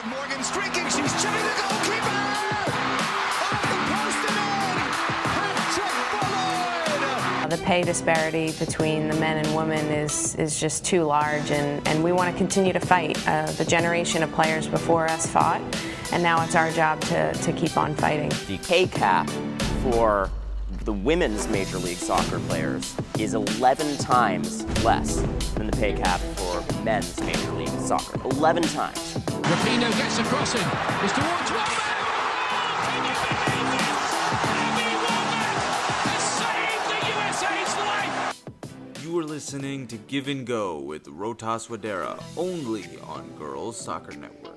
with 0.00 0.10
Morgan 0.10 0.42
streaking. 0.42 0.84
She's 0.84 1.12
chipping 1.22 1.42
the 1.42 1.54
goalkeeper. 1.58 2.16
Off 3.42 3.62
the 3.62 3.76
post 3.90 4.22
and 4.28 4.36
in. 4.36 4.78
Hat 5.28 5.56
trick. 7.40 7.50
The 7.50 7.64
pay 7.64 7.82
disparity 7.82 8.52
between 8.52 9.08
the 9.08 9.16
men 9.18 9.44
and 9.44 9.56
women 9.56 9.84
is, 9.86 10.34
is 10.36 10.58
just 10.60 10.84
too 10.84 11.02
large, 11.04 11.50
and, 11.50 11.86
and 11.88 12.02
we 12.04 12.12
want 12.12 12.32
to 12.32 12.38
continue 12.38 12.72
to 12.72 12.80
fight. 12.80 13.18
Uh, 13.28 13.50
the 13.52 13.64
generation 13.64 14.22
of 14.22 14.30
players 14.32 14.66
before 14.68 15.06
us 15.08 15.26
fought, 15.26 15.60
and 16.12 16.22
now 16.22 16.42
it's 16.44 16.54
our 16.54 16.70
job 16.70 17.00
to, 17.02 17.32
to 17.34 17.52
keep 17.52 17.76
on 17.76 17.94
fighting. 17.94 18.30
The 18.46 18.58
pay 18.58 18.86
cap 18.86 19.28
for 19.82 20.30
the 20.84 20.92
women's 20.92 21.48
Major 21.48 21.78
League 21.78 21.98
Soccer 21.98 22.38
players 22.40 22.96
is 23.18 23.34
11 23.34 23.98
times 23.98 24.64
less 24.84 25.20
than 25.54 25.66
the 25.66 25.76
pay 25.76 25.92
cap 25.92 26.20
for 26.36 26.64
men's 26.84 27.20
Major 27.20 27.52
League 27.52 27.68
Soccer. 27.80 28.20
11 28.30 28.62
times. 28.62 29.09
Rapinoe 29.50 29.90
gets 29.98 30.16
a 30.16 30.22
crossing. 30.22 30.60
It's 31.02 31.12
towards 31.12 31.50
Wambach. 31.50 31.90
Can 32.86 33.02
you 33.04 33.14
believe 33.18 33.66
this? 33.72 34.12
Abby 34.46 34.90
Wambach 35.02 36.06
has 36.06 36.22
saved 36.38 36.86
the 36.86 36.98
USA's 37.10 37.74
life. 37.84 39.02
You 39.02 39.18
are 39.18 39.24
listening 39.24 39.88
to 39.88 39.96
Give 39.96 40.28
and 40.28 40.46
Go 40.46 40.78
with 40.78 41.06
Rohtas 41.06 41.66
Wadera, 41.66 42.22
only 42.36 42.86
on 43.02 43.28
Girls 43.36 43.76
Soccer 43.76 44.16
Network. 44.16 44.56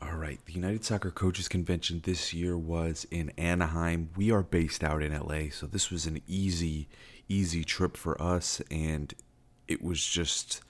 All 0.00 0.14
right, 0.14 0.40
the 0.46 0.54
United 0.54 0.86
Soccer 0.86 1.10
Coaches 1.10 1.48
Convention 1.48 2.00
this 2.02 2.32
year 2.32 2.56
was 2.56 3.06
in 3.10 3.30
Anaheim. 3.36 4.08
We 4.16 4.30
are 4.30 4.42
based 4.42 4.82
out 4.82 5.02
in 5.02 5.12
LA, 5.12 5.50
so 5.50 5.66
this 5.66 5.90
was 5.90 6.06
an 6.06 6.22
easy, 6.26 6.88
easy 7.28 7.62
trip 7.62 7.94
for 7.94 8.20
us, 8.22 8.62
and 8.70 9.12
it 9.66 9.82
was 9.82 10.02
just 10.02 10.62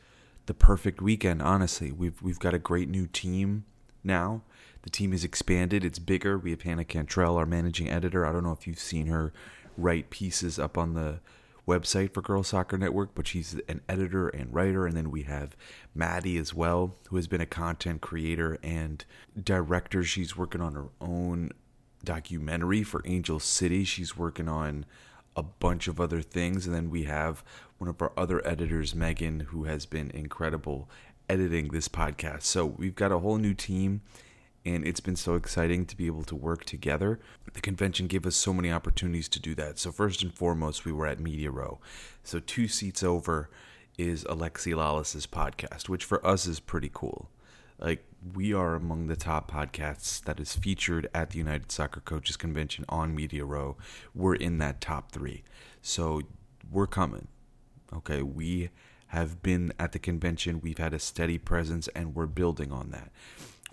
the 0.48 0.54
perfect 0.54 1.02
weekend. 1.02 1.42
Honestly, 1.42 1.92
we've 1.92 2.20
we've 2.22 2.38
got 2.38 2.54
a 2.54 2.58
great 2.58 2.88
new 2.88 3.06
team 3.06 3.64
now. 4.02 4.42
The 4.82 4.90
team 4.90 5.12
is 5.12 5.22
expanded; 5.22 5.84
it's 5.84 5.98
bigger. 5.98 6.38
We 6.38 6.50
have 6.50 6.62
Hannah 6.62 6.86
Cantrell, 6.86 7.36
our 7.36 7.46
managing 7.46 7.88
editor. 7.88 8.26
I 8.26 8.32
don't 8.32 8.44
know 8.44 8.52
if 8.52 8.66
you've 8.66 8.80
seen 8.80 9.06
her 9.06 9.32
write 9.76 10.08
pieces 10.10 10.58
up 10.58 10.78
on 10.78 10.94
the 10.94 11.20
website 11.66 12.14
for 12.14 12.22
Girls 12.22 12.48
Soccer 12.48 12.78
Network, 12.78 13.14
but 13.14 13.26
she's 13.26 13.60
an 13.68 13.82
editor 13.90 14.28
and 14.28 14.52
writer. 14.52 14.86
And 14.86 14.96
then 14.96 15.10
we 15.10 15.24
have 15.24 15.54
Maddie 15.94 16.38
as 16.38 16.54
well, 16.54 16.96
who 17.10 17.16
has 17.16 17.28
been 17.28 17.42
a 17.42 17.46
content 17.46 18.00
creator 18.00 18.58
and 18.62 19.04
director. 19.40 20.02
She's 20.02 20.34
working 20.34 20.62
on 20.62 20.72
her 20.72 20.88
own 20.98 21.50
documentary 22.02 22.82
for 22.82 23.02
Angel 23.04 23.38
City. 23.38 23.84
She's 23.84 24.16
working 24.16 24.48
on 24.48 24.86
a 25.38 25.42
bunch 25.42 25.86
of 25.88 26.00
other 26.00 26.20
things. 26.20 26.66
And 26.66 26.74
then 26.74 26.90
we 26.90 27.04
have 27.04 27.44
one 27.78 27.88
of 27.88 28.02
our 28.02 28.12
other 28.16 28.46
editors, 28.46 28.94
Megan, 28.94 29.40
who 29.40 29.64
has 29.64 29.86
been 29.86 30.10
incredible 30.10 30.90
editing 31.28 31.68
this 31.68 31.88
podcast. 31.88 32.42
So 32.42 32.66
we've 32.66 32.96
got 32.96 33.12
a 33.12 33.18
whole 33.20 33.36
new 33.36 33.54
team 33.54 34.02
and 34.64 34.86
it's 34.86 35.00
been 35.00 35.16
so 35.16 35.34
exciting 35.34 35.86
to 35.86 35.96
be 35.96 36.06
able 36.06 36.24
to 36.24 36.34
work 36.34 36.64
together. 36.64 37.20
The 37.52 37.60
convention 37.60 38.08
gave 38.08 38.26
us 38.26 38.34
so 38.34 38.52
many 38.52 38.72
opportunities 38.72 39.28
to 39.30 39.40
do 39.40 39.54
that. 39.54 39.78
So 39.78 39.92
first 39.92 40.22
and 40.22 40.34
foremost, 40.34 40.84
we 40.84 40.92
were 40.92 41.06
at 41.06 41.20
Media 41.20 41.50
Row. 41.50 41.78
So 42.24 42.40
two 42.40 42.66
seats 42.66 43.02
over 43.02 43.48
is 43.96 44.24
Alexi 44.24 44.74
Lalas's 44.74 45.26
podcast, 45.26 45.88
which 45.88 46.04
for 46.04 46.24
us 46.26 46.46
is 46.46 46.60
pretty 46.60 46.90
cool. 46.92 47.30
Like 47.78 48.04
we 48.34 48.52
are 48.52 48.74
among 48.74 49.06
the 49.06 49.16
top 49.16 49.50
podcasts 49.50 50.22
that 50.24 50.40
is 50.40 50.54
featured 50.56 51.08
at 51.14 51.30
the 51.30 51.38
United 51.38 51.70
Soccer 51.70 52.00
Coaches 52.00 52.36
Convention 52.36 52.84
on 52.88 53.14
Media 53.14 53.44
Row. 53.44 53.76
We're 54.14 54.34
in 54.34 54.58
that 54.58 54.80
top 54.80 55.12
3. 55.12 55.42
So 55.82 56.22
we're 56.70 56.86
coming. 56.86 57.28
Okay, 57.92 58.22
we 58.22 58.70
have 59.08 59.42
been 59.42 59.72
at 59.78 59.92
the 59.92 59.98
convention. 59.98 60.60
We've 60.60 60.78
had 60.78 60.92
a 60.92 60.98
steady 60.98 61.38
presence 61.38 61.88
and 61.88 62.14
we're 62.14 62.26
building 62.26 62.72
on 62.72 62.90
that. 62.90 63.10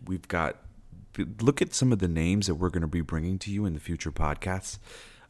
We've 0.06 0.28
got 0.28 0.58
look 1.42 1.62
at 1.62 1.74
some 1.74 1.94
of 1.94 2.00
the 2.00 2.10
names 2.10 2.48
that 2.48 2.56
we're 2.56 2.70
going 2.70 2.82
to 2.82 2.88
be 2.88 3.02
bringing 3.02 3.40
to 3.40 3.52
you 3.52 3.66
in 3.66 3.74
the 3.74 3.80
future 3.80 4.12
podcasts. 4.12 4.80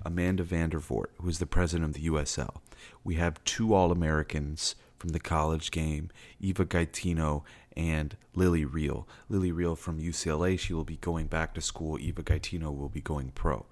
Amanda 0.04 0.44
Vandervort, 0.44 1.08
who 1.22 1.30
is 1.30 1.40
the 1.40 1.46
president 1.46 1.96
of 1.96 2.02
the 2.02 2.10
USL. 2.10 2.58
We 3.04 3.16
have 3.16 3.44
two 3.44 3.74
All 3.74 3.92
Americans 3.92 4.76
from 5.06 5.14
the 5.14 5.20
college 5.20 5.70
game, 5.70 6.10
Eva 6.40 6.66
Gaetino 6.66 7.44
and 7.78 8.18
Lilly 8.34 8.66
Reale. 8.66 9.08
Lilly 9.30 9.52
Reale 9.52 9.76
from 9.76 10.02
UCLA, 10.02 10.58
she 10.58 10.74
will 10.74 10.84
be 10.84 10.98
going 10.98 11.28
back 11.28 11.54
to 11.54 11.62
school. 11.62 12.00
Eva 12.00 12.24
Gaetino 12.24 12.76
will 12.76 12.90
be 12.90 13.02
going 13.02 13.30
pro. 13.30 13.68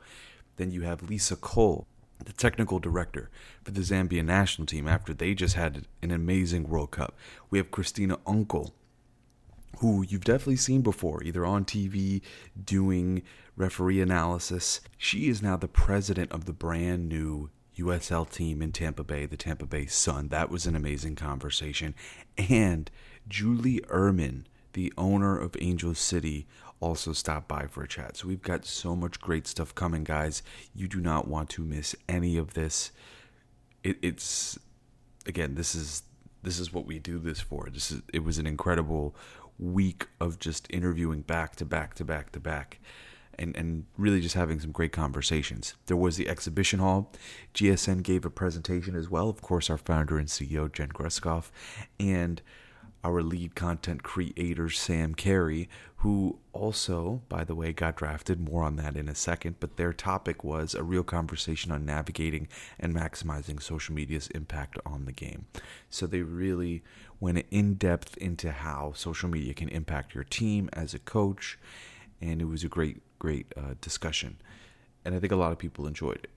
Then 0.58 0.70
you 0.70 0.82
have 0.82 1.10
Lisa 1.10 1.36
Cole, 1.36 1.88
the 2.24 2.34
technical 2.34 2.78
director 2.78 3.32
for 3.64 3.72
the 3.72 3.82
Zambia 3.82 4.24
national 4.24 4.68
team 4.68 4.88
after 4.88 5.12
they 5.12 5.34
just 5.34 5.56
had 5.56 5.88
an 6.04 6.12
amazing 6.12 6.70
World 6.70 6.92
Cup. 6.92 7.18
We 7.50 7.58
have 7.58 7.72
Christina 7.72 8.18
Unkel, 8.28 8.70
who 9.80 10.06
you've 10.08 10.26
definitely 10.26 10.58
seen 10.58 10.84
before, 10.84 11.24
either 11.24 11.48
on 11.48 11.66
TV 11.66 12.22
doing 12.64 13.24
referee 13.56 14.02
analysis. 14.02 14.82
She 15.00 15.30
is 15.30 15.42
now 15.42 15.58
the 15.58 15.68
president 15.68 16.32
of 16.32 16.46
the 16.46 16.54
brand 16.54 17.10
new 17.10 17.50
USL 17.78 18.30
team 18.30 18.62
in 18.62 18.72
Tampa 18.72 19.04
Bay, 19.04 19.26
the 19.26 19.38
Tampa 19.38 19.66
Bay 19.66 19.86
Sun. 19.86 20.30
That 20.30 20.50
was 20.50 20.66
an 20.66 20.76
amazing 20.76 21.16
conversation. 21.16 21.96
And 22.38 22.90
Julie 23.28 23.82
Uhrman, 23.90 24.44
the 24.74 24.94
owner 24.98 25.38
of 25.38 25.56
Angel 25.60 25.94
City, 25.96 26.48
also 26.80 27.14
stopped 27.14 27.48
by 27.48 27.66
for 27.66 27.84
a 27.84 27.88
chat. 27.88 28.18
So 28.18 28.28
we've 28.28 28.42
got 28.42 28.66
so 28.66 28.96
much 28.96 29.22
great 29.22 29.48
stuff 29.48 29.74
coming, 29.74 30.04
guys. 30.04 30.44
You 30.76 30.88
do 30.88 31.00
not 31.00 31.28
want 31.28 31.50
to 31.52 31.64
miss 31.64 31.96
any 32.10 32.38
of 32.38 32.54
this. 32.54 32.92
It, 33.84 33.98
it's 34.02 34.60
again, 35.26 35.56
this 35.56 35.76
is 35.76 36.04
this 36.42 36.60
is 36.60 36.74
what 36.74 36.86
we 36.86 37.00
do 37.00 37.20
this 37.20 37.40
for. 37.40 37.70
This 37.74 37.92
is 37.92 38.02
it 38.12 38.24
was 38.24 38.38
an 38.38 38.46
incredible 38.46 39.16
week 39.58 40.08
of 40.20 40.40
just 40.40 40.68
interviewing 40.70 41.22
back 41.22 41.56
to 41.58 41.66
back 41.66 41.94
to 41.96 42.06
back 42.06 42.32
to 42.34 42.40
back. 42.40 42.80
And, 43.38 43.56
and 43.56 43.86
really 43.98 44.22
just 44.22 44.36
having 44.36 44.60
some 44.60 44.72
great 44.72 44.92
conversations. 44.92 45.76
There 45.88 45.98
was 45.98 46.18
the 46.18 46.28
exhibition 46.28 46.80
hall. 46.80 47.12
GSN 47.54 48.04
gave 48.04 48.26
a 48.26 48.30
presentation 48.30 48.96
as 48.96 49.10
well. 49.10 49.30
Of 49.30 49.42
course, 49.42 49.70
our 49.70 49.78
founder 49.78 50.18
and 50.18 50.28
CEO, 50.28 50.72
Jen 50.72 50.90
Greskoff, 50.90 51.52
and 52.00 52.42
our 53.04 53.22
lead 53.22 53.54
content 53.54 54.02
creator, 54.02 54.70
Sam 54.70 55.14
Carey, 55.14 55.68
who 55.98 56.40
also, 56.54 57.22
by 57.28 57.44
the 57.44 57.56
way, 57.56 57.74
got 57.74 57.98
drafted. 57.98 58.40
More 58.40 58.64
on 58.64 58.78
that 58.78 58.96
in 58.96 59.10
a 59.10 59.16
second. 59.16 59.58
But 59.60 59.76
their 59.76 59.92
topic 59.92 60.44
was 60.44 60.74
a 60.74 60.84
real 60.84 61.04
conversation 61.04 61.72
on 61.72 61.86
navigating 61.86 62.48
and 62.80 62.96
maximizing 62.96 63.62
social 63.62 63.94
media's 63.94 64.28
impact 64.28 64.78
on 64.86 65.06
the 65.06 65.12
game. 65.12 65.46
So 65.90 66.08
they 66.08 66.22
really 66.22 66.84
went 67.20 67.46
in 67.52 67.76
depth 67.76 68.18
into 68.18 68.52
how 68.52 68.94
social 68.96 69.30
media 69.30 69.54
can 69.54 69.70
impact 69.70 70.16
your 70.16 70.24
team 70.24 70.70
as 70.74 70.94
a 70.94 71.00
coach. 71.00 71.58
And 72.24 72.42
it 72.42 72.46
was 72.46 72.64
a 72.64 72.70
great, 72.70 73.02
great 73.20 73.48
uh, 73.58 73.76
discussion. 73.82 74.38
And 75.04 75.14
I 75.14 75.20
think 75.20 75.34
a 75.34 75.36
lot 75.36 75.52
of 75.52 75.60
people 75.60 75.86
enjoyed 75.86 76.22
it. 76.24 76.30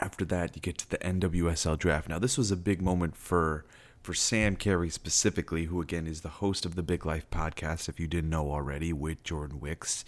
After 0.00 0.24
that, 0.24 0.56
you 0.56 0.62
get 0.62 0.78
to 0.78 0.90
the 0.90 0.98
NWSL 0.98 1.78
draft. 1.78 2.08
Now, 2.08 2.18
this 2.18 2.38
was 2.38 2.50
a 2.50 2.56
big 2.56 2.80
moment 2.80 3.14
for 3.16 3.66
for 4.02 4.14
Sam 4.14 4.54
Carey 4.54 4.88
specifically, 4.88 5.64
who 5.64 5.80
again 5.80 6.06
is 6.06 6.20
the 6.20 6.28
host 6.28 6.64
of 6.64 6.76
the 6.76 6.82
Big 6.82 7.04
Life 7.04 7.28
podcast, 7.28 7.88
if 7.88 7.98
you 7.98 8.06
didn't 8.06 8.30
know 8.30 8.50
already, 8.52 8.92
with 8.92 9.22
Jordan 9.24 9.60
Wicks. 9.60 10.04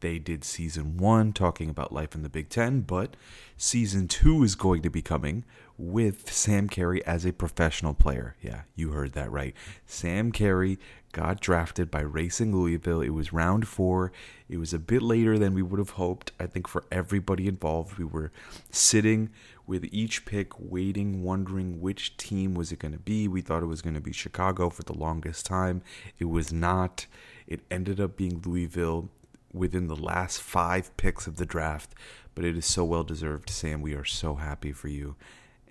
They 0.00 0.18
did 0.18 0.44
season 0.44 0.96
one 0.96 1.32
talking 1.32 1.70
about 1.70 1.92
life 1.92 2.14
in 2.14 2.22
the 2.22 2.28
Big 2.28 2.48
Ten, 2.48 2.80
but 2.82 3.16
season 3.56 4.08
two 4.08 4.42
is 4.42 4.54
going 4.54 4.82
to 4.82 4.90
be 4.90 5.02
coming 5.02 5.44
with 5.76 6.32
Sam 6.32 6.68
Carey 6.68 7.04
as 7.06 7.24
a 7.24 7.32
professional 7.32 7.94
player. 7.94 8.36
Yeah, 8.42 8.62
you 8.74 8.90
heard 8.90 9.12
that 9.12 9.30
right. 9.30 9.54
Sam 9.86 10.32
Carey 10.32 10.78
got 11.12 11.40
drafted 11.40 11.90
by 11.90 12.00
Racing 12.00 12.54
Louisville. 12.54 13.00
It 13.00 13.10
was 13.10 13.32
round 13.32 13.66
four. 13.66 14.12
It 14.48 14.58
was 14.58 14.74
a 14.74 14.78
bit 14.78 15.02
later 15.02 15.38
than 15.38 15.54
we 15.54 15.62
would 15.62 15.78
have 15.78 15.90
hoped. 15.90 16.32
I 16.38 16.46
think 16.46 16.68
for 16.68 16.84
everybody 16.90 17.48
involved, 17.48 17.98
we 17.98 18.04
were 18.04 18.32
sitting 18.70 19.30
with 19.66 19.84
each 19.92 20.24
pick 20.24 20.52
waiting, 20.58 21.22
wondering 21.22 21.80
which 21.80 22.16
team 22.16 22.54
was 22.54 22.72
it 22.72 22.78
going 22.78 22.92
to 22.92 22.98
be. 22.98 23.28
We 23.28 23.42
thought 23.42 23.62
it 23.62 23.66
was 23.66 23.82
going 23.82 23.94
to 23.94 24.00
be 24.00 24.12
Chicago 24.12 24.70
for 24.70 24.82
the 24.82 24.94
longest 24.94 25.46
time. 25.46 25.82
It 26.18 26.26
was 26.26 26.52
not. 26.52 27.06
It 27.46 27.60
ended 27.70 28.00
up 28.00 28.16
being 28.16 28.42
Louisville 28.44 29.10
within 29.52 29.86
the 29.86 29.96
last 29.96 30.40
five 30.40 30.94
picks 30.96 31.26
of 31.26 31.36
the 31.36 31.46
draft, 31.46 31.94
but 32.34 32.44
it 32.44 32.56
is 32.56 32.66
so 32.66 32.84
well 32.84 33.04
deserved, 33.04 33.50
Sam. 33.50 33.80
We 33.80 33.94
are 33.94 34.04
so 34.04 34.36
happy 34.36 34.72
for 34.72 34.88
you. 34.88 35.16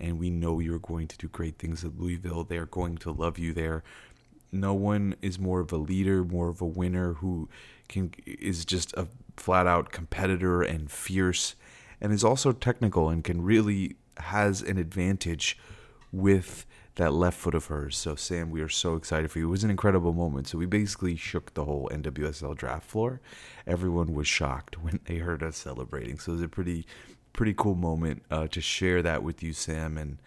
And 0.00 0.18
we 0.20 0.30
know 0.30 0.60
you're 0.60 0.78
going 0.78 1.08
to 1.08 1.18
do 1.18 1.26
great 1.26 1.58
things 1.58 1.84
at 1.84 1.98
Louisville. 1.98 2.44
They 2.44 2.56
are 2.56 2.66
going 2.66 2.98
to 2.98 3.10
love 3.10 3.36
you 3.36 3.52
there. 3.52 3.82
No 4.50 4.74
one 4.74 5.14
is 5.22 5.38
more 5.38 5.60
of 5.60 5.72
a 5.72 5.76
leader, 5.76 6.24
more 6.24 6.48
of 6.48 6.60
a 6.60 6.66
winner 6.66 7.14
who 7.14 7.48
can 7.88 8.12
is 8.26 8.64
just 8.64 8.92
a 8.94 9.08
flat 9.36 9.66
out 9.66 9.92
competitor 9.92 10.62
and 10.62 10.90
fierce 10.90 11.54
and 12.00 12.12
is 12.12 12.24
also 12.24 12.52
technical 12.52 13.08
and 13.08 13.24
can 13.24 13.42
really 13.42 13.96
has 14.18 14.62
an 14.62 14.78
advantage 14.78 15.58
with 16.12 16.66
that 16.96 17.12
left 17.12 17.38
foot 17.38 17.54
of 17.54 17.66
hers. 17.66 17.96
So 17.96 18.16
Sam, 18.16 18.50
we 18.50 18.60
are 18.60 18.68
so 18.68 18.96
excited 18.96 19.30
for 19.30 19.38
you. 19.38 19.46
It 19.46 19.50
was 19.50 19.64
an 19.64 19.70
incredible 19.70 20.12
moment. 20.12 20.48
So 20.48 20.58
we 20.58 20.66
basically 20.66 21.14
shook 21.16 21.54
the 21.54 21.64
whole 21.64 21.88
NWSL 21.92 22.56
draft 22.56 22.84
floor. 22.84 23.20
Everyone 23.66 24.14
was 24.14 24.26
shocked 24.26 24.78
when 24.82 25.00
they 25.04 25.18
heard 25.18 25.42
us 25.42 25.56
celebrating. 25.56 26.18
So 26.18 26.32
it 26.32 26.36
was 26.36 26.42
a 26.42 26.48
pretty 26.48 26.86
pretty 27.32 27.54
cool 27.54 27.76
moment 27.76 28.24
uh, 28.32 28.48
to 28.48 28.60
share 28.60 29.00
that 29.00 29.22
with 29.22 29.44
you, 29.44 29.52
Sam, 29.52 29.96
and 29.96 30.18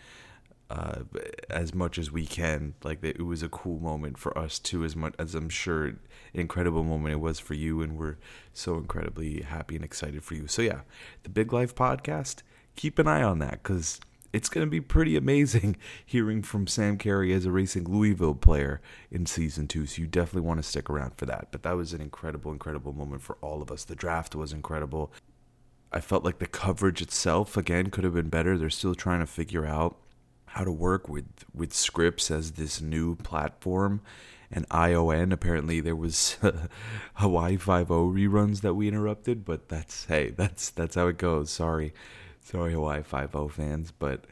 uh, 0.71 1.03
as 1.49 1.75
much 1.75 1.97
as 1.97 2.11
we 2.11 2.25
can. 2.25 2.73
Like 2.81 3.03
it 3.03 3.25
was 3.25 3.43
a 3.43 3.49
cool 3.49 3.79
moment 3.79 4.17
for 4.17 4.35
us 4.37 4.57
too, 4.57 4.85
as 4.85 4.95
much 4.95 5.13
as 5.19 5.35
I'm 5.35 5.49
sure 5.49 5.95
incredible 6.33 6.83
moment 6.83 7.11
it 7.11 7.19
was 7.19 7.39
for 7.39 7.55
you, 7.55 7.81
and 7.81 7.97
we're 7.97 8.15
so 8.53 8.77
incredibly 8.77 9.41
happy 9.41 9.75
and 9.75 9.83
excited 9.83 10.23
for 10.23 10.35
you. 10.35 10.47
So 10.47 10.61
yeah, 10.61 10.81
the 11.23 11.29
Big 11.29 11.51
Life 11.51 11.75
podcast. 11.75 12.41
Keep 12.77 12.99
an 12.99 13.07
eye 13.07 13.21
on 13.21 13.39
that 13.39 13.61
because 13.63 13.99
it's 14.31 14.47
going 14.47 14.65
to 14.65 14.71
be 14.71 14.79
pretty 14.79 15.17
amazing 15.17 15.75
hearing 16.05 16.41
from 16.41 16.65
Sam 16.65 16.97
Carey 16.97 17.33
as 17.33 17.45
a 17.45 17.51
Racing 17.51 17.83
Louisville 17.83 18.33
player 18.33 18.79
in 19.11 19.25
season 19.25 19.67
two. 19.67 19.85
So 19.85 20.01
you 20.01 20.07
definitely 20.07 20.47
want 20.47 20.63
to 20.63 20.67
stick 20.67 20.89
around 20.89 21.17
for 21.17 21.25
that. 21.25 21.49
But 21.51 21.63
that 21.63 21.75
was 21.75 21.91
an 21.91 21.99
incredible, 21.99 22.53
incredible 22.53 22.93
moment 22.93 23.23
for 23.23 23.37
all 23.41 23.61
of 23.61 23.69
us. 23.69 23.83
The 23.83 23.93
draft 23.93 24.35
was 24.35 24.53
incredible. 24.53 25.11
I 25.91 25.99
felt 25.99 26.23
like 26.23 26.39
the 26.39 26.47
coverage 26.47 27.01
itself, 27.01 27.57
again, 27.57 27.89
could 27.89 28.05
have 28.05 28.13
been 28.13 28.29
better. 28.29 28.57
They're 28.57 28.69
still 28.69 28.95
trying 28.95 29.19
to 29.19 29.27
figure 29.27 29.65
out 29.65 29.97
how 30.53 30.63
to 30.63 30.71
work 30.71 31.07
with 31.07 31.45
with 31.53 31.73
Scripps 31.73 32.29
as 32.29 32.51
this 32.51 32.81
new 32.81 33.15
platform 33.15 34.01
and 34.51 34.65
ION. 34.69 35.31
Apparently, 35.31 35.79
there 35.79 35.95
was 35.95 36.37
Hawaii 37.15 37.57
Five 37.57 37.89
O 37.89 38.07
reruns 38.07 38.61
that 38.61 38.73
we 38.73 38.87
interrupted, 38.87 39.45
but 39.45 39.69
that's 39.69 40.05
hey, 40.05 40.29
that's 40.29 40.69
that's 40.69 40.95
how 40.95 41.07
it 41.07 41.17
goes. 41.17 41.49
Sorry, 41.49 41.93
sorry, 42.41 42.73
Hawaii 42.73 43.01
Five 43.01 43.35
O 43.35 43.47
fans, 43.47 43.91
but 43.97 44.25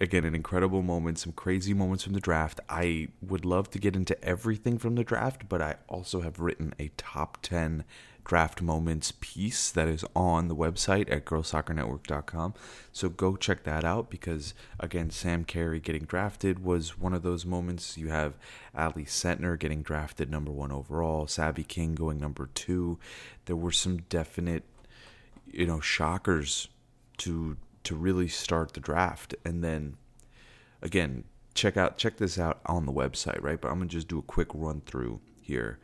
again, 0.00 0.24
an 0.24 0.34
incredible 0.34 0.82
moment, 0.82 1.18
some 1.18 1.32
crazy 1.32 1.74
moments 1.74 2.04
from 2.04 2.12
the 2.12 2.20
draft. 2.20 2.60
I 2.68 3.08
would 3.20 3.44
love 3.44 3.70
to 3.70 3.78
get 3.78 3.96
into 3.96 4.22
everything 4.24 4.78
from 4.78 4.94
the 4.94 5.04
draft, 5.04 5.48
but 5.48 5.60
I 5.60 5.76
also 5.88 6.20
have 6.22 6.40
written 6.40 6.74
a 6.78 6.90
top 6.96 7.38
ten 7.42 7.84
draft 8.24 8.62
moments 8.62 9.12
piece 9.20 9.70
that 9.70 9.86
is 9.86 10.04
on 10.16 10.48
the 10.48 10.56
website 10.56 11.12
at 11.12 11.24
girlsoccernetwork.com. 11.26 12.54
So 12.92 13.08
go 13.10 13.36
check 13.36 13.64
that 13.64 13.84
out 13.84 14.10
because, 14.10 14.54
again, 14.80 15.10
Sam 15.10 15.44
Carey 15.44 15.78
getting 15.78 16.04
drafted 16.04 16.64
was 16.64 16.98
one 16.98 17.12
of 17.12 17.22
those 17.22 17.44
moments. 17.44 17.98
You 17.98 18.08
have 18.08 18.38
Ally 18.74 19.04
Sentnor 19.04 19.58
getting 19.58 19.82
drafted 19.82 20.30
number 20.30 20.50
one 20.50 20.72
overall, 20.72 21.26
Savvy 21.26 21.64
King 21.64 21.94
going 21.94 22.18
number 22.18 22.48
two. 22.54 22.98
There 23.44 23.56
were 23.56 23.72
some 23.72 23.98
definite, 24.08 24.64
you 25.46 25.66
know, 25.66 25.80
shockers 25.80 26.68
to 27.18 27.56
to 27.84 27.94
really 27.94 28.28
start 28.28 28.72
the 28.72 28.80
draft. 28.80 29.34
And 29.44 29.62
then, 29.62 29.98
again, 30.80 31.24
check 31.52 31.76
out 31.76 31.98
check 31.98 32.16
this 32.16 32.38
out 32.38 32.60
on 32.64 32.86
the 32.86 32.92
website, 32.92 33.42
right? 33.42 33.60
But 33.60 33.68
I'm 33.68 33.78
gonna 33.78 33.90
just 33.90 34.08
do 34.08 34.18
a 34.18 34.22
quick 34.22 34.48
run 34.54 34.80
through 34.86 35.20
here 35.42 35.78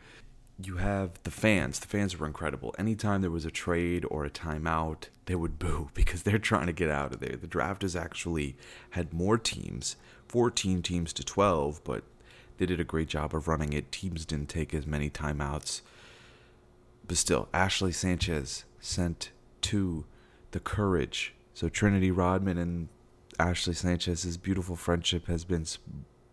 you 0.67 0.77
have 0.77 1.23
the 1.23 1.31
fans. 1.31 1.79
The 1.79 1.87
fans 1.87 2.19
were 2.19 2.27
incredible. 2.27 2.75
Anytime 2.79 3.21
there 3.21 3.31
was 3.31 3.45
a 3.45 3.51
trade 3.51 4.05
or 4.11 4.25
a 4.25 4.31
timeout, 4.31 5.09
they 5.27 5.35
would 5.35 5.59
boo 5.59 5.91
because 5.95 6.23
they're 6.23 6.39
trying 6.39 6.67
to 6.67 6.73
get 6.73 6.91
out 6.91 7.13
of 7.13 7.21
there. 7.21 7.37
The 7.37 7.47
draft 7.47 7.83
has 7.83 7.97
actually 7.97 8.57
had 8.91 9.13
more 9.13 9.39
teams, 9.39 9.97
14 10.29 10.83
teams 10.83 11.13
to 11.15 11.25
12, 11.25 11.83
but 11.85 12.05
they 12.59 12.67
did 12.67 12.81
a 12.81 12.85
great 12.85 13.09
job 13.09 13.35
of 13.35 13.49
running 13.49 13.73
it. 13.73 13.91
Teams 13.91 14.27
didn't 14.27 14.49
take 14.49 14.75
as 14.75 14.87
many 14.87 15.09
timeouts. 15.09 15.81
But 17.07 17.17
still, 17.17 17.49
Ashley 17.53 17.93
Sanchez 17.93 18.65
sent 18.81 19.31
to 19.63 20.05
the 20.53 20.61
courage. 20.61 21.35
So 21.55 21.69
Trinity 21.69 22.11
Rodman 22.11 22.59
and 22.59 22.89
Ashley 23.39 23.75
Sanchez's 23.75 24.37
beautiful 24.37 24.77
friendship 24.77 25.27
has 25.27 25.45
been 25.45 25.65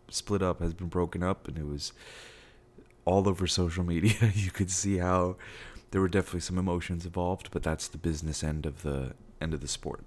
split 0.09 0.41
up, 0.41 0.61
has 0.61 0.73
been 0.73 0.87
broken 0.87 1.23
up, 1.23 1.47
and 1.47 1.57
it 1.57 1.65
was 1.65 1.93
all 3.07 3.29
over 3.29 3.47
social 3.47 3.83
media. 3.83 4.31
you 4.35 4.51
could 4.51 4.69
see 4.69 4.97
how 4.97 5.37
there 5.91 6.01
were 6.01 6.09
definitely 6.09 6.41
some 6.41 6.57
emotions 6.57 7.05
involved, 7.05 7.49
but 7.51 7.63
that's 7.63 7.87
the 7.87 7.97
business 7.97 8.43
end 8.43 8.65
of 8.65 8.83
the 8.83 9.13
end 9.41 9.53
of 9.53 9.61
the 9.61 9.67
sport. 9.67 10.03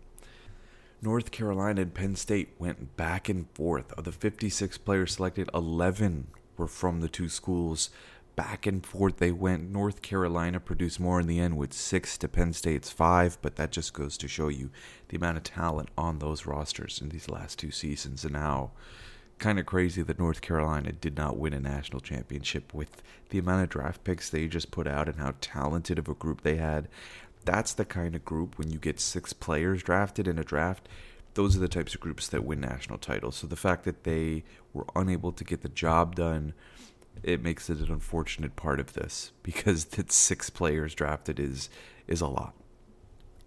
North 1.00 1.30
Carolina 1.30 1.80
and 1.80 1.94
Penn 1.94 2.14
State 2.14 2.50
went 2.58 2.98
back 2.98 3.30
and 3.30 3.48
forth. 3.54 3.92
Of 3.94 4.04
the 4.04 4.12
56 4.12 4.76
players 4.78 5.14
selected, 5.14 5.48
11 5.54 6.26
were 6.58 6.66
from 6.66 7.00
the 7.00 7.08
two 7.08 7.30
schools. 7.30 7.88
Back 8.36 8.66
and 8.66 8.84
forth 8.84 9.16
they 9.16 9.32
went. 9.32 9.70
North 9.70 10.02
Carolina 10.02 10.60
produced 10.60 11.00
more 11.00 11.20
in 11.20 11.26
the 11.26 11.40
end 11.40 11.56
with 11.56 11.72
six 11.72 12.18
to 12.18 12.28
Penn 12.28 12.52
State's 12.52 12.90
five, 12.90 13.38
but 13.40 13.56
that 13.56 13.72
just 13.72 13.94
goes 13.94 14.18
to 14.18 14.28
show 14.28 14.48
you 14.48 14.70
the 15.08 15.16
amount 15.16 15.38
of 15.38 15.44
talent 15.44 15.88
on 15.96 16.18
those 16.18 16.44
rosters 16.44 17.00
in 17.00 17.08
these 17.08 17.30
last 17.30 17.58
two 17.58 17.70
seasons 17.70 18.26
and 18.26 18.36
how 18.36 18.72
kind 19.40 19.58
of 19.58 19.66
crazy 19.66 20.02
that 20.02 20.18
North 20.18 20.40
Carolina 20.42 20.92
did 20.92 21.16
not 21.16 21.36
win 21.36 21.52
a 21.52 21.60
national 21.60 22.00
championship 22.00 22.72
with 22.72 23.02
the 23.30 23.38
amount 23.38 23.64
of 23.64 23.68
draft 23.68 24.04
picks 24.04 24.30
they 24.30 24.46
just 24.46 24.70
put 24.70 24.86
out 24.86 25.08
and 25.08 25.18
how 25.18 25.34
talented 25.40 25.98
of 25.98 26.08
a 26.08 26.14
group 26.14 26.42
they 26.42 26.56
had. 26.56 26.86
That's 27.44 27.72
the 27.72 27.84
kind 27.84 28.14
of 28.14 28.24
group 28.24 28.58
when 28.58 28.70
you 28.70 28.78
get 28.78 29.00
six 29.00 29.32
players 29.32 29.82
drafted 29.82 30.28
in 30.28 30.38
a 30.38 30.44
draft, 30.44 30.88
those 31.34 31.56
are 31.56 31.60
the 31.60 31.68
types 31.68 31.94
of 31.94 32.00
groups 32.00 32.28
that 32.28 32.44
win 32.44 32.60
national 32.60 32.98
titles. 32.98 33.36
So 33.36 33.46
the 33.46 33.56
fact 33.56 33.84
that 33.84 34.04
they 34.04 34.44
were 34.72 34.86
unable 34.94 35.32
to 35.32 35.44
get 35.44 35.62
the 35.62 35.68
job 35.68 36.16
done, 36.16 36.54
it 37.22 37.42
makes 37.42 37.70
it 37.70 37.78
an 37.78 37.90
unfortunate 37.90 38.56
part 38.56 38.80
of 38.80 38.92
this 38.92 39.32
because 39.42 39.86
that 39.86 40.12
six 40.12 40.50
players 40.50 40.94
drafted 40.94 41.40
is 41.40 41.70
is 42.06 42.20
a 42.20 42.26
lot. 42.26 42.54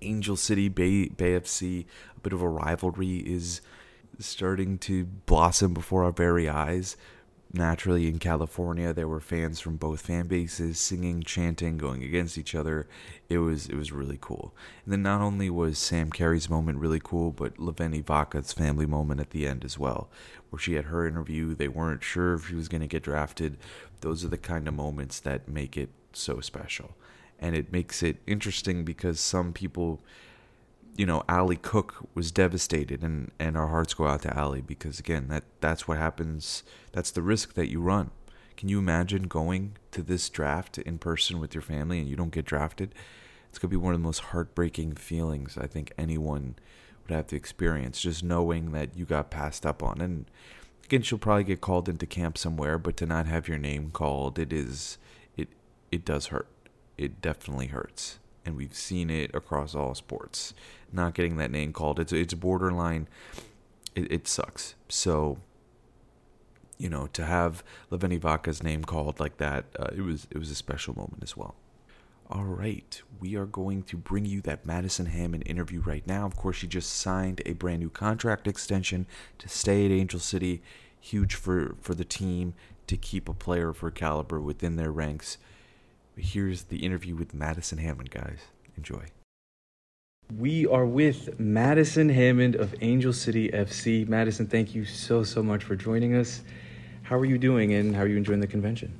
Angel 0.02 0.36
City 0.36 0.70
Bay 0.70 1.08
Bay 1.10 1.40
FC, 1.40 1.86
a 2.16 2.20
bit 2.22 2.34
of 2.34 2.42
a 2.42 2.48
rivalry 2.48 3.18
is 3.18 3.62
starting 4.25 4.77
to 4.80 5.06
blossom 5.06 5.74
before 5.74 6.03
our 6.03 6.12
very 6.12 6.48
eyes. 6.50 6.98
Naturally, 7.56 8.08
in 8.08 8.18
California, 8.18 8.94
there 8.94 9.08
were 9.08 9.20
fans 9.20 9.60
from 9.60 9.77
both 9.77 10.01
fan 10.01 10.27
bases 10.27 10.80
singing, 10.80 11.22
chanting, 11.22 11.77
going 11.77 12.03
against 12.03 12.38
each 12.38 12.56
other. 12.56 12.88
It 13.30 13.38
was 13.38 13.68
it 13.68 13.75
was 13.75 13.92
really 13.92 14.18
cool. 14.20 14.56
And 14.84 14.92
then 14.94 15.03
not 15.03 15.22
only 15.22 15.50
was 15.51 15.77
Sam 15.77 16.10
Carey's 16.12 16.50
moment 16.50 16.80
really 16.80 17.00
cool, 17.03 17.32
but 17.32 17.58
Leveni 17.58 18.03
Vaca's 18.03 18.53
family 18.53 18.88
moment 18.88 19.20
at 19.20 19.30
the 19.30 19.46
end 19.48 19.63
as 19.63 19.77
well, 19.77 20.10
where 20.50 20.60
she 20.60 20.74
had 20.74 20.86
her 20.86 21.08
interview. 21.08 21.53
They 21.53 21.68
weren't 21.68 22.03
sure 22.03 22.34
if 22.34 22.48
she 22.48 22.56
was 22.56 22.68
going 22.68 22.82
to 22.82 22.88
get 22.88 23.03
drafted. 23.03 23.58
Those 24.01 24.25
are 24.25 24.30
the 24.30 24.38
kind 24.38 24.68
of 24.68 24.74
moments 24.74 25.20
that 25.20 25.48
make 25.48 25.77
it 25.77 25.89
so 26.13 26.39
special. 26.39 26.96
and 27.39 27.56
it 27.56 27.72
makes 27.72 28.01
it 28.03 28.18
interesting 28.25 28.86
because 28.86 29.20
some 29.20 29.51
people, 29.53 30.01
you 30.96 31.06
know, 31.06 31.24
Ali 31.28 31.56
Cook 31.56 32.08
was 32.14 32.32
devastated, 32.32 33.04
and 33.04 33.32
and 33.40 33.58
our 33.58 33.68
hearts 33.68 33.94
go 33.94 34.08
out 34.08 34.22
to 34.24 34.40
Ali 34.40 34.62
because 34.62 35.00
again, 35.00 35.28
that 35.30 35.44
that's 35.60 35.88
what 35.88 35.98
happens. 35.98 36.64
That's 36.92 37.12
the 37.12 37.22
risk 37.22 37.54
that 37.56 37.70
you 37.70 37.82
run. 37.82 38.12
Can 38.56 38.70
you 38.70 38.80
imagine 38.80 39.24
going 39.24 39.78
to 39.92 40.02
this 40.02 40.30
draft 40.30 40.78
in 40.78 41.00
person 41.00 41.40
with 41.40 41.56
your 41.56 41.62
family 41.62 42.00
and 42.00 42.08
you 42.08 42.16
don't 42.16 42.32
get 42.32 42.46
drafted? 42.46 42.94
It's 43.50 43.60
gonna 43.60 43.72
be 43.72 43.78
one 43.78 43.94
of 43.94 44.00
the 44.00 44.06
most 44.06 44.20
heartbreaking 44.20 44.96
feelings 44.96 45.58
I 45.58 45.68
think 45.68 45.92
anyone 45.98 46.56
would 47.04 47.16
have 47.16 47.28
to 47.28 47.36
experience. 47.36 48.00
Just 48.02 48.24
knowing 48.24 48.72
that 48.72 48.96
you 48.96 49.06
got 49.06 49.32
passed 49.32 49.66
up 49.66 49.82
on, 49.82 50.00
and 50.02 50.26
again, 50.86 51.02
she'll 51.02 51.18
probably 51.18 51.44
get 51.44 51.62
called 51.62 51.90
into 51.90 52.06
camp 52.06 52.38
somewhere, 52.38 52.78
but 52.78 52.98
to 52.98 53.06
not 53.06 53.26
have 53.26 53.48
your 53.48 53.58
name 53.58 53.90
called, 53.92 54.38
it 54.38 54.54
is 54.54 54.98
it 55.36 55.50
it 55.92 56.06
does 56.06 56.28
hurt. 56.28 56.48
It 56.98 57.22
definitely 57.22 57.68
hurts, 57.68 58.20
and 58.46 58.56
we've 58.56 58.76
seen 58.76 59.10
it 59.10 59.34
across 59.34 59.76
all 59.76 59.96
sports. 59.96 60.54
Not 60.92 61.14
getting 61.14 61.38
that 61.38 61.52
name 61.52 61.74
called, 61.74 62.00
it's 62.00 62.14
it's 62.14 62.34
borderline. 62.34 63.08
It, 63.96 64.12
it 64.12 64.28
sucks. 64.28 64.76
So, 64.90 65.38
you 66.78 66.90
know, 66.90 67.08
to 67.14 67.26
have 67.26 67.64
Leveni 67.92 68.20
Vaca's 68.20 68.64
name 68.64 68.84
called 68.84 69.20
like 69.20 69.38
that, 69.38 69.66
uh, 69.80 69.90
it 69.96 70.02
was 70.02 70.28
it 70.32 70.38
was 70.38 70.52
a 70.52 70.56
special 70.56 70.96
moment 70.96 71.24
as 71.24 71.38
well. 71.38 71.56
All 72.30 72.46
right, 72.46 73.02
we 73.20 73.36
are 73.36 73.46
going 73.46 73.84
to 73.84 73.98
bring 73.98 74.26
you 74.26 74.42
that 74.42 74.66
Madison 74.66 75.08
Hammond 75.08 75.44
interview 75.46 75.82
right 75.82 76.08
now. 76.08 76.26
Of 76.26 76.36
course, 76.36 76.56
she 76.56 76.68
just 76.68 76.92
signed 76.92 77.42
a 77.46 77.54
brand 77.54 77.82
new 77.82 77.90
contract 77.90 78.48
extension 78.48 79.06
to 79.40 79.50
stay 79.50 79.86
at 79.86 79.92
Angel 79.92 80.20
City. 80.20 80.62
Huge 81.00 81.36
for, 81.36 81.76
for 81.82 81.94
the 81.94 82.06
team 82.06 82.54
to 82.88 82.96
keep 82.96 83.28
a 83.28 83.34
player 83.34 83.70
of 83.70 83.80
her 83.80 83.92
caliber 83.92 84.40
within 84.40 84.78
their 84.78 84.92
ranks. 84.92 85.38
Here's 86.15 86.63
the 86.63 86.77
interview 86.77 87.15
with 87.15 87.34
Madison 87.34 87.79
Hammond, 87.79 88.12
guys. 88.12 88.39
Enjoy. 88.77 89.03
We 90.38 90.67
are 90.67 90.86
with 90.86 91.39
Madison 91.39 92.10
Hammond 92.10 92.55
of 92.55 92.75
Angel 92.82 93.13
City 93.13 93.50
FC. 93.50 94.08
Madison, 94.08 94.48
thank 94.48 94.74
you 94.74 94.86
so, 94.86 95.24
so 95.24 95.43
much 95.43 95.63
for 95.63 95.75
joining 95.75 96.15
us. 96.15 96.41
How 97.01 97.17
are 97.17 97.25
you 97.25 97.38
doing 97.38 97.74
and 97.74 97.96
how 97.96 98.03
are 98.03 98.08
you 98.08 98.17
enjoying 98.17 98.39
the 98.39 98.48
convention? 98.48 98.93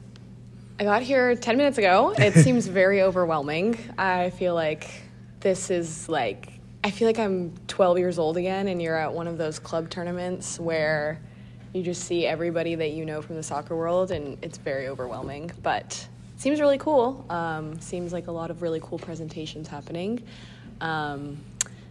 I 0.80 0.84
got 0.84 1.02
here 1.02 1.36
10 1.36 1.56
minutes 1.56 1.78
ago. 1.78 2.14
It 2.18 2.34
seems 2.44 2.68
very 2.68 3.02
overwhelming. 3.02 3.78
I 3.98 4.32
feel 4.32 4.56
like 4.56 4.90
this 5.40 5.70
is 5.70 6.10
like, 6.10 6.54
I 6.84 6.92
feel 6.92 7.08
like 7.08 7.20
I'm 7.20 7.54
12 7.68 8.00
years 8.00 8.20
old 8.20 8.38
again, 8.38 8.68
and 8.68 8.82
you're 8.82 8.98
at 8.98 9.14
one 9.14 9.28
of 9.28 9.38
those 9.38 9.60
club 9.60 9.90
tournaments 9.90 10.60
where 10.60 11.22
you 11.74 11.84
just 11.84 12.04
see 12.04 12.26
everybody 12.26 12.76
that 12.76 12.92
you 12.92 13.06
know 13.06 13.22
from 13.22 13.36
the 13.36 13.44
soccer 13.44 13.76
world, 13.76 14.12
and 14.12 14.38
it's 14.44 14.58
very 14.58 14.88
overwhelming. 14.88 15.52
But 15.62 15.92
it 15.94 16.10
seems 16.38 16.60
really 16.60 16.78
cool. 16.78 17.26
Um, 17.30 17.80
seems 17.80 18.14
like 18.14 18.28
a 18.28 18.32
lot 18.32 18.52
of 18.52 18.62
really 18.62 18.80
cool 18.82 19.00
presentations 19.00 19.68
happening. 19.68 20.24
Um, 20.82 21.38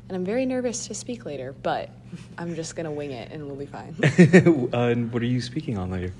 and 0.08 0.16
I'm 0.16 0.24
very 0.24 0.44
nervous 0.44 0.86
to 0.88 0.94
speak 0.94 1.24
later, 1.24 1.54
but 1.62 1.88
I'm 2.36 2.54
just 2.54 2.76
going 2.76 2.84
to 2.84 2.90
wing 2.90 3.12
it 3.12 3.32
and 3.32 3.46
we'll 3.46 3.56
be 3.56 3.66
fine. 3.66 3.94
uh, 4.02 4.78
and 4.90 5.12
what 5.12 5.22
are 5.22 5.26
you 5.26 5.40
speaking 5.40 5.78
on 5.78 5.90
later? 5.90 6.12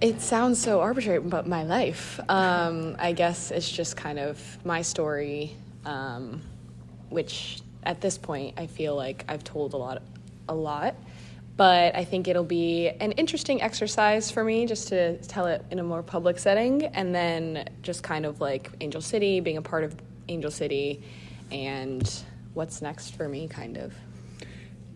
It 0.00 0.20
sounds 0.20 0.60
so 0.60 0.80
arbitrary, 0.80 1.20
but 1.20 1.46
my 1.46 1.64
life. 1.64 2.20
Um, 2.28 2.96
I 2.98 3.12
guess 3.12 3.50
it's 3.50 3.70
just 3.70 3.96
kind 3.96 4.18
of 4.18 4.40
my 4.64 4.82
story, 4.82 5.56
um, 5.84 6.40
which 7.08 7.60
at 7.82 8.00
this 8.00 8.16
point 8.16 8.54
I 8.56 8.66
feel 8.66 8.94
like 8.94 9.24
I've 9.28 9.44
told 9.44 9.74
a 9.74 9.76
lot, 9.76 10.02
a 10.48 10.54
lot. 10.54 10.94
But 11.60 11.94
I 11.94 12.04
think 12.04 12.26
it'll 12.26 12.42
be 12.42 12.88
an 12.88 13.12
interesting 13.12 13.60
exercise 13.60 14.30
for 14.30 14.42
me 14.42 14.64
just 14.64 14.88
to 14.88 15.18
tell 15.18 15.44
it 15.44 15.62
in 15.70 15.78
a 15.78 15.82
more 15.82 16.02
public 16.02 16.38
setting, 16.38 16.86
and 16.86 17.14
then 17.14 17.68
just 17.82 18.02
kind 18.02 18.24
of 18.24 18.40
like 18.40 18.70
Angel 18.80 19.02
City, 19.02 19.40
being 19.40 19.58
a 19.58 19.62
part 19.62 19.84
of 19.84 19.94
Angel 20.28 20.50
City, 20.50 21.02
and 21.52 22.10
what's 22.54 22.80
next 22.80 23.14
for 23.14 23.28
me, 23.28 23.46
kind 23.46 23.76
of. 23.76 23.92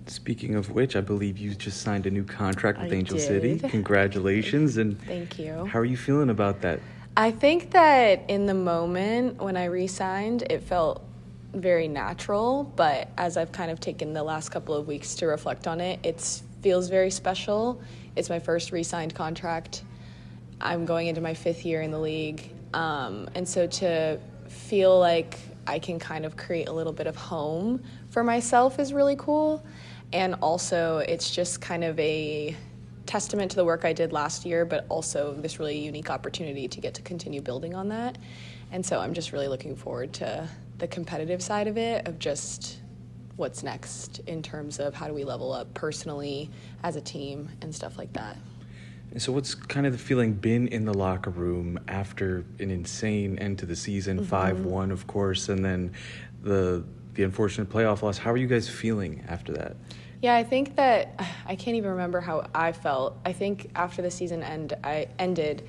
Speaking 0.06 0.54
of 0.54 0.70
which, 0.70 0.96
I 0.96 1.02
believe 1.02 1.36
you 1.36 1.54
just 1.54 1.82
signed 1.82 2.06
a 2.06 2.10
new 2.10 2.24
contract 2.24 2.80
with 2.80 2.90
I 2.90 2.96
Angel 2.96 3.18
City. 3.18 3.58
did. 3.58 3.70
Congratulations! 3.70 4.78
And 4.78 4.98
Thank 5.02 5.38
you. 5.38 5.66
how 5.66 5.80
are 5.80 5.84
you 5.84 5.98
feeling 5.98 6.30
about 6.30 6.62
that? 6.62 6.80
I 7.14 7.30
think 7.30 7.72
that 7.72 8.22
in 8.28 8.46
the 8.46 8.54
moment 8.54 9.36
when 9.36 9.58
I 9.58 9.66
re 9.66 9.86
signed, 9.86 10.44
it 10.48 10.62
felt 10.62 11.04
very 11.52 11.88
natural, 11.88 12.64
but 12.64 13.10
as 13.18 13.36
I've 13.36 13.52
kind 13.52 13.70
of 13.70 13.80
taken 13.80 14.14
the 14.14 14.22
last 14.22 14.48
couple 14.48 14.74
of 14.74 14.86
weeks 14.86 15.14
to 15.16 15.26
reflect 15.26 15.66
on 15.66 15.80
it, 15.80 16.00
it 16.02 16.42
feels 16.64 16.88
very 16.88 17.10
special. 17.10 17.78
It's 18.16 18.30
my 18.30 18.38
first 18.38 18.72
re 18.72 18.82
signed 18.82 19.14
contract. 19.14 19.84
I'm 20.62 20.86
going 20.86 21.08
into 21.08 21.20
my 21.20 21.34
fifth 21.34 21.66
year 21.66 21.82
in 21.82 21.90
the 21.90 21.98
league. 21.98 22.50
Um, 22.72 23.28
and 23.34 23.46
so 23.46 23.66
to 23.66 24.18
feel 24.48 24.98
like 24.98 25.38
I 25.66 25.78
can 25.78 25.98
kind 25.98 26.24
of 26.24 26.38
create 26.38 26.68
a 26.68 26.72
little 26.72 26.94
bit 26.94 27.06
of 27.06 27.16
home 27.16 27.82
for 28.08 28.24
myself 28.24 28.78
is 28.78 28.94
really 28.94 29.14
cool. 29.16 29.62
And 30.14 30.36
also, 30.40 30.98
it's 30.98 31.30
just 31.30 31.60
kind 31.60 31.84
of 31.84 32.00
a 32.00 32.56
testament 33.04 33.50
to 33.50 33.56
the 33.56 33.64
work 33.66 33.84
I 33.84 33.92
did 33.92 34.14
last 34.14 34.46
year, 34.46 34.64
but 34.64 34.86
also 34.88 35.34
this 35.34 35.58
really 35.58 35.78
unique 35.78 36.08
opportunity 36.08 36.66
to 36.66 36.80
get 36.80 36.94
to 36.94 37.02
continue 37.02 37.42
building 37.42 37.74
on 37.74 37.90
that. 37.90 38.16
And 38.72 38.84
so 38.86 39.00
I'm 39.00 39.12
just 39.12 39.32
really 39.32 39.48
looking 39.48 39.76
forward 39.76 40.14
to 40.14 40.48
the 40.78 40.88
competitive 40.88 41.42
side 41.42 41.68
of 41.68 41.76
it, 41.76 42.08
of 42.08 42.18
just 42.18 42.78
what's 43.36 43.62
next 43.62 44.20
in 44.26 44.42
terms 44.42 44.78
of 44.78 44.94
how 44.94 45.06
do 45.08 45.14
we 45.14 45.24
level 45.24 45.52
up 45.52 45.72
personally 45.74 46.50
as 46.82 46.96
a 46.96 47.00
team 47.00 47.48
and 47.60 47.74
stuff 47.74 47.98
like 47.98 48.12
that. 48.12 48.36
And 49.10 49.22
so, 49.22 49.32
what's 49.32 49.54
kind 49.54 49.86
of 49.86 49.92
the 49.92 49.98
feeling 49.98 50.32
been 50.32 50.66
in 50.68 50.84
the 50.84 50.94
locker 50.94 51.30
room 51.30 51.78
after 51.86 52.44
an 52.58 52.70
insane 52.70 53.38
end 53.38 53.58
to 53.60 53.66
the 53.66 53.76
season, 53.76 54.18
Mm-hmm. 54.18 54.26
5 54.26 54.64
1, 54.64 54.90
of 54.90 55.06
course, 55.06 55.48
and 55.48 55.64
then 55.64 55.92
the 56.42 56.84
the 57.14 57.22
unfortunate 57.22 57.68
playoff 57.68 58.02
loss? 58.02 58.18
How 58.18 58.32
are 58.32 58.36
you 58.36 58.48
guys 58.48 58.68
feeling 58.68 59.24
after 59.28 59.52
that? 59.52 59.76
Yeah, 60.20 60.34
I 60.34 60.42
think 60.42 60.74
that 60.76 61.20
I 61.46 61.54
can't 61.54 61.76
even 61.76 61.90
remember 61.90 62.20
how 62.20 62.48
I 62.54 62.72
felt. 62.72 63.16
I 63.24 63.32
think 63.32 63.70
after 63.76 64.02
the 64.02 64.10
season 64.10 64.42
end, 64.42 64.74
I 64.82 65.06
ended, 65.18 65.68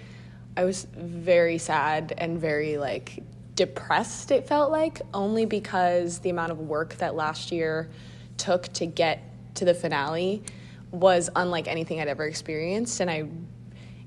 I 0.57 0.63
was 0.63 0.87
very 0.95 1.57
sad 1.57 2.13
and 2.17 2.39
very 2.39 2.77
like 2.77 3.21
depressed. 3.55 4.31
It 4.31 4.47
felt 4.47 4.71
like 4.71 5.01
only 5.13 5.45
because 5.45 6.19
the 6.19 6.29
amount 6.29 6.51
of 6.51 6.59
work 6.59 6.95
that 6.95 7.15
last 7.15 7.51
year 7.51 7.89
took 8.37 8.71
to 8.73 8.85
get 8.85 9.23
to 9.55 9.65
the 9.65 9.73
finale 9.73 10.43
was 10.91 11.29
unlike 11.35 11.67
anything 11.67 11.99
I'd 11.99 12.07
ever 12.07 12.25
experienced, 12.25 12.99
and 12.99 13.09
I, 13.09 13.27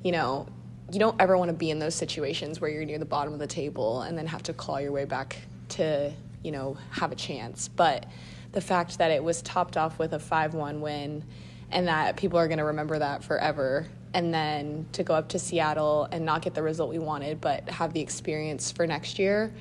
you 0.03 0.13
know. 0.13 0.47
You 0.91 0.99
don't 0.99 1.21
ever 1.21 1.37
want 1.37 1.51
to 1.51 1.55
be 1.55 1.71
in 1.71 1.79
those 1.79 1.95
situations 1.95 2.63
where 2.63 2.71
you're 2.71 2.87
near 2.87 2.99
the 2.99 3.05
bottom 3.05 3.35
of 3.35 3.39
the 3.39 3.47
table 3.47 4.01
and 4.01 4.17
then 4.17 4.27
have 4.27 4.43
to 4.45 4.55
claw 4.55 4.79
your 4.79 4.91
way 4.91 5.05
back 5.05 5.37
to, 5.69 6.11
you 6.43 6.51
know, 6.51 6.79
have 6.93 7.13
a 7.13 7.15
chance. 7.15 7.69
But 7.69 8.07
the 8.53 8.63
fact 8.63 8.97
that 8.97 9.11
it 9.11 9.23
was 9.23 9.43
topped 9.43 9.77
off 9.77 9.99
with 9.99 10.15
a 10.15 10.19
5-1 10.19 10.81
win 10.81 11.25
and 11.71 11.89
that 11.89 12.17
people 12.17 12.39
are 12.39 12.49
going 12.49 12.57
to 12.57 12.65
remember 12.65 12.99
that 13.01 13.23
forever 13.23 13.87
and 14.15 14.33
then 14.33 14.87
to 14.93 15.03
go 15.03 15.15
up 15.15 15.29
to 15.29 15.39
Seattle 15.39 16.09
and 16.11 16.25
not 16.25 16.43
get 16.43 16.55
the 16.55 16.63
result 16.63 16.91
we 16.91 16.99
wanted 16.99 17.41
but 17.41 17.69
have 17.69 17.93
the 17.93 18.01
experience 18.01 18.71
for 18.71 18.87
next 18.87 19.19
year 19.19 19.53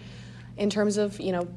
in 0.58 0.70
terms 0.70 0.98
of 0.98 1.20
you 1.20 1.32
know 1.32 1.48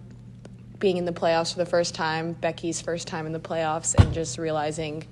being 0.78 0.96
in 0.96 1.04
the 1.04 1.12
playoffs 1.12 1.52
for 1.52 1.58
the 1.58 1.66
first 1.66 1.94
time 1.94 2.32
Becky's 2.32 2.80
first 2.80 3.06
time 3.06 3.26
in 3.26 3.32
the 3.32 3.40
playoffs 3.40 3.94
and 4.00 4.12
just 4.14 4.38
realizing 4.38 5.04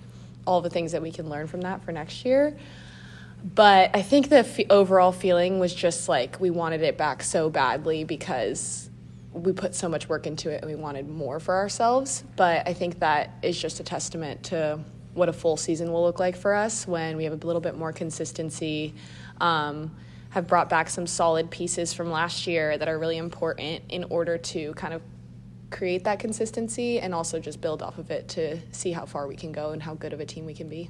all 0.46 0.60
the 0.60 0.70
things 0.70 0.92
that 0.92 1.02
we 1.02 1.12
can 1.12 1.28
learn 1.28 1.46
from 1.46 1.60
that 1.60 1.84
for 1.84 1.92
next 1.92 2.24
year 2.24 2.56
but 3.42 3.90
I 3.94 4.02
think 4.02 4.28
the 4.30 4.38
f- 4.38 4.58
overall 4.70 5.12
feeling 5.12 5.58
was 5.58 5.74
just 5.74 6.08
like 6.08 6.40
we 6.40 6.50
wanted 6.50 6.82
it 6.82 6.96
back 6.98 7.22
so 7.22 7.48
badly 7.48 8.04
because 8.04 8.90
we 9.32 9.52
put 9.52 9.74
so 9.74 9.88
much 9.88 10.08
work 10.08 10.26
into 10.26 10.50
it 10.50 10.62
and 10.62 10.70
we 10.70 10.76
wanted 10.76 11.08
more 11.08 11.38
for 11.38 11.54
ourselves. 11.54 12.24
But 12.36 12.66
I 12.66 12.72
think 12.72 12.98
that 13.00 13.30
is 13.42 13.60
just 13.60 13.80
a 13.80 13.84
testament 13.84 14.42
to 14.44 14.80
what 15.18 15.28
a 15.28 15.32
full 15.32 15.56
season 15.56 15.92
will 15.92 16.02
look 16.02 16.18
like 16.18 16.36
for 16.36 16.54
us 16.54 16.86
when 16.86 17.16
we 17.16 17.24
have 17.24 17.32
a 17.32 17.46
little 17.46 17.60
bit 17.60 17.76
more 17.76 17.92
consistency. 17.92 18.94
Um, 19.40 19.90
have 20.30 20.46
brought 20.46 20.68
back 20.68 20.90
some 20.90 21.06
solid 21.06 21.50
pieces 21.50 21.94
from 21.94 22.10
last 22.10 22.46
year 22.46 22.76
that 22.76 22.86
are 22.88 22.98
really 22.98 23.16
important 23.16 23.82
in 23.88 24.04
order 24.04 24.36
to 24.36 24.74
kind 24.74 24.92
of 24.92 25.00
create 25.70 26.04
that 26.04 26.18
consistency 26.18 27.00
and 27.00 27.14
also 27.14 27.38
just 27.40 27.60
build 27.60 27.82
off 27.82 27.98
of 27.98 28.10
it 28.10 28.28
to 28.28 28.58
see 28.72 28.92
how 28.92 29.06
far 29.06 29.26
we 29.26 29.36
can 29.36 29.52
go 29.52 29.70
and 29.70 29.82
how 29.82 29.94
good 29.94 30.12
of 30.12 30.20
a 30.20 30.26
team 30.26 30.46
we 30.46 30.54
can 30.54 30.68
be. 30.68 30.88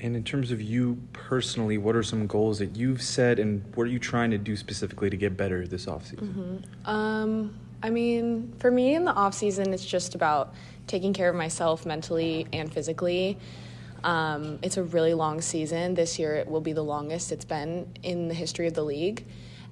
And 0.00 0.16
in 0.16 0.24
terms 0.24 0.50
of 0.50 0.60
you 0.60 0.98
personally, 1.12 1.78
what 1.78 1.94
are 1.94 2.02
some 2.02 2.26
goals 2.26 2.58
that 2.58 2.76
you've 2.76 3.02
set, 3.02 3.38
and 3.38 3.62
what 3.76 3.84
are 3.84 3.90
you 3.90 4.00
trying 4.00 4.32
to 4.32 4.38
do 4.38 4.56
specifically 4.56 5.10
to 5.10 5.16
get 5.16 5.36
better 5.36 5.64
this 5.66 5.86
offseason? 5.86 6.64
Um, 6.84 7.56
I 7.84 7.90
mean, 7.90 8.52
for 8.58 8.70
me 8.70 8.96
in 8.96 9.04
the 9.04 9.12
offseason, 9.12 9.68
it's 9.68 9.84
just 9.84 10.16
about 10.16 10.54
taking 10.86 11.12
care 11.12 11.28
of 11.28 11.36
myself 11.36 11.86
mentally 11.86 12.46
and 12.52 12.72
physically. 12.72 13.38
Um, 14.04 14.58
it's 14.62 14.76
a 14.76 14.82
really 14.82 15.14
long 15.14 15.40
season. 15.40 15.94
This 15.94 16.18
year, 16.18 16.34
it 16.34 16.48
will 16.48 16.60
be 16.60 16.72
the 16.72 16.82
longest 16.82 17.32
it's 17.32 17.44
been 17.44 17.86
in 18.02 18.28
the 18.28 18.34
history 18.34 18.66
of 18.66 18.74
the 18.74 18.84
league, 18.84 19.24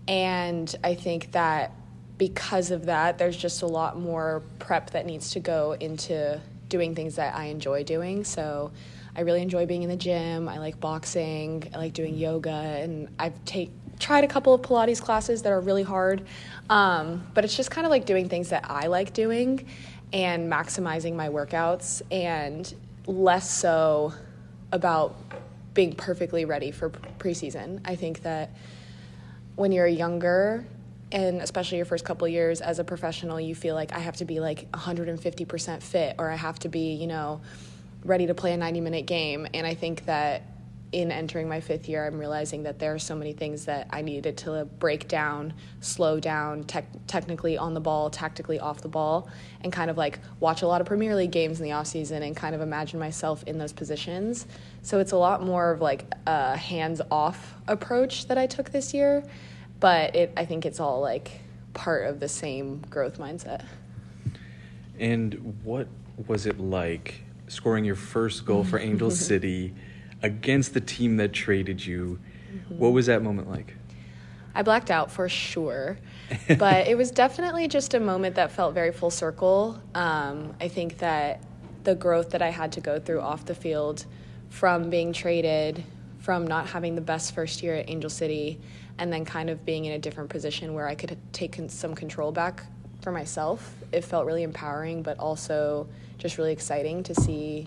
and 0.07 0.75
I 0.85 0.95
think 0.95 1.33
that 1.33 1.73
because 2.17 2.71
of 2.71 2.87
that, 2.87 3.19
there's 3.19 3.37
just 3.37 3.63
a 3.63 3.67
lot 3.67 3.99
more 3.99 4.43
prep 4.59 4.91
that 4.91 5.07
needs 5.07 5.31
to 5.31 5.41
go 5.41 5.73
into 5.81 6.41
doing 6.69 6.95
things 6.95 7.17
that 7.17 7.35
I 7.35 7.47
enjoy 7.47 7.85
doing. 7.85 8.25
So. 8.25 8.73
I 9.17 9.23
really 9.23 9.43
enjoy 9.43 9.67
being 9.67 9.83
in 9.83 9.89
the 9.91 9.97
gym. 9.97 10.49
I 10.49 10.59
like 10.59 10.79
boxing. 10.79 11.69
I 11.75 11.79
like 11.79 11.95
doing 11.95 12.15
yoga, 12.15 12.51
and 12.51 13.09
I've 13.19 13.45
take 13.45 13.73
tried 14.01 14.25
a 14.25 14.29
couple 14.29 14.55
of 14.55 14.63
Pilates 14.63 15.01
classes 15.01 15.43
that 15.43 15.53
are 15.53 15.61
really 15.61 15.83
hard, 15.83 16.27
um, 16.69 17.27
but 17.35 17.45
it's 17.45 17.57
just 17.57 17.71
kind 17.71 17.87
of 17.87 17.91
like 17.91 18.07
doing 18.07 18.29
things 18.29 18.49
that 18.49 18.65
I 18.69 18.87
like 18.87 19.13
doing 19.13 19.69
and 20.13 20.51
maximizing 20.51 21.15
my 21.15 21.29
workouts 21.29 22.03
and 22.11 22.73
less 23.07 23.51
so 23.51 24.13
about 24.73 25.17
being 25.75 25.95
perfectly 25.95 26.45
ready 26.45 26.71
for 26.71 26.91
preseason. 27.19 27.81
I 27.85 27.97
think 27.97 28.23
that 28.23 28.51
when 29.57 29.73
you're 29.73 29.87
younger 29.87 30.67
and 31.13 31.41
especially 31.41 31.77
your 31.77 31.87
first 31.87 32.05
couple 32.05 32.27
years 32.29 32.61
as 32.61 32.79
a 32.79 32.85
professional, 32.85 33.41
you 33.41 33.55
feel 33.55 33.75
like 33.75 33.93
I 33.93 33.99
have 33.99 34.17
to 34.17 34.25
be 34.25 34.41
like 34.41 34.71
150% 34.73 35.83
fit 35.83 36.15
or 36.19 36.31
I 36.31 36.37
have 36.37 36.59
to 36.61 36.69
be, 36.69 36.93
you 36.95 37.07
know, 37.07 37.41
ready 38.05 38.27
to 38.27 38.35
play 38.35 38.53
a 38.53 38.57
90 38.57 38.81
minute 38.81 39.07
game. 39.07 39.47
And 39.53 39.67
I 39.67 39.75
think 39.75 40.07
that 40.07 40.43
in 40.93 41.13
entering 41.13 41.49
my 41.49 41.61
fifth 41.61 41.89
year, 41.89 42.05
I'm 42.05 42.19
realizing 42.19 42.65
that 42.65 42.81
there 42.81 42.93
are 42.93 42.99
so 42.99 43.15
many 43.15 43.33
things 43.33 43.65
that 43.67 43.87
I 43.91 44.03
needed 44.03 44.37
to 44.39 44.65
break 44.65 45.07
down, 45.07 45.53
slow 45.81 46.19
down, 46.19 46.65
tec- 46.65 47.07
technically 47.07 47.57
on 47.57 47.75
the 47.75 47.81
ball, 47.81 48.11
tactically 48.11 48.59
off 48.59 48.81
the 48.81 48.89
ball, 48.89 49.29
and 49.63 49.73
kind 49.73 49.89
of 49.89 49.97
like 49.97 50.19
watch 50.41 50.63
a 50.63 50.67
lot 50.67 50.81
of 50.81 50.89
Premier 50.89 51.15
League 51.15 51.31
games 51.31 51.61
in 51.61 51.65
the 51.65 51.73
off 51.73 51.87
season 51.87 52.25
and 52.25 52.37
kind 52.37 52.57
of 52.57 52.61
imagine 52.61 52.99
myself 52.99 53.45
in 53.45 53.57
those 53.57 53.73
positions. 53.73 54.47
So 54.83 54.99
it's 54.99 55.13
a 55.13 55.17
lot 55.17 55.45
more 55.45 55.71
of 55.71 55.81
like 55.81 56.13
a 56.27 56.57
hands 56.57 57.01
off 57.11 57.55
approach 57.69 58.27
that 58.27 58.37
I 58.37 58.47
took 58.47 58.71
this 58.71 58.93
year, 58.93 59.23
but 59.79 60.17
it 60.17 60.33
I 60.37 60.45
think 60.45 60.67
it's 60.67 60.81
all 60.81 61.01
like 61.01 61.41
part 61.73 62.07
of 62.07 62.19
the 62.19 62.29
same 62.29 62.83
growth 62.91 63.19
mindset. 63.19 63.65
And 64.99 65.57
what 65.63 65.87
was 66.27 66.47
it 66.47 66.59
like 66.59 67.23
scoring 67.47 67.85
your 67.85 67.95
first 67.95 68.45
goal 68.45 68.65
for 68.65 68.79
Angel 68.79 69.11
City 69.13 69.73
against 70.23 70.75
the 70.75 70.81
team 70.81 71.17
that 71.19 71.33
traded 71.33 71.85
you? 71.85 72.19
What 72.69 72.93
was 72.93 73.07
that 73.07 73.23
moment 73.23 73.49
like? 73.49 73.77
I 74.55 74.63
blacked 74.63 74.91
out 74.91 75.11
for 75.11 75.29
sure, 75.29 75.99
but 76.59 76.89
it 76.89 76.97
was 76.97 77.11
definitely 77.11 77.69
just 77.69 77.95
a 77.95 78.01
moment 78.01 78.37
that 78.37 78.51
felt 78.51 78.75
very 78.75 78.93
full 78.93 79.11
circle. 79.11 79.81
Um, 79.95 80.55
I 80.61 80.69
think 80.69 80.99
that 80.99 81.43
the 81.85 81.95
growth 81.95 82.31
that 82.31 82.43
I 82.43 82.51
had 82.51 82.73
to 82.73 82.81
go 82.81 82.99
through 82.99 83.21
off 83.21 83.45
the 83.45 83.55
field 83.55 84.07
from 84.49 84.91
being 84.91 85.13
traded, 85.13 85.85
from 86.19 86.47
not 86.47 86.67
having 86.67 86.95
the 86.95 87.01
best 87.01 87.35
first 87.35 87.63
year 87.63 87.77
at 87.77 87.89
Angel 87.89 88.11
City, 88.11 88.61
and 88.99 89.13
then 89.13 89.25
kind 89.25 89.49
of 89.49 89.65
being 89.65 89.85
in 89.85 89.93
a 89.93 89.99
different 89.99 90.29
position 90.29 90.75
where 90.75 90.87
I 90.87 90.95
could 90.95 91.17
take 91.33 91.59
some 91.69 91.95
control 91.95 92.33
back 92.33 92.65
for 93.01 93.13
myself, 93.13 93.75
it 93.93 94.05
felt 94.05 94.27
really 94.27 94.43
empowering, 94.43 95.03
but 95.03 95.19
also 95.19 95.89
just 96.19 96.37
really 96.37 96.53
exciting 96.53 97.03
to 97.05 97.15
see 97.15 97.67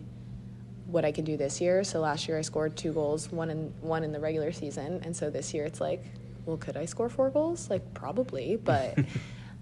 what 0.94 1.04
I 1.04 1.12
can 1.12 1.26
do 1.26 1.36
this 1.36 1.60
year. 1.60 1.84
So 1.84 2.00
last 2.00 2.28
year 2.28 2.38
I 2.38 2.42
scored 2.42 2.78
two 2.78 2.94
goals, 2.94 3.32
one 3.32 3.50
in 3.50 3.74
one 3.82 4.04
in 4.04 4.12
the 4.12 4.20
regular 4.20 4.52
season, 4.52 5.02
and 5.04 5.16
so 5.16 5.30
this 5.30 5.54
year 5.54 5.66
it's 5.66 5.82
like, 5.82 6.04
well, 6.46 6.58
could 6.58 6.78
I 6.78 6.86
score 6.86 7.10
four 7.10 7.32
goals? 7.32 7.70
Like 7.70 7.94
probably, 7.94 8.56
but 8.64 8.98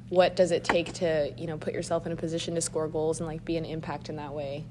what 0.09 0.35
does 0.35 0.51
it 0.51 0.65
take 0.65 0.91
to 0.93 1.33
you 1.37 1.47
know 1.47 1.57
put 1.57 1.73
yourself 1.73 2.05
in 2.05 2.11
a 2.11 2.17
position 2.17 2.53
to 2.55 2.61
score 2.61 2.87
goals 2.87 3.21
and 3.21 3.27
like 3.27 3.45
be 3.45 3.55
an 3.55 3.65
impact 3.65 4.09
in 4.09 4.17
that 4.17 4.33
way? 4.33 4.65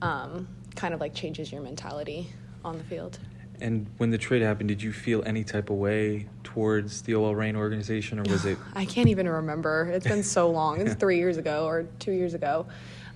Um, 0.00 0.48
kind 0.76 0.94
of 0.94 1.00
like 1.00 1.14
changes 1.14 1.50
your 1.52 1.62
mentality 1.62 2.28
on 2.64 2.78
the 2.78 2.84
field. 2.84 3.18
And 3.60 3.86
when 3.98 4.10
the 4.10 4.18
trade 4.18 4.42
happened, 4.42 4.68
did 4.68 4.82
you 4.82 4.92
feel 4.92 5.22
any 5.24 5.44
type 5.44 5.70
of 5.70 5.76
way 5.76 6.28
towards 6.42 7.02
the 7.02 7.14
OL 7.14 7.34
Reign 7.34 7.56
organization, 7.56 8.18
or 8.18 8.22
was 8.22 8.44
it? 8.44 8.58
I 8.74 8.84
can't 8.84 9.08
even 9.08 9.28
remember. 9.28 9.90
It's 9.92 10.06
been 10.06 10.22
so 10.22 10.50
long. 10.50 10.80
It's 10.80 10.94
three 11.00 11.18
years 11.18 11.38
ago 11.38 11.66
or 11.66 11.86
two 11.98 12.12
years 12.12 12.34
ago. 12.34 12.66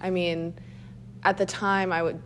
I 0.00 0.10
mean, 0.10 0.54
at 1.22 1.38
the 1.38 1.46
time, 1.46 1.92
I 1.92 2.02
would. 2.02 2.20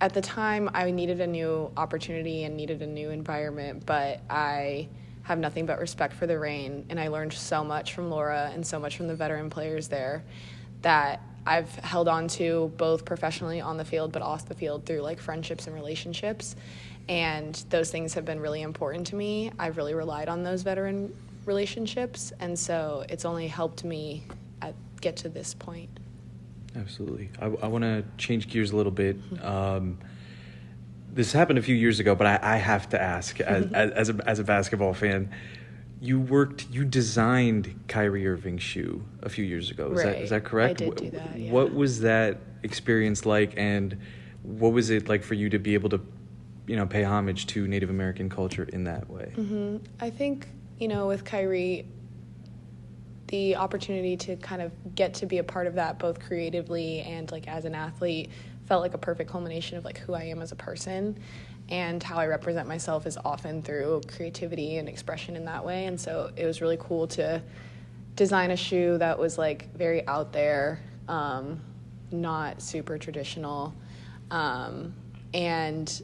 At 0.00 0.14
the 0.14 0.20
time, 0.20 0.70
I 0.74 0.92
needed 0.92 1.20
a 1.20 1.26
new 1.26 1.72
opportunity 1.76 2.44
and 2.44 2.56
needed 2.56 2.82
a 2.82 2.86
new 2.86 3.10
environment, 3.10 3.84
but 3.84 4.20
I 4.30 4.88
have 5.24 5.38
nothing 5.38 5.66
but 5.66 5.80
respect 5.80 6.14
for 6.14 6.26
the 6.26 6.38
Reign 6.38 6.86
and 6.88 6.98
I 7.00 7.08
learned 7.08 7.32
so 7.32 7.64
much 7.64 7.94
from 7.94 8.08
Laura 8.08 8.50
and 8.54 8.66
so 8.66 8.78
much 8.78 8.96
from 8.96 9.08
the 9.08 9.14
veteran 9.14 9.50
players 9.50 9.88
there 9.88 10.22
that 10.82 11.20
I've 11.44 11.74
held 11.76 12.08
on 12.08 12.28
to 12.28 12.72
both 12.76 13.04
professionally 13.04 13.60
on 13.60 13.76
the 13.76 13.84
field, 13.84 14.12
but 14.12 14.22
off 14.22 14.46
the 14.46 14.54
field 14.54 14.86
through 14.86 15.00
like 15.00 15.20
friendships 15.20 15.66
and 15.66 15.74
relationships. 15.74 16.54
And 17.08 17.54
those 17.70 17.90
things 17.90 18.14
have 18.14 18.24
been 18.24 18.38
really 18.38 18.62
important 18.62 19.08
to 19.08 19.16
me. 19.16 19.50
I've 19.58 19.76
really 19.76 19.94
relied 19.94 20.28
on 20.28 20.42
those 20.42 20.62
veteran 20.62 21.14
relationships, 21.46 22.32
and 22.38 22.58
so 22.58 23.04
it's 23.08 23.24
only 23.24 23.48
helped 23.48 23.82
me 23.82 24.24
at, 24.60 24.74
get 25.00 25.16
to 25.16 25.28
this 25.28 25.54
point. 25.54 25.90
Absolutely. 26.78 27.30
I, 27.40 27.46
I 27.46 27.66
want 27.66 27.82
to 27.82 28.04
change 28.16 28.48
gears 28.48 28.70
a 28.70 28.76
little 28.76 28.92
bit. 28.92 29.16
Um, 29.42 29.98
this 31.12 31.32
happened 31.32 31.58
a 31.58 31.62
few 31.62 31.74
years 31.74 32.00
ago, 32.00 32.14
but 32.14 32.26
I, 32.26 32.54
I 32.54 32.56
have 32.56 32.88
to 32.90 33.00
ask, 33.00 33.40
as, 33.42 33.72
as, 33.72 34.10
a, 34.10 34.28
as 34.28 34.38
a 34.38 34.44
basketball 34.44 34.94
fan, 34.94 35.30
you 36.00 36.20
worked, 36.20 36.68
you 36.70 36.84
designed 36.84 37.80
Kyrie 37.88 38.26
Irving's 38.26 38.62
shoe 38.62 39.04
a 39.22 39.28
few 39.28 39.44
years 39.44 39.70
ago. 39.70 39.90
Is, 39.92 40.02
that, 40.02 40.22
is 40.22 40.30
that 40.30 40.44
correct? 40.44 40.80
I 40.80 40.84
did 40.84 40.96
do 40.96 41.10
that, 41.10 41.36
yeah. 41.36 41.50
What 41.50 41.74
was 41.74 42.00
that 42.00 42.38
experience 42.62 43.26
like, 43.26 43.54
and 43.56 43.98
what 44.42 44.72
was 44.72 44.90
it 44.90 45.08
like 45.08 45.24
for 45.24 45.34
you 45.34 45.50
to 45.50 45.58
be 45.58 45.74
able 45.74 45.88
to, 45.90 46.00
you 46.68 46.76
know, 46.76 46.86
pay 46.86 47.02
homage 47.02 47.46
to 47.48 47.66
Native 47.66 47.90
American 47.90 48.28
culture 48.28 48.64
in 48.64 48.84
that 48.84 49.10
way? 49.10 49.32
Mm-hmm. 49.36 49.78
I 49.98 50.10
think, 50.10 50.46
you 50.78 50.86
know, 50.86 51.08
with 51.08 51.24
Kyrie, 51.24 51.86
the 53.28 53.56
opportunity 53.56 54.16
to 54.16 54.36
kind 54.36 54.60
of 54.60 54.72
get 54.94 55.14
to 55.14 55.26
be 55.26 55.38
a 55.38 55.44
part 55.44 55.66
of 55.66 55.74
that 55.74 55.98
both 55.98 56.18
creatively 56.20 57.00
and 57.00 57.30
like 57.30 57.46
as 57.46 57.64
an 57.64 57.74
athlete 57.74 58.30
felt 58.66 58.82
like 58.82 58.94
a 58.94 58.98
perfect 58.98 59.30
culmination 59.30 59.78
of 59.78 59.84
like 59.84 59.98
who 59.98 60.14
I 60.14 60.24
am 60.24 60.42
as 60.42 60.52
a 60.52 60.56
person. 60.56 61.18
And 61.70 62.02
how 62.02 62.16
I 62.16 62.26
represent 62.26 62.66
myself 62.66 63.06
is 63.06 63.18
often 63.24 63.62
through 63.62 64.00
creativity 64.08 64.78
and 64.78 64.88
expression 64.88 65.36
in 65.36 65.44
that 65.44 65.64
way. 65.64 65.84
And 65.84 66.00
so 66.00 66.30
it 66.34 66.46
was 66.46 66.62
really 66.62 66.78
cool 66.80 67.06
to 67.08 67.42
design 68.16 68.50
a 68.50 68.56
shoe 68.56 68.96
that 68.98 69.18
was 69.18 69.36
like 69.36 69.72
very 69.74 70.06
out 70.06 70.32
there 70.32 70.80
um, 71.08 71.60
not 72.10 72.62
super 72.62 72.98
traditional. 72.98 73.74
Um, 74.30 74.94
and 75.34 76.02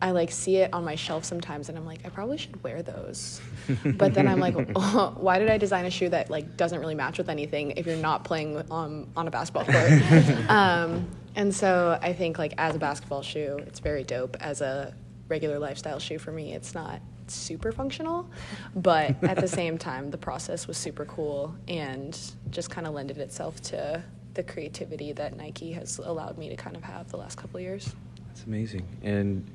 I 0.00 0.12
like 0.12 0.30
see 0.30 0.56
it 0.56 0.72
on 0.72 0.84
my 0.84 0.94
shelf 0.94 1.24
sometimes, 1.24 1.68
and 1.68 1.76
I'm 1.76 1.84
like, 1.84 2.00
I 2.04 2.08
probably 2.08 2.38
should 2.38 2.62
wear 2.62 2.82
those. 2.82 3.40
but 3.84 4.14
then 4.14 4.28
I'm 4.28 4.38
like, 4.38 4.54
oh, 4.76 5.14
why 5.18 5.38
did 5.38 5.50
I 5.50 5.58
design 5.58 5.86
a 5.86 5.90
shoe 5.90 6.08
that 6.10 6.30
like 6.30 6.56
doesn't 6.56 6.78
really 6.78 6.94
match 6.94 7.18
with 7.18 7.28
anything 7.28 7.72
if 7.72 7.86
you're 7.86 7.96
not 7.96 8.24
playing 8.24 8.62
um, 8.70 9.08
on 9.16 9.26
a 9.26 9.30
basketball 9.30 9.64
court? 9.64 9.90
um, 10.50 11.08
and 11.34 11.54
so 11.54 11.98
I 12.00 12.12
think 12.12 12.38
like 12.38 12.54
as 12.58 12.76
a 12.76 12.78
basketball 12.78 13.22
shoe, 13.22 13.58
it's 13.66 13.80
very 13.80 14.04
dope. 14.04 14.36
As 14.40 14.60
a 14.60 14.94
regular 15.28 15.58
lifestyle 15.58 15.98
shoe 15.98 16.18
for 16.18 16.32
me, 16.32 16.54
it's 16.54 16.74
not 16.74 17.00
super 17.26 17.72
functional, 17.72 18.28
but 18.74 19.22
at 19.24 19.38
the 19.38 19.48
same 19.48 19.78
time, 19.88 20.10
the 20.10 20.18
process 20.18 20.66
was 20.66 20.76
super 20.76 21.04
cool 21.04 21.54
and 21.66 22.18
just 22.50 22.70
kind 22.70 22.86
of 22.86 22.94
lended 22.94 23.18
itself 23.18 23.60
to 23.62 24.02
the 24.34 24.42
creativity 24.42 25.12
that 25.12 25.36
Nike 25.36 25.72
has 25.72 25.98
allowed 25.98 26.38
me 26.38 26.48
to 26.48 26.56
kind 26.56 26.76
of 26.76 26.84
have 26.84 27.08
the 27.10 27.16
last 27.16 27.36
couple 27.36 27.58
of 27.58 27.62
years. 27.62 27.94
That's 28.28 28.44
amazing. 28.44 28.86
And 29.02 29.48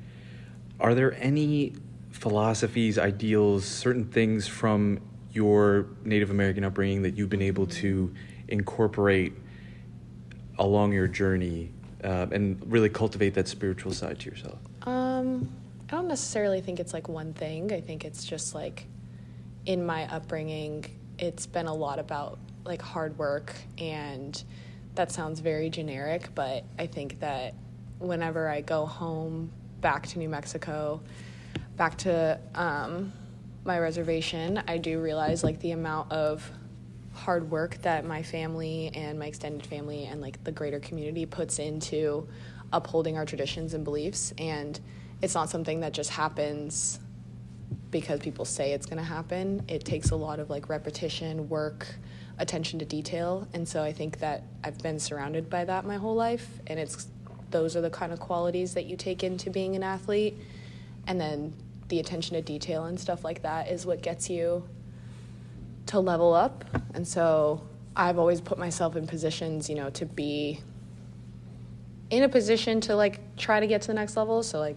are 0.80 0.94
there 0.94 1.14
any 1.14 1.74
philosophies, 2.10 2.98
ideals, 2.98 3.64
certain 3.64 4.04
things 4.04 4.46
from 4.46 5.00
your 5.32 5.86
Native 6.04 6.30
American 6.30 6.64
upbringing 6.64 7.02
that 7.02 7.16
you've 7.16 7.28
been 7.28 7.42
able 7.42 7.66
to 7.66 8.14
incorporate 8.48 9.32
along 10.58 10.92
your 10.92 11.08
journey 11.08 11.72
uh, 12.02 12.26
and 12.30 12.60
really 12.70 12.88
cultivate 12.88 13.34
that 13.34 13.48
spiritual 13.48 13.92
side 13.92 14.18
to 14.20 14.30
yourself? 14.30 14.58
Um, 14.82 15.48
I 15.88 15.92
don't 15.92 16.08
necessarily 16.08 16.60
think 16.60 16.78
it's 16.78 16.92
like 16.92 17.08
one 17.08 17.32
thing. 17.32 17.72
I 17.72 17.80
think 17.80 18.04
it's 18.04 18.24
just 18.24 18.54
like 18.54 18.86
in 19.66 19.84
my 19.84 20.06
upbringing, 20.14 20.84
it's 21.18 21.46
been 21.46 21.66
a 21.66 21.74
lot 21.74 21.98
about 21.98 22.38
like 22.64 22.80
hard 22.80 23.18
work, 23.18 23.54
and 23.78 24.42
that 24.94 25.10
sounds 25.10 25.40
very 25.40 25.70
generic, 25.70 26.28
but 26.34 26.64
I 26.78 26.86
think 26.86 27.20
that 27.20 27.54
whenever 27.98 28.48
I 28.48 28.60
go 28.60 28.86
home 28.86 29.50
back 29.84 30.06
to 30.06 30.18
New 30.18 30.30
Mexico, 30.30 30.98
back 31.76 31.98
to 31.98 32.40
um, 32.54 33.12
my 33.66 33.78
reservation, 33.78 34.62
I 34.66 34.78
do 34.78 34.98
realize 34.98 35.44
like 35.44 35.60
the 35.60 35.72
amount 35.72 36.10
of 36.10 36.50
hard 37.12 37.50
work 37.50 37.76
that 37.82 38.06
my 38.06 38.22
family 38.22 38.90
and 38.94 39.18
my 39.18 39.26
extended 39.26 39.66
family 39.66 40.06
and 40.06 40.22
like 40.22 40.42
the 40.42 40.52
greater 40.52 40.80
community 40.80 41.26
puts 41.26 41.58
into 41.58 42.26
upholding 42.72 43.18
our 43.18 43.26
traditions 43.26 43.74
and 43.74 43.84
beliefs. 43.84 44.32
And 44.38 44.80
it's 45.20 45.34
not 45.34 45.50
something 45.50 45.80
that 45.80 45.92
just 45.92 46.08
happens 46.08 46.98
because 47.90 48.20
people 48.20 48.46
say 48.46 48.72
it's 48.72 48.86
going 48.86 48.96
to 48.96 49.04
happen. 49.04 49.66
It 49.68 49.84
takes 49.84 50.12
a 50.12 50.16
lot 50.16 50.40
of 50.40 50.48
like 50.48 50.70
repetition 50.70 51.46
work 51.50 51.86
attention 52.38 52.78
to 52.78 52.86
detail. 52.86 53.46
And 53.52 53.68
so 53.68 53.82
i 53.82 53.92
think 53.92 54.18
that 54.18 54.42
i've 54.64 54.78
been 54.78 54.98
surrounded 54.98 55.48
by 55.48 55.64
that 55.66 55.84
my 55.84 55.96
whole 55.96 56.16
life 56.16 56.48
and 56.66 56.80
it's 56.80 57.06
those 57.50 57.76
are 57.76 57.80
the 57.80 57.90
kind 57.90 58.12
of 58.12 58.20
qualities 58.20 58.74
that 58.74 58.86
you 58.86 58.96
take 58.96 59.22
into 59.22 59.50
being 59.50 59.76
an 59.76 59.82
athlete 59.82 60.36
and 61.06 61.20
then 61.20 61.52
the 61.88 62.00
attention 62.00 62.34
to 62.34 62.42
detail 62.42 62.84
and 62.84 62.98
stuff 62.98 63.24
like 63.24 63.42
that 63.42 63.68
is 63.68 63.84
what 63.84 64.02
gets 64.02 64.30
you 64.30 64.66
to 65.86 66.00
level 66.00 66.32
up. 66.32 66.64
And 66.94 67.06
so 67.06 67.62
I've 67.94 68.18
always 68.18 68.40
put 68.40 68.58
myself 68.58 68.96
in 68.96 69.06
positions, 69.06 69.68
you 69.68 69.76
know, 69.76 69.90
to 69.90 70.06
be 70.06 70.60
in 72.10 72.22
a 72.22 72.28
position 72.28 72.80
to 72.82 72.96
like 72.96 73.36
try 73.36 73.60
to 73.60 73.66
get 73.66 73.82
to 73.82 73.88
the 73.88 73.94
next 73.94 74.16
level. 74.16 74.42
So 74.42 74.58
like 74.58 74.76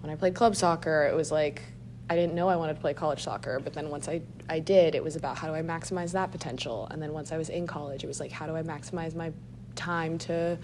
when 0.00 0.12
I 0.12 0.16
played 0.16 0.34
club 0.34 0.56
soccer, 0.56 1.08
it 1.10 1.14
was 1.14 1.32
like 1.32 1.62
I 2.08 2.16
didn't 2.16 2.34
know 2.34 2.48
I 2.48 2.56
wanted 2.56 2.74
to 2.74 2.80
play 2.80 2.94
college 2.94 3.22
soccer, 3.22 3.58
but 3.58 3.72
then 3.72 3.88
once 3.88 4.08
I, 4.08 4.20
I 4.48 4.58
did, 4.58 4.94
it 4.94 5.02
was 5.02 5.16
about 5.16 5.38
how 5.38 5.48
do 5.48 5.54
I 5.54 5.62
maximize 5.62 6.12
that 6.12 6.30
potential. 6.30 6.86
And 6.90 7.00
then 7.00 7.12
once 7.12 7.32
I 7.32 7.38
was 7.38 7.48
in 7.48 7.66
college, 7.66 8.04
it 8.04 8.06
was 8.06 8.20
like, 8.20 8.30
how 8.30 8.46
do 8.46 8.54
I 8.54 8.62
maximize 8.62 9.14
my 9.14 9.32
time 9.76 10.18
to 10.18 10.58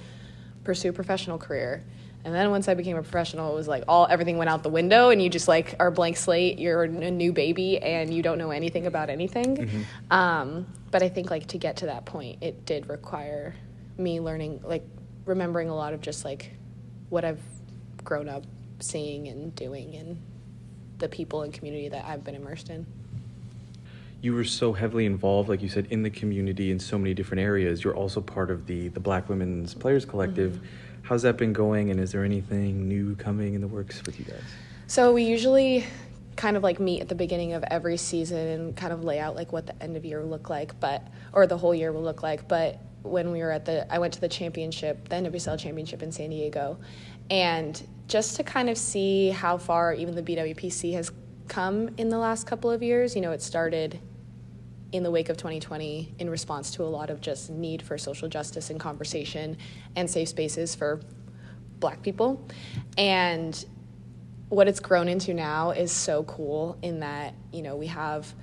pursue 0.69 0.91
a 0.91 0.93
professional 0.93 1.39
career? 1.39 1.83
And 2.25 2.35
then 2.35 2.51
once 2.51 2.69
I 2.69 2.75
became 2.75 2.97
a 2.99 3.03
professional, 3.03 3.51
it 3.51 3.55
was 3.55 3.69
like 3.69 3.85
all 3.89 4.07
everything 4.11 4.37
went 4.37 4.51
out 4.51 4.63
the 4.63 4.69
window, 4.69 5.09
and 5.09 5.23
you 5.23 5.31
just 5.31 5.49
like 5.49 5.75
are 5.81 5.91
blank 5.91 6.19
slate. 6.19 6.59
You're 6.59 6.83
a 6.83 7.11
new 7.11 7.33
baby, 7.33 7.79
and 7.79 8.13
you 8.13 8.23
don't 8.23 8.37
know 8.37 8.51
anything 8.51 8.87
about 8.87 9.09
anything. 9.09 9.87
Um, 10.11 10.67
but 10.91 11.03
I 11.03 11.09
think 11.09 11.31
like 11.31 11.47
to 11.49 11.59
get 11.59 11.79
to 11.79 11.87
that 11.87 12.05
point, 12.05 12.43
it 12.43 12.67
did 12.67 12.89
require 12.91 13.55
me 13.97 14.21
learning, 14.21 14.61
like 14.63 14.85
remembering 15.25 15.71
a 15.71 15.75
lot 15.75 15.95
of 15.95 16.03
just 16.03 16.23
like 16.25 16.53
what 17.09 17.25
I've 17.25 17.41
grown 18.05 18.29
up 18.29 18.45
seeing 18.81 19.29
and 19.29 19.55
doing, 19.55 19.95
and 19.95 20.21
the 20.99 21.09
people 21.09 21.43
and 21.43 21.53
community 21.53 21.89
that 21.89 22.05
I've 22.05 22.25
been 22.25 22.35
immersed 22.35 22.69
in. 22.69 22.85
You 24.21 24.35
were 24.35 24.45
so 24.45 24.73
heavily 24.73 25.07
involved, 25.07 25.49
like 25.49 25.63
you 25.63 25.69
said, 25.69 25.87
in 25.91 26.03
the 26.03 26.11
community 26.11 26.71
in 26.71 26.81
so 26.81 26.99
many 26.99 27.15
different 27.15 27.41
areas. 27.41 27.85
You're 27.85 27.95
also 27.95 28.21
part 28.21 28.51
of 28.51 28.67
the 28.67 28.89
the 28.89 29.01
Black 29.01 29.29
Women's 29.29 29.75
Players 29.75 30.05
Collective. 30.05 30.53
Mm-hmm. 30.53 30.65
How's 31.03 31.23
that 31.23 31.37
been 31.37 31.53
going, 31.53 31.91
and 31.91 32.01
is 32.01 32.13
there 32.13 32.25
anything 32.25 32.89
new 32.89 33.15
coming 33.17 33.55
in 33.55 33.61
the 33.61 33.69
works 33.69 34.05
with 34.05 34.19
you 34.19 34.25
guys? 34.25 34.43
So 34.89 35.13
we 35.13 35.23
usually 35.23 35.87
kind 36.37 36.57
of 36.57 36.63
like 36.63 36.81
meet 36.81 37.01
at 37.01 37.09
the 37.09 37.15
beginning 37.15 37.53
of 37.53 37.65
every 37.65 37.97
season 37.97 38.39
and 38.39 38.77
kind 38.77 38.93
of 38.93 39.05
lay 39.05 39.19
out 39.19 39.35
like 39.35 39.53
what 39.53 39.67
the 39.67 39.83
end 39.83 39.97
of 39.97 40.05
year 40.05 40.21
will 40.21 40.31
look 40.31 40.49
like, 40.49 40.79
but 40.81 41.07
or 41.33 41.47
the 41.47 41.59
whole 41.59 41.75
year 41.75 41.93
will 41.93 42.03
look 42.03 42.23
like. 42.23 42.49
But 42.49 42.81
when 43.03 43.33
we 43.33 43.41
were 43.41 43.51
at 43.51 43.65
the, 43.65 43.93
I 43.93 43.99
went 43.99 44.15
to 44.15 44.21
the 44.21 44.29
championship, 44.29 45.09
the 45.09 45.17
NWSL 45.17 45.59
championship 45.59 46.03
in 46.03 46.13
San 46.13 46.31
Diego, 46.31 46.79
and 47.31 47.81
just 48.07 48.37
to 48.37 48.43
kind 48.43 48.71
of 48.71 48.79
see 48.79 49.31
how 49.31 49.59
far 49.59 49.93
even 49.93 50.15
the 50.15 50.23
BWPC 50.23 50.95
has 50.95 51.13
come 51.49 51.91
in 51.99 52.09
the 52.09 52.19
last 52.19 52.47
couple 52.47 52.71
of 52.71 52.83
years. 52.83 53.15
You 53.15 53.23
know, 53.23 53.33
it 53.33 53.43
started 53.43 53.99
in 54.93 55.03
the 55.03 55.11
wake 55.11 55.29
of 55.29 55.37
2020 55.37 56.15
in 56.19 56.31
response 56.31 56.71
to 56.73 56.83
a 56.83 56.87
lot 56.87 57.11
of 57.11 57.21
just 57.21 57.51
need 57.51 57.83
for 57.83 57.99
social 57.99 58.29
justice 58.29 58.71
and 58.71 58.81
conversation 58.81 59.57
and 59.97 60.11
safe 60.11 60.29
spaces 60.29 60.75
for 60.75 61.01
black 61.79 62.03
people. 62.03 62.49
And 62.97 63.65
what 64.49 64.67
it's 64.67 64.81
grown 64.81 65.09
into 65.09 65.35
now 65.35 65.71
is 65.71 65.93
so 65.93 66.23
cool 66.25 66.79
in 66.83 67.01
that, 67.01 67.35
you 67.53 67.63
know, 67.63 67.77
we 67.77 67.87
have 67.89 68.35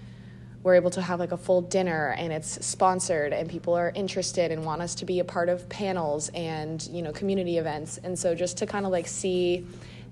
we're 0.61 0.73
able 0.73 0.89
to 0.89 1.01
have 1.01 1.19
like 1.19 1.31
a 1.31 1.37
full 1.37 1.61
dinner 1.61 2.15
and 2.17 2.33
it's 2.33 2.65
sponsored 2.65 3.33
and 3.33 3.47
people 3.47 3.75
are 3.75 3.91
interested 3.93 4.51
and 4.51 4.65
want 4.65 4.81
us 4.81 4.95
to 4.95 5.05
be 5.05 5.19
a 5.19 5.23
part 5.23 5.47
of 5.47 5.69
panels 5.69 6.29
and, 6.33 6.87
you 6.87 7.03
know, 7.03 7.11
community 7.11 7.59
events. 7.59 7.99
And 8.03 8.17
so 8.17 8.33
just 8.33 8.57
to 8.57 8.65
kind 8.65 8.83
of 8.83 8.91
like 8.91 9.07
see 9.07 9.63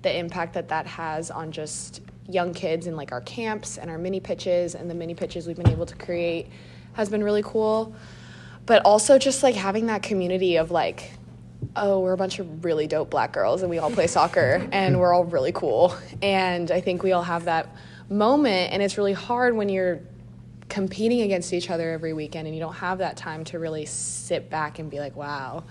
the 0.02 0.16
impact 0.16 0.54
that 0.54 0.68
that 0.68 0.86
has 0.86 1.32
on 1.32 1.50
just 1.50 2.02
young 2.28 2.54
kids 2.54 2.86
in 2.86 2.96
like 2.96 3.12
our 3.12 3.20
camps 3.20 3.78
and 3.78 3.90
our 3.90 3.98
mini 3.98 4.20
pitches 4.20 4.74
and 4.74 4.88
the 4.88 4.94
mini 4.94 5.14
pitches 5.14 5.46
we've 5.46 5.56
been 5.56 5.68
able 5.68 5.86
to 5.86 5.96
create 5.96 6.48
has 6.94 7.08
been 7.08 7.22
really 7.22 7.42
cool. 7.42 7.94
But 8.66 8.82
also 8.84 9.18
just 9.18 9.42
like 9.42 9.54
having 9.54 9.86
that 9.86 10.02
community 10.02 10.56
of 10.56 10.70
like, 10.70 11.12
oh, 11.76 12.00
we're 12.00 12.12
a 12.12 12.16
bunch 12.16 12.38
of 12.38 12.64
really 12.64 12.86
dope 12.86 13.10
black 13.10 13.32
girls 13.32 13.62
and 13.62 13.70
we 13.70 13.78
all 13.78 13.90
play 13.90 14.06
soccer 14.06 14.66
and 14.72 14.98
we're 14.98 15.12
all 15.12 15.24
really 15.24 15.52
cool. 15.52 15.94
And 16.22 16.70
I 16.70 16.80
think 16.80 17.02
we 17.02 17.12
all 17.12 17.22
have 17.22 17.44
that 17.44 17.68
moment 18.08 18.72
and 18.72 18.82
it's 18.82 18.96
really 18.96 19.12
hard 19.12 19.54
when 19.56 19.68
you're 19.68 20.00
competing 20.68 21.22
against 21.22 21.52
each 21.52 21.70
other 21.70 21.92
every 21.92 22.12
weekend 22.12 22.46
and 22.46 22.56
you 22.56 22.60
don't 22.60 22.74
have 22.74 22.98
that 22.98 23.16
time 23.16 23.44
to 23.44 23.58
really 23.58 23.86
sit 23.86 24.48
back 24.50 24.78
and 24.78 24.90
be 24.90 24.98
like, 24.98 25.14
wow, 25.14 25.64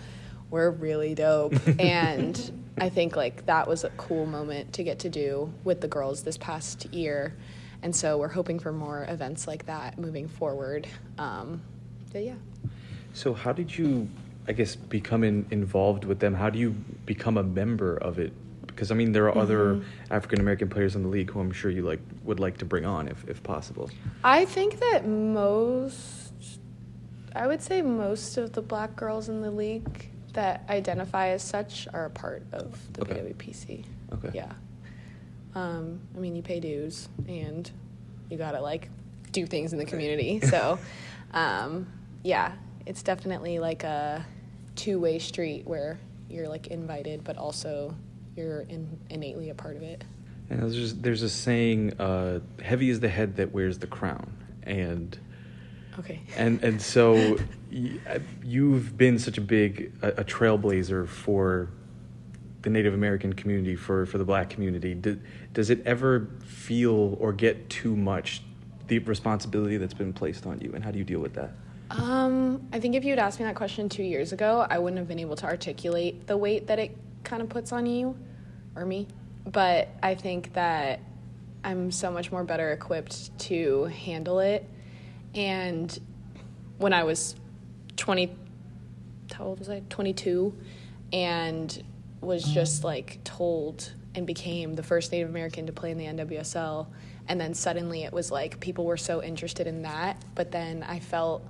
we're 0.52 0.70
really 0.70 1.16
dope. 1.16 1.56
and 1.80 2.63
I 2.78 2.90
think 2.90 3.16
like 3.16 3.46
that 3.46 3.68
was 3.68 3.84
a 3.84 3.90
cool 3.92 4.26
moment 4.26 4.74
to 4.74 4.84
get 4.84 5.00
to 5.00 5.10
do 5.10 5.54
with 5.64 5.82
the 5.82 5.88
girls 5.88 6.24
this 6.24 6.38
past 6.38 6.86
year. 6.94 7.36
And 7.82 7.96
so 7.96 8.18
we're 8.18 8.30
hoping 8.30 8.60
for 8.60 8.72
more 8.72 9.06
events 9.10 9.48
like 9.48 9.66
that 9.66 10.00
moving 10.00 10.28
forward. 10.28 10.88
Um, 11.18 11.62
but 12.12 12.24
yeah. 12.24 12.36
So, 13.14 13.34
how 13.34 13.52
did 13.52 13.78
you, 13.78 14.08
I 14.48 14.54
guess, 14.54 14.76
become 14.76 15.24
in, 15.24 15.46
involved 15.52 16.06
with 16.06 16.20
them? 16.20 16.34
How 16.34 16.50
do 16.50 16.58
you 16.58 16.72
become 17.06 17.38
a 17.38 17.44
member 17.44 17.98
of 17.98 18.18
it? 18.20 18.34
Because 18.66 18.90
I 18.90 18.96
mean, 18.96 19.12
there 19.12 19.26
are 19.26 19.38
other 19.38 19.84
African 20.10 20.40
American 20.40 20.68
players 20.68 20.96
in 20.96 21.04
the 21.04 21.10
league 21.10 21.30
who 21.30 21.40
I'm 21.40 21.52
sure 21.52 21.70
you 21.70 21.84
like 21.84 22.00
would 22.24 22.40
like 22.40 22.58
to 22.58 22.66
bring 22.66 22.86
on 22.86 23.08
if, 23.08 23.24
if 23.28 23.44
possible. 23.44 23.90
I 24.24 24.46
think 24.46 24.80
that 24.80 25.08
most, 25.08 26.32
I 27.36 27.46
would 27.46 27.62
say 27.62 27.84
most 27.84 28.38
of 28.38 28.54
the 28.54 28.64
black 28.64 28.96
girls 28.96 29.30
in 29.30 29.42
the 29.42 29.52
league 29.52 30.10
that 30.34 30.64
identify 30.70 31.30
as 31.30 31.44
such 31.44 31.88
are 31.94 32.06
a 32.06 32.10
part 32.10 32.44
of 32.52 32.94
the 32.94 33.02
Okay. 33.02 33.34
BWPC. 33.34 33.86
Okay. 34.14 34.32
Yeah. 34.34 34.52
Um, 35.56 36.00
I 36.16 36.20
mean, 36.20 36.36
you 36.36 36.42
pay 36.42 36.60
dues 36.60 37.10
and 37.28 37.70
you 38.30 38.38
gotta 38.38 38.60
like 38.62 38.90
do 39.32 39.46
things 39.46 39.74
in 39.74 39.80
the 39.80 39.86
community. 39.86 40.40
So, 40.50 40.80
um, 41.34 41.88
yeah, 42.24 42.54
it's 42.86 43.04
definitely 43.04 43.60
like 43.60 43.84
a 43.84 44.26
two 44.76 45.00
way 45.00 45.20
street 45.20 45.66
where 45.66 46.00
you're 46.30 46.48
like 46.48 46.68
invited, 46.68 47.24
but 47.24 47.38
also 47.38 47.96
you're 48.36 48.62
in, 48.62 49.00
innately 49.10 49.50
a 49.50 49.56
part 49.56 49.76
of 49.76 49.84
it. 49.84 50.04
And 50.50 50.62
there's 50.62 50.76
just, 50.76 51.02
there's 51.04 51.22
a 51.22 51.30
saying, 51.30 52.00
uh, 52.00 52.40
"Heavy 52.62 52.90
is 52.90 53.00
the 53.00 53.08
head 53.10 53.38
that 53.38 53.54
wears 53.54 53.80
the 53.80 53.88
crown," 53.88 54.32
and 54.64 55.18
Okay. 56.00 56.22
and 56.38 56.64
and 56.64 56.82
so 56.82 57.38
uh, 57.38 58.20
you've 58.44 58.98
been 58.98 59.20
such 59.20 59.38
a 59.38 59.42
big 59.42 59.94
a, 60.02 60.08
a 60.10 60.24
trailblazer 60.24 61.08
for 61.08 61.70
the 62.64 62.70
Native 62.70 62.94
American 62.94 63.34
community 63.34 63.76
for 63.76 64.06
for 64.06 64.18
the 64.18 64.26
Black 64.26 64.50
community. 64.50 64.94
Do, 64.94 65.20
does 65.54 65.70
it 65.70 65.86
ever 65.86 66.30
feel 66.46 67.18
or 67.20 67.34
get 67.34 67.70
too 67.70 67.96
much 67.96 68.42
the 68.88 69.00
responsibility 69.00 69.78
that's 69.78 69.94
been 69.94 70.14
placed 70.14 70.46
on 70.46 70.60
you, 70.62 70.72
and 70.74 70.84
how 70.84 70.92
do 70.92 70.98
you 70.98 71.06
deal 71.06 71.20
with 71.20 71.34
that? 71.36 71.52
Um, 71.90 72.68
I 72.74 72.80
think 72.80 72.96
if 72.96 73.04
you 73.04 73.12
had 73.12 73.20
asked 73.20 73.40
me 73.40 73.46
that 73.46 73.56
question 73.56 73.88
two 73.88 74.04
years 74.04 74.34
ago, 74.34 74.66
I 74.70 74.80
wouldn't 74.80 74.98
have 74.98 75.08
been 75.08 75.20
able 75.20 75.36
to 75.38 75.46
articulate 75.46 76.26
the 76.26 76.36
weight 76.36 76.68
that 76.68 76.80
it 76.80 76.98
kind 77.24 77.42
of 77.42 77.50
puts 77.50 77.72
on 77.72 77.86
you 77.86 78.18
or 78.76 78.86
me. 78.86 79.08
But 79.46 79.90
I 80.02 80.16
think 80.16 80.54
that 80.54 81.02
I'm 81.64 81.92
so 81.92 82.10
much 82.10 82.32
more 82.32 82.44
better 82.44 82.72
equipped 82.72 83.38
to 83.40 83.86
handle 83.86 84.40
it. 84.40 84.68
And 85.36 85.98
when 86.78 86.94
I 86.94 87.04
was 87.04 87.36
20, 87.98 88.36
how 89.34 89.46
old 89.46 89.60
was 89.60 89.70
I? 89.70 89.82
22, 89.90 90.56
and 91.12 91.84
was 92.22 92.44
just 92.44 92.84
like 92.84 93.24
told 93.24 93.94
and 94.16 94.28
became 94.28 94.76
the 94.76 94.84
first 94.84 95.12
Native 95.12 95.30
American 95.30 95.66
to 95.66 95.74
play 95.74 95.92
in 95.92 95.98
the 95.98 96.06
NWSL. 96.06 96.88
And 97.28 97.40
then 97.40 97.54
suddenly 97.54 98.04
it 98.04 98.14
was 98.14 98.32
like 98.32 98.60
people 98.60 98.86
were 98.86 98.98
so 98.98 99.24
interested 99.24 99.68
in 99.68 99.84
that. 99.84 100.24
But 100.36 100.52
then 100.52 100.84
I 100.84 101.00
felt 101.00 101.44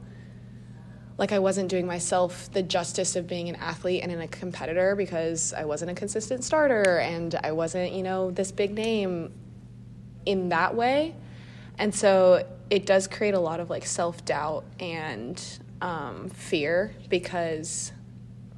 like 1.18 1.32
I 1.32 1.40
wasn't 1.40 1.70
doing 1.70 1.86
myself 1.86 2.52
the 2.52 2.64
justice 2.64 3.16
of 3.16 3.28
being 3.28 3.50
an 3.50 3.56
athlete 3.56 4.02
and 4.02 4.12
in 4.12 4.22
a 4.22 4.28
competitor 4.28 4.96
because 4.96 5.54
I 5.54 5.66
wasn't 5.66 5.92
a 5.92 5.94
consistent 5.94 6.44
starter 6.44 7.00
and 7.00 7.36
I 7.44 7.52
wasn't, 7.52 7.94
you 7.94 8.04
know, 8.04 8.32
this 8.32 8.52
big 8.52 8.74
name 8.74 9.32
in 10.26 10.50
that 10.50 10.76
way. 10.76 11.16
And 11.78 11.94
so 11.94 12.48
it 12.70 12.86
does 12.86 13.08
create 13.08 13.34
a 13.34 13.40
lot 13.40 13.60
of 13.60 13.70
like 13.70 13.86
self 13.86 14.24
doubt 14.26 14.66
and 14.80 15.42
um, 15.82 16.30
fear 16.30 16.96
because 17.10 17.92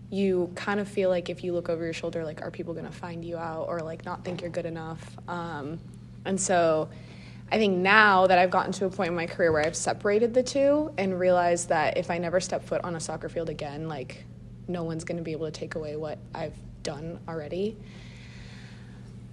you 0.10 0.52
kind 0.56 0.80
of 0.80 0.88
feel 0.88 1.10
like 1.10 1.30
if 1.30 1.44
you 1.44 1.52
look 1.54 1.70
over 1.70 1.84
your 1.84 1.94
shoulder, 1.94 2.24
like, 2.24 2.42
are 2.42 2.52
people 2.52 2.74
going 2.74 2.86
to 2.86 2.92
find 2.92 3.26
you 3.26 3.38
out 3.38 3.68
or 3.68 3.80
like 3.80 4.06
not 4.06 4.24
think 4.24 4.42
you're 4.42 4.50
good 4.50 4.66
enough? 4.66 5.18
Um, 5.28 5.80
and 6.24 6.40
so 6.40 6.90
I 7.52 7.58
think 7.58 7.78
now 7.78 8.28
that 8.28 8.38
I've 8.38 8.52
gotten 8.52 8.72
to 8.74 8.86
a 8.86 8.90
point 8.90 9.10
in 9.10 9.16
my 9.16 9.26
career 9.26 9.52
where 9.52 9.66
I've 9.66 9.76
separated 9.76 10.34
the 10.34 10.44
two 10.44 10.92
and 10.98 11.20
realized 11.20 11.70
that 11.70 11.98
if 11.98 12.10
I 12.10 12.18
never 12.18 12.40
step 12.40 12.64
foot 12.64 12.84
on 12.84 12.96
a 12.96 13.00
soccer 13.00 13.30
field 13.30 13.50
again, 13.50 13.88
like, 13.88 14.26
no 14.68 14.84
one's 14.84 15.04
going 15.04 15.18
to 15.18 15.24
be 15.24 15.32
able 15.32 15.46
to 15.46 15.52
take 15.52 15.76
away 15.76 15.96
what 15.96 16.18
I've 16.34 16.56
done 16.82 17.20
already. 17.28 17.78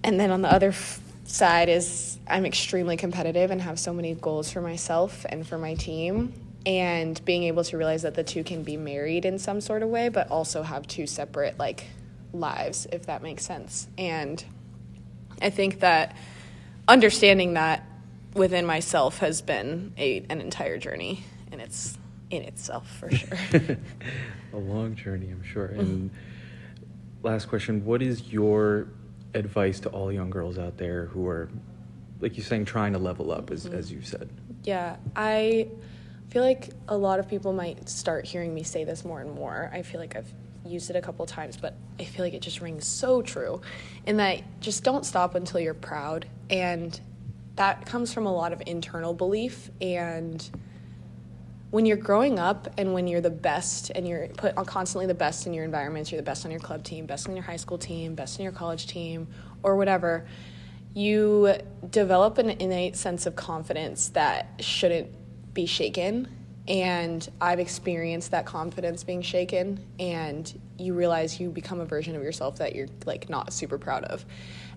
And 0.05 0.19
then 0.19 0.31
on 0.31 0.43
the 0.43 0.53
other 0.53 0.73
side 1.25 1.69
is 1.69 2.19
I'm 2.29 2.47
extremely 2.47 2.97
competitive 2.97 3.51
and 3.51 3.61
have 3.61 3.79
so 3.79 3.93
many 3.93 4.15
goals 4.15 4.51
for 4.51 4.61
myself 4.61 5.25
and 5.29 5.47
for 5.47 5.59
my 5.59 5.75
team. 5.75 6.35
And 6.65 7.23
being 7.25 7.43
able 7.45 7.65
to 7.65 7.77
realize 7.77 8.03
that 8.03 8.15
the 8.15 8.23
two 8.23 8.45
can 8.45 8.63
be 8.63 8.77
married 8.77 9.25
in 9.25 9.39
some 9.41 9.61
sort 9.61 9.83
of 9.83 9.89
way, 9.89 10.09
but 10.09 10.31
also 10.31 10.63
have 10.63 10.87
two 10.87 11.09
separate 11.09 11.59
like 11.59 11.85
lives, 12.33 12.87
if 12.93 13.07
that 13.07 13.23
makes 13.23 13.45
sense. 13.45 13.89
And 13.99 14.45
I 15.41 15.51
think 15.51 15.81
that 15.81 16.17
understanding 16.87 17.55
that 17.55 17.85
within 18.35 18.65
myself 18.65 19.19
has 19.19 19.43
been 19.43 19.93
a, 19.99 20.25
an 20.29 20.41
entire 20.41 20.79
journey, 20.79 21.25
and 21.51 21.61
it's 21.61 21.99
in 22.31 22.43
itself 22.43 22.89
for 22.89 23.11
sure. 23.15 23.39
a 24.53 24.57
long 24.57 24.95
journey, 24.95 25.31
I'm 25.31 25.43
sure. 25.43 25.69
Mm-hmm. 25.69 25.81
And 25.81 26.11
last 27.23 27.49
question: 27.49 27.85
What 27.85 28.03
is 28.03 28.33
your 28.33 28.89
advice 29.35 29.81
to 29.81 29.88
all 29.90 30.12
young 30.12 30.31
girls 30.31 30.59
out 30.59 30.77
there 30.77 31.07
who 31.07 31.27
are, 31.29 31.49
like 32.21 32.37
you're 32.37 32.47
saying, 32.47 32.64
trying 32.64 32.92
to 32.92 32.99
level 32.99 33.33
up, 33.33 33.51
as 33.51 33.66
mm-hmm. 33.66 33.75
as 33.75 33.90
you 33.90 34.03
said? 34.03 34.29
Yeah, 34.64 34.97
I 35.16 35.68
feel 36.31 36.42
like 36.42 36.71
a 36.88 36.97
lot 36.97 37.18
of 37.18 37.29
people 37.29 37.53
might 37.53 37.88
start 37.88 38.25
hearing 38.25 38.55
me 38.55 38.62
say 38.62 38.85
this 38.85 39.05
more 39.05 39.21
and 39.21 39.33
more. 39.33 39.71
I 39.73 39.83
feel 39.83 40.01
like 40.01 40.16
I've 40.16 40.33
used 40.64 40.90
it 40.90 40.97
a 40.97 41.01
couple 41.01 41.27
times, 41.27 41.57
but 41.57 41.75
I 41.99 42.05
feel 42.05 42.25
like 42.25 42.35
it 42.35 42.42
just 42.42 42.61
rings 42.61 42.87
so 42.87 43.23
true 43.23 43.61
in 44.07 44.16
that 44.18 44.42
just 44.61 44.85
don't 44.85 45.05
stop 45.05 45.35
until 45.35 45.61
you're 45.61 45.75
proud. 45.75 46.27
And 46.49 46.99
that 47.57 47.87
comes 47.87 48.12
from 48.12 48.27
a 48.27 48.33
lot 48.33 48.53
of 48.53 48.62
internal 48.66 49.12
belief 49.12 49.71
and 49.81 50.49
when 51.73 51.87
you're 51.87 51.97
growing 51.97 52.39
up 52.39 52.69
and 52.77 52.93
when 52.93 53.09
you're 53.09 53.23
the 53.23 53.31
best 53.31 53.91
and 53.95 54.07
you're 54.07 54.29
put 54.29 54.55
on 54.59 54.65
constantly 54.67 55.07
the 55.07 55.15
best 55.15 55.47
in 55.47 55.55
your 55.55 55.65
environments, 55.65 56.13
you're 56.13 56.21
the 56.21 56.25
best 56.25 56.45
on 56.45 56.51
your 56.51 56.61
club 56.61 56.85
team, 56.85 57.07
best 57.07 57.27
on 57.31 57.35
your 57.35 57.43
high 57.43 57.57
school 57.57 57.79
team, 57.79 58.15
best 58.15 58.39
in 58.39 58.43
your 58.43 58.53
college 58.53 58.87
team, 58.87 59.27
or 59.63 59.75
whatever, 59.77 60.27
you 60.93 61.55
develop 61.91 62.37
an 62.37 62.51
innate 62.51 62.95
sense 62.95 63.25
of 63.25 63.35
confidence 63.37 64.11
that 64.11 64.49
shouldn't 64.61 65.09
be 65.55 65.65
shaken. 65.65 66.29
And 66.69 67.27
I've 67.41 67.59
experienced 67.59 68.33
that 68.33 68.45
confidence 68.45 69.03
being 69.03 69.23
shaken, 69.23 69.83
and 69.99 70.61
you 70.79 70.93
realize 70.93 71.41
you 71.41 71.49
become 71.49 71.81
a 71.81 71.87
version 71.87 72.15
of 72.15 72.23
yourself 72.23 72.59
that 72.59 72.77
you're 72.77 72.89
like 73.07 73.31
not 73.31 73.51
super 73.51 73.79
proud 73.79 74.05
of. 74.05 74.27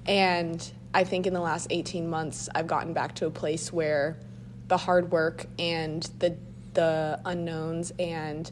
And 0.05 0.65
I 0.93 1.03
think 1.03 1.27
in 1.27 1.33
the 1.33 1.41
last 1.41 1.67
18 1.71 2.09
months, 2.09 2.47
I've 2.55 2.67
gotten 2.67 2.93
back 2.93 3.15
to 3.15 3.25
a 3.25 3.31
place 3.31 3.73
where 3.73 4.17
the 4.69 4.77
hard 4.77 5.11
work 5.11 5.45
and 5.59 6.09
the 6.19 6.37
the 6.75 7.19
unknowns 7.25 7.91
and 7.97 8.49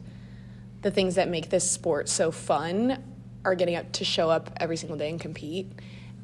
the 0.82 0.90
things 0.90 1.14
that 1.14 1.28
make 1.28 1.48
this 1.48 1.70
sport 1.70 2.08
so 2.08 2.30
fun 2.30 3.02
are 3.44 3.54
getting 3.54 3.76
up 3.76 3.90
to 3.92 4.04
show 4.04 4.28
up 4.30 4.50
every 4.58 4.76
single 4.76 4.98
day 4.98 5.08
and 5.08 5.20
compete. 5.20 5.70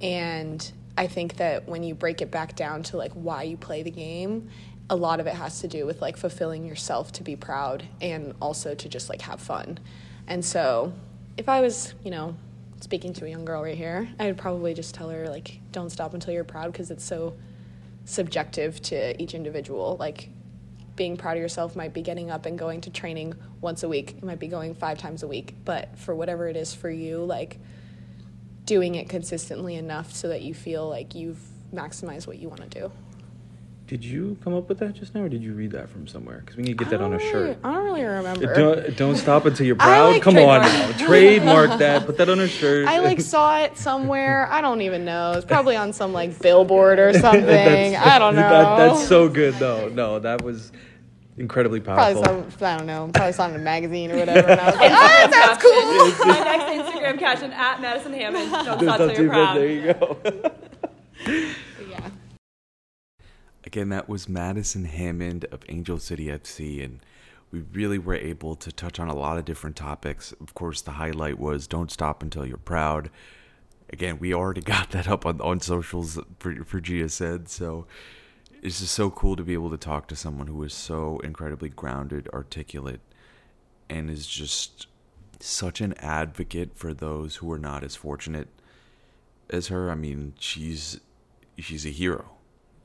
And 0.00 0.70
I 0.96 1.06
think 1.06 1.36
that 1.36 1.68
when 1.68 1.82
you 1.82 1.94
break 1.94 2.20
it 2.20 2.30
back 2.30 2.56
down 2.56 2.82
to 2.84 2.96
like 2.96 3.12
why 3.12 3.44
you 3.44 3.56
play 3.56 3.82
the 3.82 3.90
game, 3.90 4.50
a 4.88 4.96
lot 4.96 5.20
of 5.20 5.26
it 5.26 5.34
has 5.34 5.60
to 5.60 5.68
do 5.68 5.86
with 5.86 6.02
like 6.02 6.16
fulfilling 6.16 6.66
yourself 6.66 7.12
to 7.12 7.22
be 7.22 7.36
proud 7.36 7.84
and 8.00 8.34
also 8.40 8.74
to 8.74 8.88
just 8.88 9.08
like 9.08 9.22
have 9.22 9.40
fun. 9.40 9.78
And 10.26 10.44
so 10.44 10.92
if 11.36 11.48
I 11.48 11.60
was, 11.60 11.94
you 12.04 12.10
know, 12.10 12.34
speaking 12.80 13.12
to 13.14 13.24
a 13.24 13.28
young 13.28 13.44
girl 13.44 13.62
right 13.62 13.76
here, 13.76 14.08
I 14.18 14.26
would 14.26 14.38
probably 14.38 14.74
just 14.74 14.94
tell 14.94 15.08
her 15.10 15.28
like 15.28 15.60
don't 15.72 15.90
stop 15.90 16.12
until 16.12 16.34
you're 16.34 16.44
proud 16.44 16.72
because 16.72 16.90
it's 16.90 17.04
so 17.04 17.34
subjective 18.04 18.82
to 18.82 19.20
each 19.22 19.34
individual. 19.34 19.96
Like 19.98 20.30
being 21.00 21.16
proud 21.16 21.34
of 21.38 21.40
yourself 21.40 21.74
might 21.74 21.94
be 21.94 22.02
getting 22.02 22.30
up 22.30 22.44
and 22.44 22.58
going 22.58 22.82
to 22.82 22.90
training 22.90 23.32
once 23.62 23.82
a 23.82 23.88
week. 23.88 24.16
It 24.18 24.22
might 24.22 24.38
be 24.38 24.48
going 24.48 24.74
five 24.74 24.98
times 24.98 25.22
a 25.22 25.26
week. 25.26 25.54
But 25.64 25.98
for 25.98 26.14
whatever 26.14 26.46
it 26.46 26.56
is 26.56 26.74
for 26.74 26.90
you, 26.90 27.24
like 27.24 27.58
doing 28.66 28.96
it 28.96 29.08
consistently 29.08 29.76
enough 29.76 30.12
so 30.14 30.28
that 30.28 30.42
you 30.42 30.52
feel 30.52 30.86
like 30.90 31.14
you've 31.14 31.40
maximized 31.74 32.26
what 32.26 32.38
you 32.38 32.50
want 32.50 32.70
to 32.70 32.80
do. 32.80 32.92
Did 33.86 34.04
you 34.04 34.36
come 34.44 34.52
up 34.54 34.68
with 34.68 34.78
that 34.80 34.92
just 34.92 35.14
now, 35.14 35.22
or 35.22 35.30
did 35.30 35.42
you 35.42 35.54
read 35.54 35.70
that 35.72 35.88
from 35.88 36.06
somewhere? 36.06 36.40
Because 36.44 36.56
we 36.58 36.64
need 36.64 36.76
to 36.76 36.84
get 36.84 36.90
that 36.90 37.00
on 37.00 37.14
a 37.14 37.18
shirt. 37.18 37.32
really- 37.32 37.56
I 37.64 37.72
don't 37.72 37.84
really 37.84 38.02
remember. 38.04 38.54
Don't, 38.54 38.96
don't 38.98 39.16
stop 39.16 39.46
until 39.46 39.64
you're 39.66 39.74
proud. 39.86 40.12
like 40.12 40.22
Come 40.22 40.36
on 40.36 40.60
trademark. 40.60 40.98
now. 41.00 41.06
Trademark 41.06 41.78
that. 41.78 42.04
Put 42.06 42.18
that 42.18 42.28
on 42.28 42.40
a 42.40 42.46
shirt. 42.46 42.86
I 42.86 42.98
like 42.98 43.22
saw 43.22 43.58
it 43.62 43.78
somewhere. 43.78 44.46
I 44.52 44.60
don't 44.60 44.82
even 44.82 45.06
know. 45.06 45.32
It's 45.32 45.46
probably 45.46 45.76
on 45.76 45.94
some 45.94 46.12
like 46.12 46.38
billboard 46.42 46.98
or 46.98 47.14
something. 47.18 47.96
I 47.96 48.18
don't 48.18 48.34
know. 48.36 48.42
That, 48.42 48.76
that's 48.76 49.08
so 49.08 49.30
good, 49.30 49.54
though. 49.54 49.88
No, 49.88 50.18
that 50.20 50.42
was 50.42 50.70
incredibly 51.40 51.80
powerful. 51.80 52.22
probably 52.22 52.42
powerful. 52.42 52.58
some 52.58 52.68
I 52.68 52.76
don't 52.76 52.86
know. 52.86 53.10
Probably 53.12 53.32
saw 53.32 53.46
it 53.46 53.50
in 53.50 53.56
a 53.56 53.58
magazine 53.58 54.12
or 54.12 54.18
whatever. 54.18 54.48
And 54.48 54.60
I 54.60 54.66
was 54.66 54.76
like, 54.76 54.90
oh, 54.92 55.30
that 55.30 55.32
sounds 55.32 55.58
ah, 55.58 56.16
cool. 56.18 56.28
My 56.28 56.40
next 56.40 56.92
Instagram 56.92 57.18
caption 57.18 57.52
at 57.52 57.80
Madison 57.80 58.12
Hammond. 58.12 58.50
Don't 58.50 58.66
There's 58.66 58.94
stop 58.94 59.00
not 59.00 59.14
till 59.14 59.24
you're 59.24 59.32
proud. 59.32 59.56
There 59.56 59.66
you 59.66 59.94
go. 59.94 60.18
Yeah. 61.88 62.10
Again, 63.64 63.88
that 63.88 64.08
was 64.08 64.28
Madison 64.28 64.84
Hammond 64.84 65.46
of 65.46 65.62
Angel 65.68 65.98
City 65.98 66.26
FC, 66.26 66.84
and 66.84 67.00
we 67.50 67.60
really 67.72 67.98
were 67.98 68.14
able 68.14 68.54
to 68.56 68.70
touch 68.70 69.00
on 69.00 69.08
a 69.08 69.14
lot 69.14 69.38
of 69.38 69.44
different 69.44 69.76
topics. 69.76 70.32
Of 70.40 70.54
course, 70.54 70.80
the 70.80 70.92
highlight 70.92 71.38
was 71.38 71.66
"Don't 71.66 71.90
stop 71.90 72.22
until 72.22 72.46
you're 72.46 72.56
proud." 72.56 73.10
Again, 73.92 74.18
we 74.20 74.32
already 74.32 74.60
got 74.76 74.90
that 74.90 75.08
up 75.08 75.26
on 75.26 75.40
on 75.40 75.60
socials 75.60 76.18
for 76.38 76.64
for 76.64 76.80
Gia 76.80 77.08
said, 77.08 77.48
so 77.48 77.86
it's 78.62 78.80
just 78.80 78.94
so 78.94 79.10
cool 79.10 79.36
to 79.36 79.42
be 79.42 79.54
able 79.54 79.70
to 79.70 79.78
talk 79.78 80.06
to 80.08 80.16
someone 80.16 80.46
who 80.46 80.62
is 80.62 80.74
so 80.74 81.18
incredibly 81.20 81.68
grounded, 81.68 82.28
articulate, 82.32 83.00
and 83.88 84.10
is 84.10 84.26
just 84.26 84.86
such 85.40 85.80
an 85.80 85.94
advocate 85.94 86.76
for 86.76 86.92
those 86.92 87.36
who 87.36 87.50
are 87.50 87.58
not 87.58 87.82
as 87.82 87.96
fortunate 87.96 88.48
as 89.48 89.68
her. 89.68 89.90
I 89.90 89.94
mean, 89.94 90.34
she's 90.38 91.00
she's 91.58 91.86
a 91.86 91.90
hero, 91.90 92.32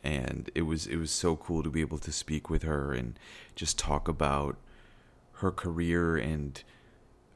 and 0.03 0.49
it 0.55 0.63
was 0.63 0.87
it 0.87 0.97
was 0.97 1.11
so 1.11 1.35
cool 1.35 1.61
to 1.63 1.69
be 1.69 1.81
able 1.81 1.99
to 1.99 2.11
speak 2.11 2.49
with 2.49 2.63
her 2.63 2.93
and 2.93 3.19
just 3.55 3.77
talk 3.77 4.07
about 4.07 4.57
her 5.39 5.51
career 5.51 6.15
and 6.15 6.63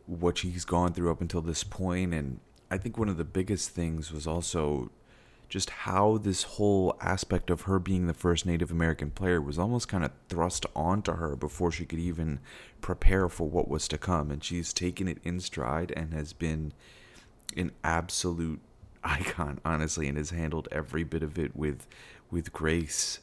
what 0.06 0.38
she's 0.38 0.66
gone 0.66 0.94
through 0.94 1.12
up 1.12 1.22
until 1.22 1.42
this 1.42 1.64
point. 1.64 2.14
And 2.14 2.40
I 2.72 2.78
think 2.78 2.98
one 2.98 3.10
of 3.10 3.18
the 3.18 3.26
biggest 3.26 3.72
things 3.72 4.12
was 4.12 4.26
also 4.26 4.92
just 5.50 5.72
how 5.72 6.18
this 6.20 6.44
whole 6.44 6.96
aspect 7.02 7.50
of 7.50 7.62
her 7.62 7.80
being 7.80 8.06
the 8.06 8.14
first 8.14 8.46
Native 8.46 8.70
American 8.70 9.10
player 9.10 9.42
was 9.42 9.58
almost 9.58 9.88
kind 9.88 10.06
of 10.06 10.12
thrust 10.30 10.66
onto 10.76 11.14
her 11.14 11.36
before 11.36 11.72
she 11.72 11.86
could 11.86 12.00
even 12.00 12.40
prepare 12.82 13.28
for 13.28 13.50
what 13.50 13.68
was 13.68 13.88
to 13.88 13.98
come. 13.98 14.30
And 14.30 14.44
she's 14.44 14.72
taken 14.72 15.08
it 15.08 15.18
in 15.24 15.40
stride 15.40 15.92
and 15.98 16.14
has 16.14 16.34
been 16.34 16.72
an 17.58 17.72
absolute 17.84 18.62
icon, 19.04 19.60
honestly, 19.66 20.08
and 20.08 20.18
has 20.18 20.30
handled 20.30 20.68
every 20.72 21.04
bit 21.04 21.24
of 21.24 21.40
it 21.40 21.56
with 21.56 21.88
with 22.30 22.54
grace. 22.54 23.20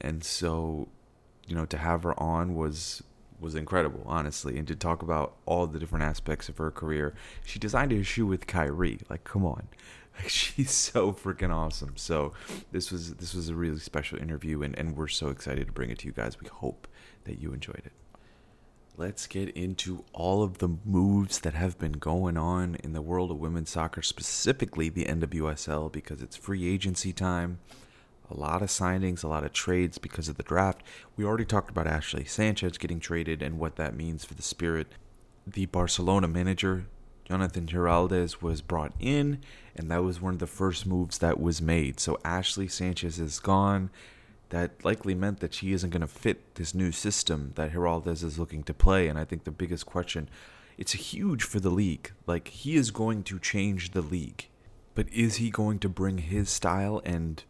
And 0.00 0.22
so, 0.22 0.88
you 1.46 1.54
know, 1.54 1.64
to 1.66 1.78
have 1.78 2.02
her 2.02 2.18
on 2.20 2.54
was 2.54 3.02
was 3.40 3.54
incredible, 3.54 4.02
honestly, 4.06 4.58
and 4.58 4.68
to 4.68 4.76
talk 4.76 5.02
about 5.02 5.34
all 5.46 5.66
the 5.66 5.78
different 5.78 6.04
aspects 6.04 6.48
of 6.48 6.58
her 6.58 6.70
career. 6.70 7.14
She 7.44 7.58
designed 7.58 7.92
a 7.92 8.02
shoe 8.02 8.26
with 8.26 8.46
Kyrie. 8.46 9.00
Like, 9.08 9.24
come 9.24 9.44
on. 9.44 9.68
Like 10.20 10.28
she's 10.28 10.70
so 10.70 11.12
freaking 11.12 11.52
awesome. 11.52 11.96
So 11.96 12.34
this 12.70 12.92
was 12.92 13.14
this 13.14 13.34
was 13.34 13.48
a 13.48 13.54
really 13.54 13.80
special 13.80 14.18
interview 14.18 14.62
and, 14.62 14.78
and 14.78 14.96
we're 14.96 15.08
so 15.08 15.28
excited 15.28 15.66
to 15.66 15.72
bring 15.72 15.90
it 15.90 15.98
to 16.00 16.06
you 16.06 16.12
guys. 16.12 16.40
We 16.40 16.48
hope 16.48 16.86
that 17.24 17.40
you 17.40 17.52
enjoyed 17.52 17.82
it. 17.84 17.92
Let's 18.96 19.26
get 19.26 19.48
into 19.56 20.04
all 20.12 20.44
of 20.44 20.58
the 20.58 20.68
moves 20.84 21.40
that 21.40 21.54
have 21.54 21.76
been 21.78 21.94
going 21.94 22.36
on 22.36 22.76
in 22.76 22.92
the 22.92 23.02
world 23.02 23.32
of 23.32 23.38
women's 23.38 23.70
soccer, 23.70 24.02
specifically 24.02 24.88
the 24.88 25.06
NWSL, 25.06 25.90
because 25.90 26.22
it's 26.22 26.36
free 26.36 26.72
agency 26.72 27.12
time. 27.12 27.58
A 28.30 28.34
lot 28.34 28.62
of 28.62 28.68
signings, 28.68 29.24
a 29.24 29.28
lot 29.28 29.42
of 29.42 29.52
trades 29.52 29.98
because 29.98 30.28
of 30.28 30.36
the 30.36 30.44
draft. 30.44 30.84
We 31.16 31.24
already 31.24 31.44
talked 31.44 31.70
about 31.70 31.88
Ashley 31.88 32.24
Sanchez 32.24 32.78
getting 32.78 33.00
traded 33.00 33.42
and 33.42 33.58
what 33.58 33.74
that 33.76 33.96
means 33.96 34.24
for 34.24 34.34
the 34.34 34.42
Spirit. 34.42 34.86
The 35.44 35.66
Barcelona 35.66 36.28
manager, 36.28 36.86
Jonathan 37.24 37.66
Giraldez, 37.66 38.42
was 38.42 38.62
brought 38.62 38.92
in, 39.00 39.40
and 39.76 39.90
that 39.90 40.02
was 40.02 40.20
one 40.20 40.34
of 40.34 40.38
the 40.38 40.46
first 40.46 40.86
moves 40.86 41.18
that 41.18 41.40
was 41.40 41.60
made. 41.60 42.00
So 42.00 42.18
Ashley 42.24 42.68
Sanchez 42.68 43.18
is 43.18 43.40
gone 43.40 43.90
that 44.50 44.84
likely 44.84 45.14
meant 45.14 45.40
that 45.40 45.54
she 45.54 45.72
isn't 45.72 45.90
going 45.90 46.00
to 46.00 46.06
fit 46.06 46.54
this 46.54 46.74
new 46.74 46.92
system 46.92 47.52
that 47.56 47.72
Giraldez 47.72 48.22
is 48.22 48.38
looking 48.38 48.62
to 48.64 48.74
play. 48.74 49.08
And 49.08 49.18
I 49.18 49.24
think 49.24 49.44
the 49.44 49.50
biggest 49.50 49.86
question, 49.86 50.28
it's 50.78 50.92
huge 50.92 51.42
for 51.42 51.58
the 51.58 51.70
league. 51.70 52.12
Like, 52.26 52.48
he 52.48 52.76
is 52.76 52.90
going 52.90 53.24
to 53.24 53.38
change 53.38 53.90
the 53.90 54.02
league. 54.02 54.48
But 54.94 55.08
is 55.12 55.36
he 55.36 55.50
going 55.50 55.80
to 55.80 55.88
bring 55.88 56.18
his 56.18 56.50
style 56.50 57.02
and 57.04 57.42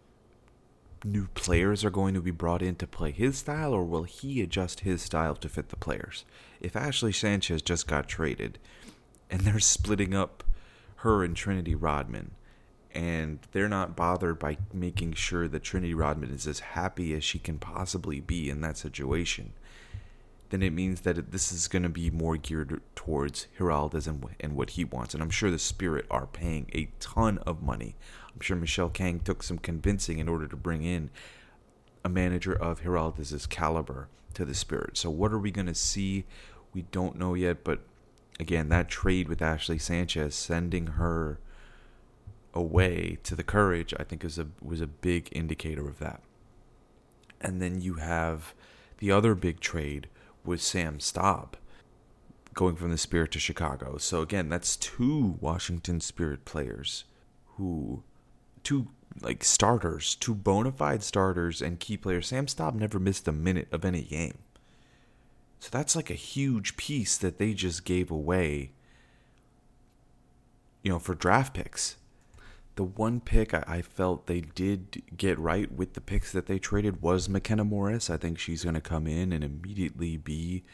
new 1.05 1.29
players 1.35 1.85
are 1.85 1.91
going 1.91 2.15
to 2.15 2.23
be 2.23 2.31
brought 2.31 2.63
in 2.63 2.77
to 2.77 2.87
play 2.87 3.11
his 3.11 3.37
style, 3.39 3.75
or 3.75 3.85
will 3.85 4.05
he 4.05 4.41
adjust 4.41 4.81
his 4.81 5.03
style 5.03 5.37
to 5.37 5.49
fit 5.49 5.69
the 5.69 5.77
players? 5.77 6.25
If 6.61 6.75
Ashley 6.75 7.13
Sanchez 7.13 7.61
just 7.61 7.87
got 7.87 8.09
traded 8.09 8.59
and 9.31 9.43
they're 9.43 9.61
splitting 9.61 10.15
up 10.15 10.43
her 11.05 11.23
and 11.23 11.37
Trinity 11.37 11.75
Rodman, 11.75 12.31
and 12.95 13.39
they're 13.53 13.69
not 13.69 13.95
bothered 13.95 14.39
by 14.39 14.57
making 14.73 15.13
sure 15.13 15.47
that 15.47 15.63
Trinity 15.63 15.93
Rodman 15.93 16.31
is 16.31 16.47
as 16.47 16.61
happy 16.61 17.13
as 17.15 17.23
she 17.23 17.39
can 17.39 17.59
possibly 17.59 18.21
be 18.21 18.49
in 18.49 18.63
that 18.63 18.79
situation, 18.79 19.53
then 20.49 20.63
it 20.63 20.73
means 20.73 21.03
that 21.03 21.31
this 21.31 21.53
is 21.53 21.69
going 21.69 21.83
to 21.83 21.91
be 21.91 22.11
more 22.11 22.39
geared 22.39 22.81
towards 22.97 23.49
Giraldez 23.59 24.07
and, 24.07 24.25
and 24.41 24.57
what 24.57 24.71
he 24.71 24.85
wants. 24.85 25.13
And 25.13 25.23
I'm 25.23 25.31
sure 25.31 25.51
the 25.51 25.59
Spirit 25.59 26.07
are 26.11 26.27
paying 26.27 26.71
a 26.73 26.89
ton 27.01 27.37
of 27.39 27.63
money. 27.63 27.97
I'm 28.33 28.41
sure 28.41 28.57
Michelle 28.57 28.89
Kang 28.89 29.21
took 29.21 29.43
some 29.43 29.59
convincing 29.59 30.19
in 30.19 30.29
order 30.29 30.49
to 30.49 30.57
bring 30.57 30.85
in 30.85 31.11
a 32.03 32.09
manager 32.09 32.55
of 32.55 32.83
Giraldez's 32.83 33.47
caliber 33.47 34.09
to 34.33 34.47
the 34.47 34.55
Spirit. 34.55 34.97
So 34.97 35.11
what 35.11 35.33
are 35.33 35.39
we 35.39 35.51
going 35.51 35.67
to 35.67 35.75
see? 35.75 36.25
We 36.73 36.83
don't 36.83 37.19
know 37.19 37.35
yet, 37.35 37.63
but 37.63 37.81
again, 38.41 38.69
that 38.69 38.89
trade 38.89 39.29
with 39.29 39.43
Ashley 39.43 39.79
Sanchez, 39.79 40.35
sending 40.35 40.89
her 40.89 41.39
away 42.53 43.19
to 43.25 43.35
the 43.35 43.43
courage, 43.43 43.93
I 43.99 44.05
think 44.05 44.25
is 44.25 44.39
a 44.39 44.49
was 44.63 44.81
a 44.81 44.87
big 44.87 45.29
indicator 45.33 45.89
of 45.89 45.99
that. 45.99 46.23
And 47.41 47.61
then 47.61 47.81
you 47.81 47.95
have 47.95 48.55
the 48.99 49.11
other 49.11 49.35
big 49.35 49.61
trade 49.61 50.09
was 50.45 50.63
Sam 50.63 50.99
Staab 50.99 51.55
going 52.55 52.77
from 52.77 52.91
the 52.91 52.99
Spirit 52.99 53.33
to 53.33 53.39
Chicago. 53.39 53.97
So 53.99 54.23
again, 54.23 54.49
that's 54.49 54.77
two 54.77 55.37
Washington 55.41 56.01
Spirit 56.01 56.45
players 56.45 57.05
who 57.57 58.03
two 58.63 58.89
like 59.21 59.45
starters, 59.45 60.15
two 60.15 60.35
bona 60.35 60.73
fide 60.73 61.03
starters 61.03 61.61
and 61.61 61.81
key 61.81 61.97
players. 61.97 62.29
Sam 62.29 62.47
Staab 62.47 62.75
never 62.75 62.99
missed 62.99 63.29
a 63.29 63.33
minute 63.33 63.69
of 63.73 63.85
any 63.85 64.03
game. 64.03 64.39
So 65.65 65.71
that's 65.73 65.97
like 65.97 66.11
a 66.11 66.15
huge 66.15 66.77
piece 66.77 67.17
that 67.17 67.39
they 67.39 67.55
just 67.55 67.87
gave 67.87 68.11
away, 68.11 68.73
you 70.83 70.93
know, 70.93 70.99
for 70.99 71.15
draft 71.15 71.55
picks. 71.55 71.97
The 72.75 72.85
one 72.85 73.19
pick 73.23 73.55
I, 73.55 73.81
felt 73.81 74.27
they 74.27 74.43
did 74.43 75.01
get 75.17 75.39
right 75.39 75.73
with 75.73 75.95
the 75.95 76.03
picks 76.03 76.33
that 76.33 76.45
they 76.45 76.59
traded 76.59 77.01
was 77.01 77.29
Makenna 77.29 77.67
Morris. 77.67 78.11
I 78.11 78.19
think 78.19 78.39
she's 78.39 78.63
going 78.63 78.75
to 78.75 78.83
come 78.83 79.07
in 79.07 79.33
and 79.33 79.43
immediately 79.43 80.19
be 80.19 80.65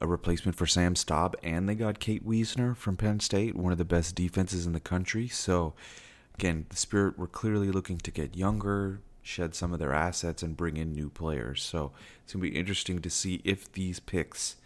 a 0.00 0.06
replacement 0.06 0.56
for 0.56 0.66
Sam 0.66 0.94
Staab, 0.94 1.34
and 1.42 1.68
they 1.68 1.74
got 1.74 2.00
Kate 2.00 2.26
Wiesner 2.26 2.74
from 2.74 2.96
Penn 2.96 3.20
State, 3.20 3.54
one 3.54 3.72
of 3.72 3.76
the 3.76 3.84
best 3.84 4.14
defenses 4.14 4.64
in 4.64 4.72
the 4.72 4.80
country. 4.80 5.28
So, 5.28 5.74
again, 6.36 6.64
the 6.70 6.76
Spirit 6.76 7.18
were 7.18 7.26
clearly 7.26 7.70
looking 7.70 7.98
to 7.98 8.10
get 8.10 8.34
younger, 8.34 9.00
shed 9.26 9.54
some 9.54 9.72
of 9.72 9.78
their 9.78 9.92
assets, 9.92 10.42
and 10.42 10.56
bring 10.56 10.76
in 10.76 10.92
new 10.92 11.10
players. 11.10 11.62
So, 11.62 11.92
it's 12.22 12.32
going 12.32 12.44
to 12.44 12.50
be 12.50 12.58
interesting 12.58 13.00
to 13.00 13.10
see 13.10 13.40
if 13.44 13.70
these 13.72 14.00
picks 14.00 14.56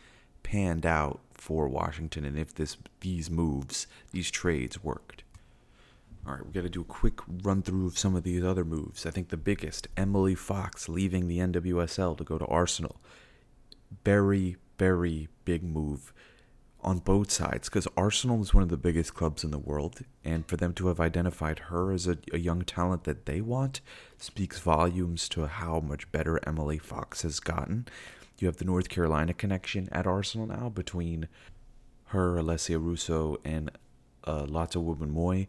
panned 0.42 0.86
out 0.86 1.20
for 1.34 1.68
Washington 1.68 2.24
and 2.24 2.38
if 2.38 2.54
this 2.54 2.76
these 3.00 3.30
moves, 3.30 3.86
these 4.12 4.30
trades 4.30 4.82
worked. 4.82 5.22
All 6.26 6.34
right, 6.34 6.46
we 6.46 6.52
got 6.52 6.62
to 6.62 6.68
do 6.68 6.82
a 6.82 6.84
quick 6.84 7.20
run 7.42 7.62
through 7.62 7.86
of 7.86 7.98
some 7.98 8.14
of 8.14 8.24
these 8.24 8.44
other 8.44 8.64
moves. 8.64 9.06
I 9.06 9.10
think 9.10 9.28
the 9.28 9.38
biggest, 9.38 9.88
Emily 9.96 10.34
Fox 10.34 10.88
leaving 10.88 11.28
the 11.28 11.38
NWSL 11.38 12.18
to 12.18 12.24
go 12.24 12.36
to 12.36 12.44
Arsenal. 12.46 13.00
Very, 14.04 14.56
very 14.78 15.28
big 15.44 15.62
move 15.62 16.12
on 16.82 16.98
both 16.98 17.30
sides 17.30 17.68
because 17.68 17.86
Arsenal 17.96 18.40
is 18.42 18.54
one 18.54 18.62
of 18.62 18.68
the 18.68 18.76
biggest 18.76 19.14
clubs 19.14 19.44
in 19.44 19.50
the 19.50 19.58
world, 19.58 20.00
and 20.24 20.46
for 20.46 20.56
them 20.56 20.72
to 20.74 20.88
have 20.88 21.00
identified 21.00 21.58
her 21.70 21.92
as 21.92 22.06
a, 22.06 22.18
a, 22.32 22.38
young 22.38 22.62
talent 22.62 23.04
that 23.04 23.26
they 23.26 23.40
want 23.40 23.80
speaks 24.18 24.58
volumes 24.58 25.28
to 25.28 25.46
how 25.46 25.80
much 25.80 26.10
better 26.12 26.40
Emily 26.46 26.78
Fox 26.78 27.22
has 27.22 27.40
gotten. 27.40 27.86
You 28.38 28.46
have 28.46 28.56
the 28.56 28.64
North 28.64 28.88
Carolina 28.88 29.34
connection 29.34 29.88
at 29.92 30.06
Arsenal 30.06 30.46
now 30.46 30.68
between 30.70 31.28
her, 32.06 32.36
Alessia 32.36 32.82
Russo, 32.82 33.38
and 33.44 33.70
uh, 34.24 34.46
Lotte 34.48 34.72
Wubben-Moy. 34.72 35.46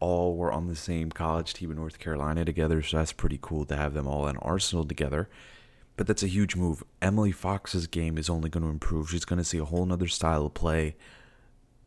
All 0.00 0.36
were 0.36 0.52
on 0.52 0.66
the 0.66 0.74
same 0.74 1.12
college 1.12 1.54
team 1.54 1.70
in 1.70 1.76
North 1.76 1.98
Carolina 1.98 2.44
together, 2.44 2.82
so 2.82 2.96
that's 2.96 3.12
pretty 3.12 3.38
cool 3.40 3.64
to 3.66 3.76
have 3.76 3.94
them 3.94 4.08
all 4.08 4.26
in 4.26 4.36
Arsenal 4.38 4.84
together. 4.84 5.28
But 5.96 6.06
that's 6.06 6.22
a 6.22 6.28
huge 6.28 6.56
move. 6.56 6.82
Emily 7.00 7.32
Fox's 7.32 7.86
game 7.86 8.16
is 8.16 8.30
only 8.30 8.48
going 8.48 8.64
to 8.64 8.70
improve. 8.70 9.10
She's 9.10 9.24
going 9.24 9.38
to 9.38 9.44
see 9.44 9.58
a 9.58 9.64
whole 9.64 9.84
nother 9.84 10.08
style 10.08 10.46
of 10.46 10.54
play 10.54 10.96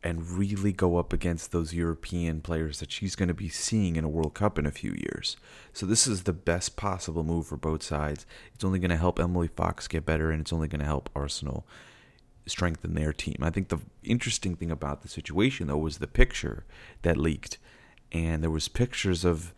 and 0.02 0.30
really 0.30 0.72
go 0.72 0.98
up 0.98 1.12
against 1.12 1.50
those 1.50 1.74
European 1.74 2.40
players 2.40 2.78
that 2.78 2.92
she's 2.92 3.16
going 3.16 3.26
to 3.26 3.34
be 3.34 3.48
seeing 3.48 3.96
in 3.96 4.04
a 4.04 4.08
World 4.08 4.34
Cup 4.34 4.56
in 4.56 4.64
a 4.64 4.70
few 4.70 4.92
years. 4.92 5.36
So 5.72 5.84
this 5.84 6.06
is 6.06 6.22
the 6.22 6.32
best 6.32 6.76
possible 6.76 7.24
move 7.24 7.48
for 7.48 7.56
both 7.56 7.82
sides. 7.82 8.24
It's 8.54 8.62
only 8.62 8.78
going 8.78 8.90
to 8.90 8.96
help 8.96 9.18
Emily 9.18 9.48
Fox 9.48 9.88
get 9.88 10.06
better, 10.06 10.30
and 10.30 10.40
it's 10.40 10.52
only 10.52 10.68
going 10.68 10.80
to 10.80 10.86
help 10.86 11.10
Arsenal 11.16 11.66
strengthen 12.46 12.94
their 12.94 13.12
team. 13.12 13.38
I 13.42 13.50
think 13.50 13.68
the 13.68 13.80
interesting 14.04 14.54
thing 14.54 14.70
about 14.70 15.02
the 15.02 15.08
situation 15.08 15.66
though 15.66 15.78
was 15.78 15.98
the 15.98 16.06
picture 16.06 16.64
that 17.02 17.16
leaked, 17.16 17.58
and 18.12 18.42
there 18.42 18.50
was 18.50 18.68
pictures 18.68 19.24
of 19.24 19.52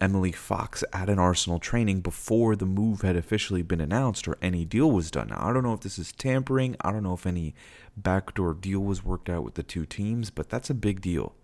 Emily 0.00 0.32
Fox 0.32 0.84
at 0.92 1.08
an 1.08 1.18
Arsenal 1.18 1.58
training 1.58 2.00
before 2.00 2.54
the 2.54 2.66
move 2.66 3.02
had 3.02 3.16
officially 3.16 3.62
been 3.62 3.80
announced 3.80 4.28
or 4.28 4.36
any 4.42 4.64
deal 4.64 4.90
was 4.90 5.10
done. 5.10 5.28
Now, 5.28 5.38
I 5.40 5.52
don't 5.52 5.62
know 5.62 5.72
if 5.72 5.80
this 5.80 5.98
is 5.98 6.12
tampering. 6.12 6.76
I 6.82 6.92
don't 6.92 7.02
know 7.02 7.14
if 7.14 7.26
any 7.26 7.54
backdoor 7.96 8.54
deal 8.54 8.80
was 8.80 9.04
worked 9.04 9.30
out 9.30 9.42
with 9.42 9.54
the 9.54 9.62
two 9.62 9.86
teams, 9.86 10.30
but 10.30 10.50
that's 10.50 10.68
a 10.68 10.74
big 10.74 11.00
deal. 11.00 11.34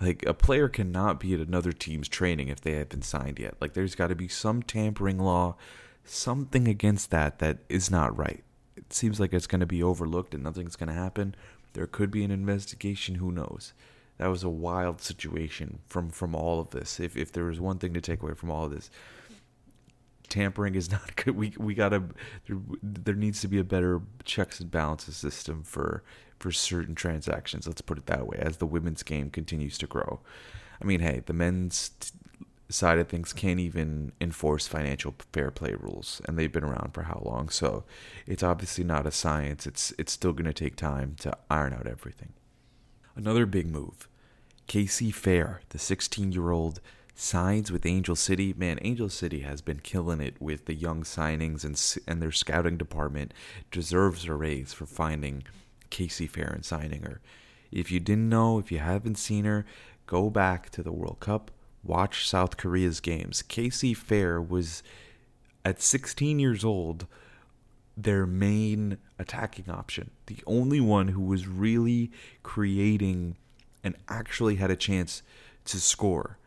Like, 0.00 0.24
a 0.26 0.34
player 0.34 0.68
cannot 0.68 1.18
be 1.18 1.34
at 1.34 1.40
another 1.40 1.72
team's 1.72 2.08
training 2.08 2.48
if 2.48 2.60
they 2.60 2.72
haven't 2.72 3.04
signed 3.04 3.38
yet. 3.38 3.54
Like, 3.60 3.72
there's 3.72 3.94
got 3.94 4.08
to 4.08 4.14
be 4.14 4.28
some 4.28 4.62
tampering 4.62 5.18
law, 5.18 5.56
something 6.04 6.68
against 6.68 7.10
that 7.10 7.38
that 7.38 7.58
is 7.68 7.90
not 7.90 8.16
right. 8.16 8.44
It 8.76 8.92
seems 8.92 9.18
like 9.18 9.32
it's 9.32 9.48
going 9.48 9.60
to 9.60 9.66
be 9.66 9.82
overlooked 9.82 10.34
and 10.34 10.44
nothing's 10.44 10.76
going 10.76 10.88
to 10.88 10.94
happen. 10.94 11.34
There 11.72 11.86
could 11.86 12.10
be 12.10 12.22
an 12.22 12.30
investigation, 12.30 13.16
who 13.16 13.32
knows? 13.32 13.72
That 14.18 14.26
was 14.26 14.42
a 14.42 14.48
wild 14.48 15.00
situation 15.00 15.78
from 15.86 16.10
from 16.10 16.34
all 16.34 16.60
of 16.60 16.70
this. 16.70 17.00
If 17.00 17.16
if 17.16 17.32
there 17.32 17.44
was 17.44 17.60
one 17.60 17.78
thing 17.78 17.94
to 17.94 18.00
take 18.00 18.22
away 18.22 18.34
from 18.34 18.50
all 18.50 18.66
of 18.66 18.70
this, 18.72 18.90
tampering 20.28 20.74
is 20.74 20.90
not 20.92 21.16
good. 21.16 21.36
We 21.36 21.54
we 21.56 21.74
gotta 21.74 22.04
there, 22.46 22.58
there 22.82 23.14
needs 23.14 23.40
to 23.40 23.48
be 23.48 23.58
a 23.58 23.64
better 23.64 24.00
checks 24.24 24.60
and 24.60 24.70
balances 24.70 25.16
system 25.16 25.62
for 25.62 26.02
for 26.38 26.52
certain 26.52 26.94
transactions. 26.94 27.66
Let's 27.66 27.80
put 27.80 27.98
it 27.98 28.06
that 28.06 28.26
way. 28.26 28.38
As 28.40 28.58
the 28.58 28.66
women's 28.66 29.02
game 29.02 29.30
continues 29.30 29.78
to 29.78 29.86
grow, 29.86 30.20
I 30.80 30.84
mean, 30.84 31.00
hey, 31.00 31.22
the 31.24 31.32
men's 31.32 32.12
side 32.70 32.98
of 32.98 33.08
things 33.08 33.32
can't 33.32 33.60
even 33.60 34.12
enforce 34.20 34.66
financial 34.66 35.14
fair 35.32 35.50
play 35.50 35.74
rules, 35.78 36.20
and 36.26 36.38
they've 36.38 36.52
been 36.52 36.64
around 36.64 36.92
for 36.92 37.04
how 37.04 37.22
long? 37.24 37.48
So 37.48 37.84
it's 38.26 38.42
obviously 38.42 38.84
not 38.84 39.06
a 39.06 39.10
science. 39.10 39.66
It's 39.66 39.92
it's 39.98 40.12
still 40.12 40.32
going 40.32 40.44
to 40.44 40.52
take 40.52 40.76
time 40.76 41.16
to 41.20 41.36
iron 41.50 41.72
out 41.72 41.86
everything. 41.86 42.32
Another 43.18 43.46
big 43.46 43.66
move. 43.66 44.08
Casey 44.68 45.10
Phair, 45.10 45.58
the 45.70 45.78
16 45.78 46.30
year 46.30 46.52
old, 46.52 46.80
signs 47.16 47.72
with 47.72 47.84
Angel 47.84 48.14
City. 48.14 48.54
Man, 48.56 48.78
Angel 48.82 49.08
City 49.08 49.40
has 49.40 49.60
been 49.60 49.80
killing 49.80 50.20
it 50.20 50.40
with 50.40 50.66
the 50.66 50.74
young 50.74 51.02
signings, 51.02 51.64
and, 51.64 52.06
and 52.06 52.22
their 52.22 52.30
scouting 52.30 52.76
department 52.76 53.34
deserves 53.72 54.24
a 54.26 54.34
raise 54.34 54.72
for 54.72 54.86
finding 54.86 55.42
Casey 55.90 56.28
Phair 56.28 56.54
and 56.54 56.64
signing 56.64 57.02
her. 57.02 57.20
If 57.72 57.90
you 57.90 57.98
didn't 57.98 58.28
know, 58.28 58.60
if 58.60 58.70
you 58.70 58.78
haven't 58.78 59.18
seen 59.18 59.46
her, 59.46 59.66
go 60.06 60.30
back 60.30 60.70
to 60.70 60.84
the 60.84 60.92
World 60.92 61.18
Cup, 61.18 61.50
watch 61.82 62.28
South 62.28 62.56
Korea's 62.56 63.00
games. 63.00 63.42
Casey 63.42 63.96
Phair 63.96 64.48
was, 64.48 64.84
at 65.64 65.82
16 65.82 66.38
years 66.38 66.64
old, 66.64 67.08
their 67.98 68.26
main 68.26 68.96
attacking 69.18 69.68
option. 69.68 70.10
The 70.26 70.38
only 70.46 70.80
one 70.80 71.08
who 71.08 71.20
was 71.20 71.48
really 71.48 72.12
creating 72.44 73.36
and 73.82 73.96
actually 74.08 74.56
had 74.56 74.70
a 74.70 74.76
chance 74.76 75.22
to 75.64 75.80
score. 75.80 76.38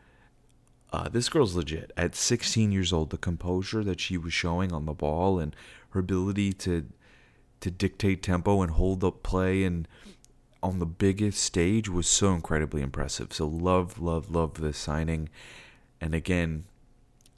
Uh, 0.94 1.10
this 1.10 1.28
girl's 1.28 1.56
legit. 1.56 1.92
At 1.98 2.16
16 2.16 2.72
years 2.72 2.94
old, 2.94 3.10
the 3.10 3.18
composure 3.18 3.84
that 3.84 4.00
she 4.00 4.18
was 4.18 4.32
showing 4.32 4.72
on 4.72 4.86
the 4.86 4.94
ball 4.94 5.40
and 5.40 5.56
her 5.90 6.00
ability 6.00 6.54
to 6.54 6.88
to 7.60 7.70
dictate 7.70 8.24
tempo 8.24 8.64
and 8.64 8.72
hold 8.72 9.04
up 9.04 9.22
play 9.22 9.64
and 9.64 9.88
on 10.64 10.80
the 10.80 10.86
biggest 10.86 11.44
stage 11.44 11.88
was 11.88 12.08
so 12.08 12.34
incredibly 12.34 12.82
impressive. 12.82 13.32
So 13.34 13.46
love, 13.46 14.00
love, 14.00 14.32
love 14.32 14.60
this 14.60 14.80
signing. 14.80 15.30
And 16.00 16.16
again, 16.16 16.64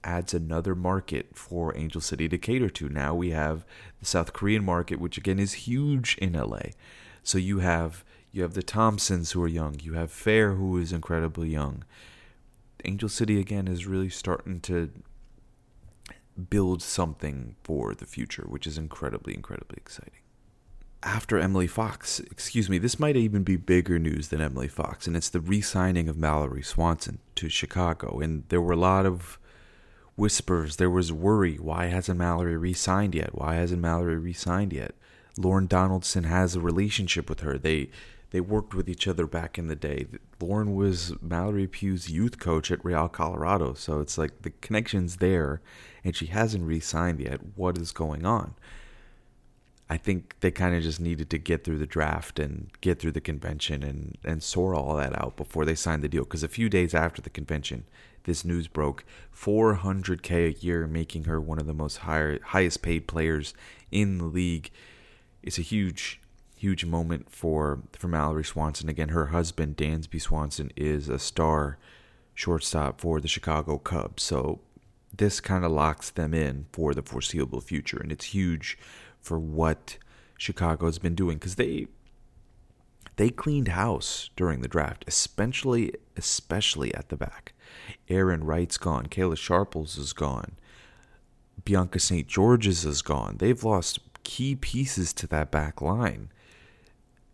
adds 0.03 0.33
another 0.33 0.75
market 0.75 1.35
for 1.35 1.75
Angel 1.77 2.01
City 2.01 2.27
to 2.29 2.37
cater 2.37 2.69
to. 2.69 2.89
Now 2.89 3.13
we 3.13 3.31
have 3.31 3.65
the 3.99 4.05
South 4.05 4.33
Korean 4.33 4.63
market, 4.63 4.99
which 4.99 5.17
again 5.17 5.39
is 5.39 5.53
huge 5.53 6.17
in 6.17 6.33
LA. 6.33 6.71
So 7.23 7.37
you 7.37 7.59
have 7.59 8.03
you 8.31 8.41
have 8.41 8.53
the 8.53 8.63
Thompsons 8.63 9.31
who 9.31 9.43
are 9.43 9.47
young. 9.47 9.79
You 9.81 9.93
have 9.93 10.11
Phair 10.11 10.57
who 10.57 10.77
is 10.77 10.91
incredibly 10.91 11.49
young. 11.49 11.83
Angel 12.83 13.07
City 13.07 13.39
again 13.39 13.67
is 13.67 13.85
really 13.85 14.09
starting 14.09 14.59
to 14.61 14.89
build 16.49 16.81
something 16.81 17.55
for 17.63 17.93
the 17.93 18.05
future, 18.05 18.45
which 18.47 18.65
is 18.65 18.77
incredibly, 18.77 19.33
incredibly 19.33 19.77
exciting. 19.77 20.19
After 21.03 21.37
Emily 21.37 21.67
Fox, 21.67 22.19
excuse 22.19 22.69
me, 22.69 22.77
this 22.77 22.99
might 22.99 23.17
even 23.17 23.43
be 23.43 23.57
bigger 23.57 23.99
news 23.99 24.29
than 24.29 24.41
Emily 24.41 24.69
Fox, 24.69 25.05
and 25.05 25.15
it's 25.15 25.29
the 25.29 25.41
re 25.41 25.61
signing 25.61 26.07
of 26.07 26.17
Mallory 26.17 26.63
Swanson 26.63 27.19
to 27.35 27.49
Chicago. 27.49 28.19
And 28.19 28.43
there 28.49 28.61
were 28.61 28.73
a 28.73 28.77
lot 28.77 29.05
of 29.05 29.37
whispers. 30.15 30.77
There 30.77 30.89
was 30.89 31.11
worry. 31.11 31.55
Why 31.55 31.85
hasn't 31.85 32.19
Mallory 32.19 32.57
re 32.57 32.73
signed 32.73 33.15
yet? 33.15 33.35
Why 33.35 33.55
hasn't 33.55 33.81
Mallory 33.81 34.17
re 34.17 34.33
signed 34.33 34.73
yet? 34.73 34.95
Lorne 35.37 35.67
Donaldson 35.67 36.25
has 36.25 36.55
a 36.55 36.61
relationship 36.61 37.29
with 37.29 37.39
her. 37.41 37.57
They 37.57 37.89
they 38.31 38.41
worked 38.41 38.73
with 38.73 38.89
each 38.89 39.07
other 39.07 39.27
back 39.27 39.59
in 39.59 39.67
the 39.67 39.75
day. 39.75 40.07
Lorne 40.39 40.73
was 40.73 41.13
Mallory 41.21 41.67
Pugh's 41.67 42.09
youth 42.09 42.39
coach 42.39 42.71
at 42.71 42.83
Real 42.83 43.07
Colorado, 43.07 43.75
so 43.75 43.99
it's 43.99 44.17
like 44.17 44.41
the 44.41 44.49
connection's 44.49 45.17
there, 45.17 45.61
and 46.03 46.15
she 46.15 46.25
hasn't 46.25 46.65
re 46.65 46.79
signed 46.79 47.19
yet. 47.19 47.39
What 47.55 47.77
is 47.77 47.91
going 47.91 48.25
on? 48.25 48.55
I 49.87 49.97
think 49.97 50.35
they 50.39 50.49
kind 50.49 50.75
of 50.75 50.81
just 50.81 50.99
needed 50.99 51.29
to 51.29 51.37
get 51.37 51.63
through 51.63 51.77
the 51.77 51.85
draft 51.85 52.39
and 52.39 52.71
get 52.81 52.99
through 52.99 53.11
the 53.11 53.21
convention 53.21 53.83
and, 53.83 54.17
and 54.23 54.41
sort 54.41 54.75
all 54.75 54.95
that 54.95 55.13
out 55.21 55.35
before 55.35 55.65
they 55.65 55.75
signed 55.75 56.03
the 56.03 56.09
deal. 56.09 56.23
Because 56.23 56.41
a 56.41 56.47
few 56.47 56.69
days 56.69 56.95
after 56.95 57.21
the 57.21 57.29
convention, 57.29 57.83
this 58.23 58.45
news 58.45 58.67
broke 58.67 59.03
400K 59.35 60.47
a 60.47 60.59
year, 60.59 60.87
making 60.87 61.25
her 61.25 61.39
one 61.39 61.59
of 61.59 61.65
the 61.65 61.73
most 61.73 61.97
higher, 61.97 62.39
highest 62.41 62.81
paid 62.81 63.07
players 63.07 63.53
in 63.91 64.17
the 64.17 64.25
league. 64.25 64.71
It's 65.41 65.57
a 65.57 65.63
huge, 65.63 66.21
huge 66.55 66.85
moment 66.85 67.29
for, 67.29 67.81
for 67.91 68.07
Mallory 68.07 68.45
Swanson. 68.45 68.89
Again, 68.89 69.09
her 69.09 69.27
husband, 69.27 69.77
Dansby 69.77 70.21
Swanson, 70.21 70.71
is 70.75 71.09
a 71.09 71.19
star 71.19 71.77
shortstop 72.33 73.01
for 73.01 73.19
the 73.19 73.27
Chicago 73.27 73.77
Cubs. 73.77 74.23
So 74.23 74.61
this 75.15 75.39
kind 75.39 75.63
of 75.63 75.71
locks 75.71 76.09
them 76.09 76.33
in 76.33 76.65
for 76.71 76.93
the 76.93 77.03
foreseeable 77.03 77.61
future. 77.61 77.97
And 77.97 78.11
it's 78.11 78.25
huge 78.25 78.77
for 79.19 79.39
what 79.39 79.97
Chicago's 80.37 80.99
been 80.99 81.15
doing 81.15 81.37
because 81.37 81.55
they 81.55 81.87
they 83.15 83.29
cleaned 83.29 83.69
house 83.69 84.31
during 84.35 84.61
the 84.61 84.67
draft, 84.67 85.05
especially 85.07 85.93
especially 86.17 86.93
at 86.95 87.09
the 87.09 87.15
back. 87.15 87.52
Arin 88.09 88.41
Wright's 88.43 88.77
gone, 88.77 89.07
Kayla 89.07 89.37
Sharples 89.37 89.97
is 89.97 90.13
gone, 90.13 90.53
Bianca 91.63 91.99
St. 91.99 92.27
George's 92.27 92.85
is 92.85 93.01
gone. 93.01 93.37
They've 93.37 93.63
lost 93.63 93.99
key 94.23 94.55
pieces 94.55 95.13
to 95.13 95.27
that 95.27 95.51
back 95.51 95.81
line. 95.81 96.29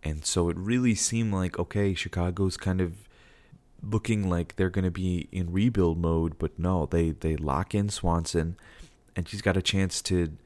And 0.04 0.26
so 0.26 0.50
it 0.50 0.58
really 0.58 0.96
seemed 0.96 1.34
like 1.34 1.60
okay, 1.60 1.94
Chicago's 1.94 2.58
kind 2.58 2.82
of 2.82 2.94
looking 3.82 4.30
like 4.30 4.56
they're 4.56 4.70
going 4.70 4.86
to 4.86 4.92
be 4.92 5.28
in 5.32 5.52
rebuild 5.52 5.98
mode, 5.98 6.38
but 6.38 6.58
no, 6.58 6.86
they 6.86 7.12
they 7.12 7.36
lock 7.36 7.76
in 7.76 7.90
Swanson, 7.90 8.56
and 9.16 9.28
she's 9.28 9.42
got 9.42 9.58
a 9.58 9.62
chance 9.62 10.02
to 10.04 10.38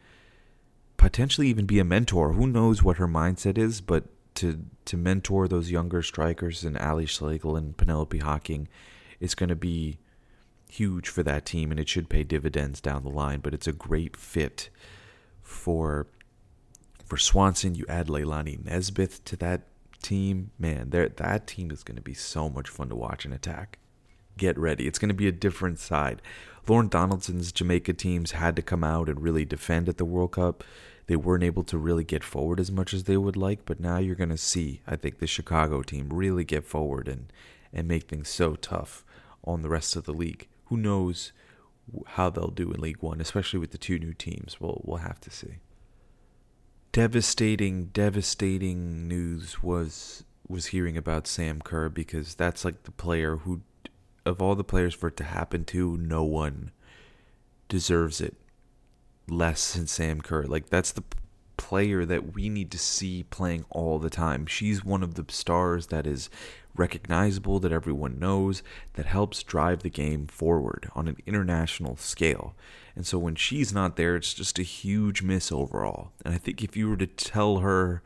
potentially 0.97 1.47
even 1.47 1.65
be 1.65 1.79
a 1.79 1.83
mentor. 1.83 2.33
Who 2.33 2.47
knows 2.47 2.83
what 2.83 2.97
her 2.97 3.07
mindset 3.07 3.57
is, 3.57 3.81
but 3.81 4.05
to 4.35 4.65
to 4.85 4.97
mentor 4.97 5.47
those 5.47 5.71
younger 5.71 6.01
strikers 6.01 6.63
and 6.63 6.77
Ally 6.77 7.05
Schlegel 7.05 7.55
and 7.55 7.77
Penelope 7.77 8.17
Hocking 8.17 8.67
is 9.19 9.35
going 9.35 9.49
to 9.49 9.55
be 9.55 9.99
huge 10.69 11.07
for 11.07 11.23
that 11.23 11.45
team, 11.45 11.71
and 11.71 11.79
it 11.79 11.89
should 11.89 12.09
pay 12.09 12.23
dividends 12.23 12.81
down 12.81 13.03
the 13.03 13.09
line. 13.09 13.39
But 13.39 13.53
it's 13.53 13.67
a 13.67 13.73
great 13.73 14.17
fit 14.17 14.69
for 15.41 16.07
for 17.05 17.17
Swanson. 17.17 17.75
You 17.75 17.85
add 17.87 18.07
Leilanni 18.07 18.57
Nesbeth 18.63 19.23
to 19.25 19.35
that 19.37 19.63
team, 20.03 20.51
man, 20.59 20.91
that 20.91 21.47
team 21.47 21.71
is 21.71 21.83
going 21.83 21.95
to 21.95 22.01
be 22.01 22.13
so 22.13 22.49
much 22.49 22.69
fun 22.69 22.89
to 22.89 22.95
watch 22.95 23.25
and 23.25 23.33
attack. 23.33 23.79
Get 24.37 24.57
ready. 24.57 24.87
It's 24.87 24.99
going 24.99 25.09
to 25.09 25.15
be 25.15 25.27
a 25.27 25.31
different 25.31 25.79
side. 25.79 26.21
Lorne 26.67 26.89
Donaldson's 26.89 27.51
Jamaica 27.51 27.93
teams 27.93 28.31
had 28.31 28.55
to 28.55 28.61
come 28.61 28.83
out 28.83 29.09
and 29.09 29.21
really 29.21 29.45
defend 29.45 29.89
at 29.89 29.97
the 29.97 30.05
World 30.05 30.33
Cup. 30.33 30.63
They 31.07 31.15
weren't 31.15 31.43
able 31.43 31.63
to 31.65 31.77
really 31.77 32.03
get 32.03 32.23
forward 32.23 32.59
as 32.59 32.71
much 32.71 32.93
as 32.93 33.03
they 33.03 33.17
would 33.17 33.35
like, 33.35 33.65
but 33.65 33.79
now 33.79 33.97
you're 33.97 34.15
going 34.15 34.29
to 34.29 34.37
see, 34.37 34.81
I 34.87 34.95
think, 34.95 35.19
the 35.19 35.27
Chicago 35.27 35.81
team 35.81 36.09
really 36.11 36.43
get 36.43 36.63
forward 36.63 37.07
and, 37.07 37.31
and 37.73 37.87
make 37.87 38.07
things 38.07 38.29
so 38.29 38.55
tough 38.55 39.03
on 39.43 39.61
the 39.61 39.69
rest 39.69 39.95
of 39.95 40.05
the 40.05 40.13
league. 40.13 40.47
Who 40.65 40.77
knows 40.77 41.31
how 42.07 42.29
they'll 42.29 42.47
do 42.47 42.71
in 42.71 42.79
League 42.79 43.01
One, 43.01 43.19
especially 43.19 43.59
with 43.59 43.71
the 43.71 43.77
two 43.77 43.99
new 43.99 44.13
teams. 44.13 44.59
We'll, 44.59 44.81
we'll 44.85 44.97
have 44.97 45.19
to 45.21 45.29
see 45.29 45.57
devastating, 46.93 47.85
devastating 47.85 49.09
news 49.09 49.61
was 49.61 50.23
was 50.47 50.67
hearing 50.67 50.95
about 50.95 51.27
Sam 51.27 51.61
Kerr 51.61 51.89
because 51.89 52.35
that's 52.35 52.63
like 52.63 52.83
the 52.83 52.91
player 52.91 53.37
who, 53.37 53.61
of 54.25 54.41
all 54.41 54.55
the 54.55 54.63
players 54.63 54.93
for 54.93 55.07
it 55.07 55.17
to 55.17 55.23
happen 55.23 55.65
to, 55.65 55.97
no 55.97 56.23
one 56.23 56.71
deserves 57.67 58.21
it 58.21 58.35
less 59.27 59.73
than 59.73 59.87
Sam 59.87 60.21
Kerr. 60.21 60.43
Like 60.43 60.69
that's 60.69 60.91
the 60.91 61.03
player 61.57 62.05
that 62.05 62.33
we 62.33 62.49
need 62.49 62.71
to 62.71 62.77
see 62.77 63.23
playing 63.23 63.65
all 63.69 63.99
the 63.99 64.09
time. 64.09 64.45
She's 64.45 64.85
one 64.85 65.01
of 65.01 65.15
the 65.15 65.25
stars 65.29 65.87
that 65.87 66.05
is 66.05 66.29
recognizable, 66.75 67.59
that 67.59 67.71
everyone 67.71 68.19
knows, 68.19 68.63
that 68.93 69.05
helps 69.05 69.43
drive 69.43 69.83
the 69.83 69.89
game 69.89 70.27
forward 70.27 70.89
on 70.95 71.07
an 71.07 71.17
international 71.25 71.95
scale. 71.97 72.55
And 72.95 73.05
so 73.05 73.17
when 73.17 73.35
she's 73.35 73.73
not 73.73 73.95
there, 73.95 74.15
it's 74.15 74.33
just 74.33 74.59
a 74.59 74.63
huge 74.63 75.21
miss 75.21 75.51
overall. 75.51 76.11
And 76.25 76.33
I 76.33 76.37
think 76.37 76.63
if 76.63 76.75
you 76.75 76.89
were 76.89 76.97
to 76.97 77.07
tell 77.07 77.57
her, 77.57 78.01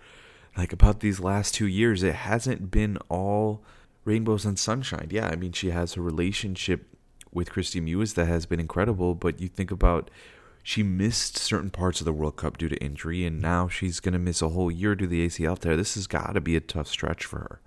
like, 0.58 0.74
about 0.74 1.02
these 1.02 1.20
last 1.20 1.54
two 1.54 1.68
years, 1.68 2.04
it 2.04 2.16
hasn't 2.16 2.72
been 2.72 2.98
all 3.10 3.64
rainbows 4.06 4.46
and 4.46 4.58
sunshine. 4.58 5.10
Yeah, 5.12 5.28
I 5.28 5.36
mean, 5.36 5.52
she 5.52 5.70
has 5.72 5.94
her 5.94 6.02
relationship 6.02 6.88
with 7.32 7.52
Kristie 7.52 7.84
Mewis 7.84 8.16
that 8.16 8.28
has 8.28 8.46
been 8.46 8.60
incredible, 8.60 9.14
but 9.14 9.40
you 9.40 9.48
think 9.48 9.70
about 9.70 10.10
she 10.64 10.84
missed 10.84 11.38
certain 11.38 11.70
parts 11.70 12.02
of 12.02 12.06
the 12.06 12.14
World 12.14 12.36
Cup 12.36 12.58
due 12.58 12.70
to 12.70 12.84
injury, 12.84 13.26
and 13.26 13.42
now 13.42 13.68
she's 13.68 14.00
going 14.00 14.14
to 14.14 14.20
miss 14.20 14.42
a 14.42 14.50
whole 14.50 14.72
year 14.72 14.96
due 14.96 15.06
to 15.06 15.10
the 15.10 15.26
ACL 15.26 15.58
tear. 15.58 15.78
This 15.78 15.96
has 15.96 16.08
got 16.08 16.34
to 16.34 16.42
be 16.42 16.56
a 16.56 16.62
tough 16.62 16.88
stretch 16.88 17.24
for 17.24 17.40
her, 17.40 17.62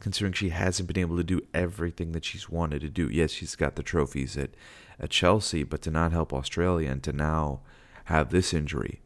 considering 0.00 0.32
she 0.32 0.50
hasn't 0.50 0.88
been 0.88 0.98
able 0.98 1.16
to 1.16 1.24
do 1.24 1.40
everything 1.54 2.12
that 2.12 2.24
she's 2.24 2.48
wanted 2.48 2.80
to 2.82 2.88
do. 2.88 3.08
Yes, 3.10 3.30
she's 3.30 3.56
got 3.56 3.76
the 3.76 3.82
trophies 3.82 4.36
at 4.36 4.50
at 4.98 5.10
Chelsea, 5.10 5.62
but 5.62 5.82
to 5.82 5.90
not 5.90 6.12
help 6.12 6.32
Australia 6.32 6.90
and 6.90 7.02
to 7.02 7.12
now 7.12 7.60
have 8.04 8.30
this 8.30 8.54
injury, 8.54 9.02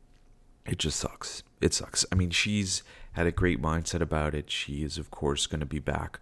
it 0.66 0.78
just 0.78 1.00
sucks. 1.00 1.42
It 1.60 1.74
sucks. 1.74 2.04
I 2.12 2.14
mean, 2.14 2.30
she's 2.30 2.82
had 3.12 3.26
a 3.26 3.32
great 3.32 3.60
mindset 3.60 4.00
about 4.00 4.34
it. 4.34 4.50
She 4.50 4.84
is, 4.84 4.98
of 4.98 5.10
course, 5.10 5.46
going 5.46 5.60
to 5.60 5.66
be 5.66 5.78
back 5.78 6.20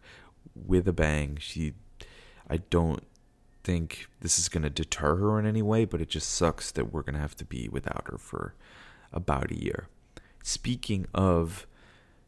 with 0.54 0.88
a 0.88 0.92
bang. 0.92 1.36
She, 1.40 1.74
I 2.48 2.58
don't 2.58 3.04
think 3.62 4.08
this 4.20 4.38
is 4.38 4.48
going 4.48 4.62
to 4.62 4.70
deter 4.70 5.16
her 5.16 5.38
in 5.38 5.46
any 5.46 5.62
way, 5.62 5.84
but 5.84 6.00
it 6.00 6.08
just 6.08 6.30
sucks 6.30 6.70
that 6.72 6.92
we're 6.92 7.02
going 7.02 7.14
to 7.14 7.20
have 7.20 7.36
to 7.36 7.44
be 7.44 7.68
without 7.68 8.08
her 8.10 8.16
for 8.16 8.54
about 9.12 9.50
a 9.50 9.62
year. 9.62 9.88
Speaking 10.42 11.06
of 11.12 11.66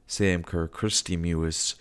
Sam 0.06 0.42
Kerr, 0.42 0.68
Kristie 0.68 1.18
Mewis, 1.18 1.76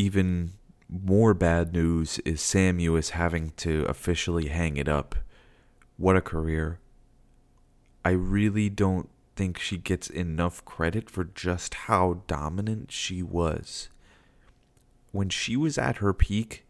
even 0.00 0.54
more 0.88 1.34
bad 1.34 1.72
news 1.74 2.18
is 2.20 2.40
Sam 2.40 2.78
Mewis 2.78 3.10
having 3.10 3.50
to 3.58 3.84
officially 3.84 4.46
hang 4.46 4.78
it 4.78 4.88
up. 4.88 5.14
What 5.98 6.16
a 6.16 6.22
career. 6.22 6.80
I 8.02 8.10
really 8.10 8.70
don't 8.70 9.10
think 9.36 9.58
she 9.58 9.76
gets 9.76 10.08
enough 10.08 10.64
credit 10.64 11.10
for 11.10 11.24
just 11.24 11.74
how 11.74 12.22
dominant 12.26 12.90
she 12.90 13.22
was. 13.22 13.90
When 15.12 15.28
she 15.28 15.54
was 15.56 15.76
at 15.76 15.98
her 15.98 16.14
peak, 16.14 16.66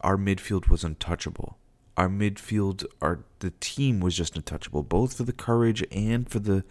our 0.00 0.16
midfield 0.16 0.68
was 0.68 0.82
untouchable. 0.82 1.58
Our 1.96 2.08
midfield, 2.08 2.84
our 3.00 3.20
the 3.38 3.52
team 3.60 4.00
was 4.00 4.16
just 4.16 4.34
untouchable, 4.36 4.82
both 4.82 5.16
for 5.16 5.22
the 5.22 5.32
courage 5.32 5.84
and 5.92 6.28
for 6.28 6.40
the 6.40 6.64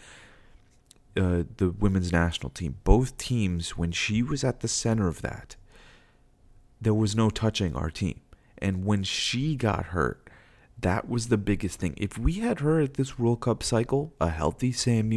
uh, 1.15 1.43
the 1.57 1.69
women's 1.79 2.11
national 2.11 2.49
team. 2.49 2.77
Both 2.83 3.17
teams, 3.17 3.77
when 3.77 3.91
she 3.91 4.21
was 4.21 4.43
at 4.43 4.59
the 4.59 4.67
center 4.67 5.07
of 5.07 5.21
that, 5.21 5.55
there 6.81 6.93
was 6.93 7.15
no 7.15 7.29
touching 7.29 7.75
our 7.75 7.91
team. 7.91 8.19
And 8.57 8.85
when 8.85 9.03
she 9.03 9.55
got 9.55 9.87
hurt, 9.87 10.29
that 10.79 11.07
was 11.07 11.27
the 11.27 11.37
biggest 11.37 11.79
thing. 11.79 11.93
If 11.97 12.17
we 12.17 12.33
had 12.33 12.59
her 12.59 12.79
at 12.81 12.95
this 12.95 13.19
World 13.19 13.41
Cup 13.41 13.61
cycle, 13.61 14.13
a 14.19 14.29
healthy 14.29 14.71
Sam 14.71 15.11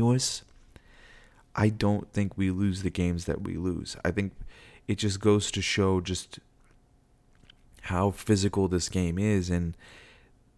I 1.56 1.68
don't 1.68 2.12
think 2.12 2.36
we 2.36 2.50
lose 2.50 2.82
the 2.82 2.90
games 2.90 3.24
that 3.24 3.42
we 3.42 3.56
lose. 3.56 3.96
I 4.04 4.10
think 4.10 4.32
it 4.86 4.96
just 4.96 5.20
goes 5.20 5.50
to 5.52 5.62
show 5.62 6.00
just 6.00 6.38
how 7.82 8.10
physical 8.10 8.68
this 8.68 8.88
game 8.88 9.18
is 9.18 9.50
and 9.50 9.76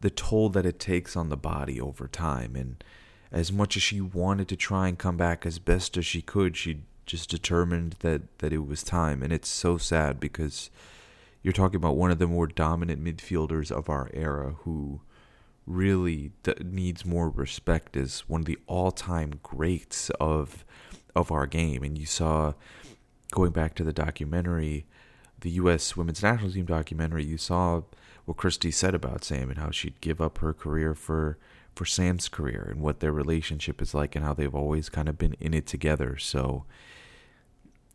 the 0.00 0.11
toll 0.11 0.48
that 0.50 0.66
it 0.66 0.78
takes 0.78 1.16
on 1.16 1.28
the 1.28 1.36
body 1.36 1.80
over 1.80 2.09
time. 2.09 2.57
And 2.57 2.82
as 3.30 3.52
much 3.52 3.76
as 3.76 3.82
she 3.82 4.00
wanted 4.00 4.48
to 4.48 4.57
try 4.57 4.88
and 4.88 4.98
come 4.98 5.16
back 5.16 5.44
as 5.44 5.59
best 5.59 5.96
as 5.96 6.07
she 6.07 6.22
could, 6.22 6.57
she 6.57 6.80
just 7.04 7.30
determined 7.30 7.96
that, 8.00 8.38
that 8.38 8.52
it 8.52 8.66
was 8.66 8.82
time. 8.82 9.22
And 9.22 9.32
it's 9.32 9.48
so 9.48 9.76
sad 9.76 10.18
because 10.18 10.70
you're 11.47 11.53
talking 11.53 11.76
about 11.76 11.97
one 11.97 12.11
of 12.11 12.18
the 12.18 12.26
more 12.26 12.49
dominant 12.49 13.01
midfielders 13.05 13.70
of 13.70 13.88
our 13.88 14.11
era 14.12 14.57
who 14.64 15.01
really 15.64 16.32
d- 16.42 16.55
needs 16.61 17.07
more 17.07 17.30
respect 17.30 17.97
as 17.97 18.28
one 18.28 18.40
of 18.40 18.47
the 18.47 18.59
all-time 18.66 19.38
greats 19.44 20.11
of 20.18 20.64
of 21.14 21.30
our 21.30 21.47
game. 21.47 21.84
And 21.84 21.97
you 21.97 22.05
saw 22.05 22.55
going 23.30 23.53
back 23.53 23.76
to 23.76 23.84
the 23.84 23.92
documentary 23.92 24.86
the 25.40 25.51
US 25.51 25.97
women's 25.97 26.20
national 26.20 26.51
team 26.51 26.66
documentary 26.66 27.24
you 27.24 27.38
saw 27.38 27.82
what 28.24 28.38
Kristie 28.38 28.74
said 28.74 28.97
about 28.97 29.22
Sam 29.22 29.49
and 29.49 29.61
how 29.61 29.70
she'd 29.70 30.01
give 30.01 30.20
up 30.20 30.38
her 30.38 30.53
career 30.53 30.97
for 30.97 31.38
for 31.76 31.84
Sam's 31.84 32.28
career 32.28 32.66
and 32.68 32.80
what 32.80 32.99
their 32.99 33.12
relationship 33.12 33.80
is 33.80 33.94
like 33.94 34.16
and 34.16 34.24
how 34.24 34.34
they've 34.34 34.53
always 34.53 34.88
kind 34.88 35.09
of 35.09 35.16
been 35.16 35.36
in 35.38 35.55
it 35.55 35.68
together. 35.68 36.16
So 36.16 36.64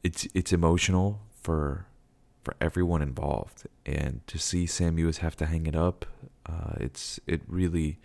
it's 0.06 0.26
it's 0.34 0.54
emotional 0.54 1.20
for 1.42 1.88
for 2.44 2.56
everyone 2.60 3.02
involved. 3.02 3.68
And 3.86 4.22
to 4.28 4.38
see 4.38 4.66
Sam 4.66 4.98
Mewis 4.98 5.18
have 5.18 5.36
to 5.38 5.46
hang 5.46 5.66
it 5.68 5.76
up, 5.76 6.06
uh, 6.46 6.74
it's 6.78 7.20
it 7.28 7.42
really 7.48 8.00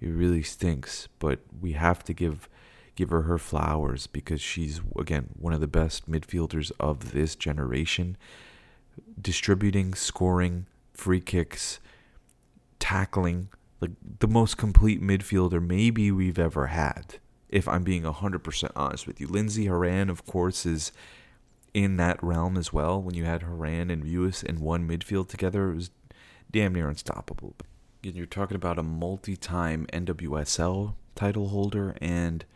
it 0.00 0.08
really 0.08 0.42
stinks. 0.42 1.08
But 1.18 1.40
we 1.60 1.72
have 1.72 2.04
to 2.04 2.12
give 2.12 2.48
give 2.94 3.10
her 3.10 3.22
her 3.22 3.38
flowers 3.38 4.06
because 4.06 4.40
she's 4.40 4.80
again 4.98 5.30
one 5.38 5.52
of 5.52 5.60
the 5.60 5.68
best 5.68 6.10
midfielders 6.10 6.72
of 6.80 7.12
this 7.12 7.36
generation, 7.36 8.16
distributing, 9.20 9.94
scoring, 9.94 10.66
free 10.92 11.20
kicks, 11.20 11.78
tackling, 12.78 13.48
like 13.80 13.92
the 14.18 14.28
most 14.28 14.56
complete 14.56 15.02
midfielder 15.02 15.64
maybe 15.64 16.10
we've 16.10 16.38
ever 16.38 16.68
had. 16.68 17.16
If 17.48 17.68
I'm 17.68 17.84
being 17.84 18.02
100% 18.02 18.70
honest 18.74 19.06
with 19.06 19.20
you, 19.20 19.28
Lindsey 19.28 19.66
Horan, 19.66 20.10
of 20.10 20.26
course, 20.26 20.66
is 20.66 20.90
in 21.76 21.98
that 21.98 22.22
realm 22.22 22.56
as 22.56 22.72
well. 22.72 23.02
When 23.02 23.14
you 23.14 23.26
had 23.26 23.42
Horan 23.42 23.90
and 23.90 24.02
Mewis 24.02 24.42
in 24.42 24.62
one 24.62 24.88
midfield 24.88 25.28
together, 25.28 25.70
it 25.70 25.76
was 25.76 25.90
damn 26.50 26.72
near 26.72 26.88
unstoppable. 26.88 27.54
You're 28.02 28.24
talking 28.24 28.56
about 28.56 28.78
a 28.78 28.82
multi-time 28.82 29.86
NWSL 29.92 30.94
title 31.14 31.48
holder 31.48 31.94
and 32.00 32.46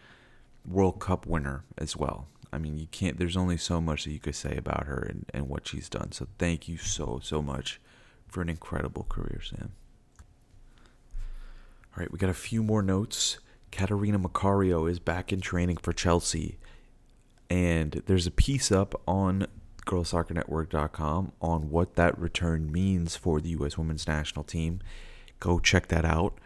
World 0.66 1.01
Cup 1.01 1.27
winner 1.27 1.64
as 1.77 1.99
well. 1.99 2.29
I 2.51 2.57
mean, 2.57 2.79
you 2.79 2.87
can't. 2.87 3.18
There's 3.18 3.37
only 3.37 3.59
so 3.59 3.79
much 3.79 4.05
that 4.05 4.12
you 4.12 4.21
could 4.21 4.35
say 4.35 4.57
about 4.57 4.87
her 4.87 5.07
and, 5.11 5.27
and 5.35 5.51
what 5.51 5.68
she's 5.68 5.91
done. 5.91 6.12
So 6.12 6.27
thank 6.39 6.66
you 6.66 6.79
so 6.79 7.21
so 7.23 7.43
much 7.43 7.79
for 8.27 8.41
an 8.41 8.49
incredible 8.49 9.05
career, 9.07 9.43
Sam. 9.43 9.73
All 10.79 11.99
right, 11.99 12.11
we 12.11 12.18
got 12.18 12.31
a 12.31 12.35
few 12.35 12.62
more 12.62 12.81
notes. 12.81 13.39
Catarina 13.71 14.18
Macario 14.18 14.91
is 14.91 14.99
back 14.99 15.31
in 15.31 15.43
training 15.43 15.77
for 15.77 15.93
Chelsea 15.93 16.59
and 17.51 18.03
there's 18.07 18.26
a 18.28 18.30
piece 18.30 18.70
up 18.70 18.98
on 19.07 19.46
girlsoccernetwork.com 19.86 21.32
on 21.42 21.70
what 21.70 21.96
that 21.96 22.16
return 22.16 22.70
means 22.70 23.16
for 23.16 23.40
the 23.40 23.51
U.S. 23.51 23.76
women's 23.76 24.07
national 24.07 24.44
team. 24.44 24.80
Go 25.40 25.59
check 25.59 25.88
that 25.88 26.05
out. 26.05 26.38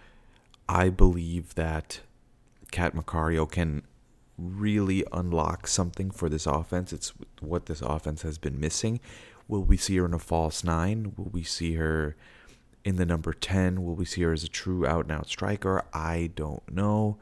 I 0.66 0.88
believe 0.88 1.54
that 1.56 2.00
Kat 2.70 2.96
Macario 2.96 3.48
can 3.50 3.82
really 4.38 5.04
unlock 5.12 5.66
something 5.66 6.10
for 6.10 6.28
this 6.28 6.46
offense. 6.46 6.92
It's 6.92 7.12
what 7.40 7.66
this 7.66 7.82
offense 7.82 8.22
has 8.22 8.38
been 8.38 8.58
missing. 8.58 8.98
Will 9.46 9.62
we 9.62 9.76
see 9.76 9.96
her 9.98 10.06
in 10.06 10.14
a 10.14 10.18
false 10.18 10.64
nine? 10.64 11.12
Will 11.16 11.30
we 11.30 11.42
see 11.42 11.74
her 11.74 12.16
in 12.82 12.96
the 12.96 13.04
number 13.04 13.32
10? 13.32 13.84
Will 13.84 13.94
we 13.94 14.06
see 14.06 14.22
her 14.22 14.32
as 14.32 14.44
a 14.44 14.48
true 14.48 14.86
out 14.86 15.04
and 15.04 15.12
out 15.12 15.28
striker? 15.28 15.84
I 15.92 16.30
don't 16.34 16.62
know. 16.72 17.18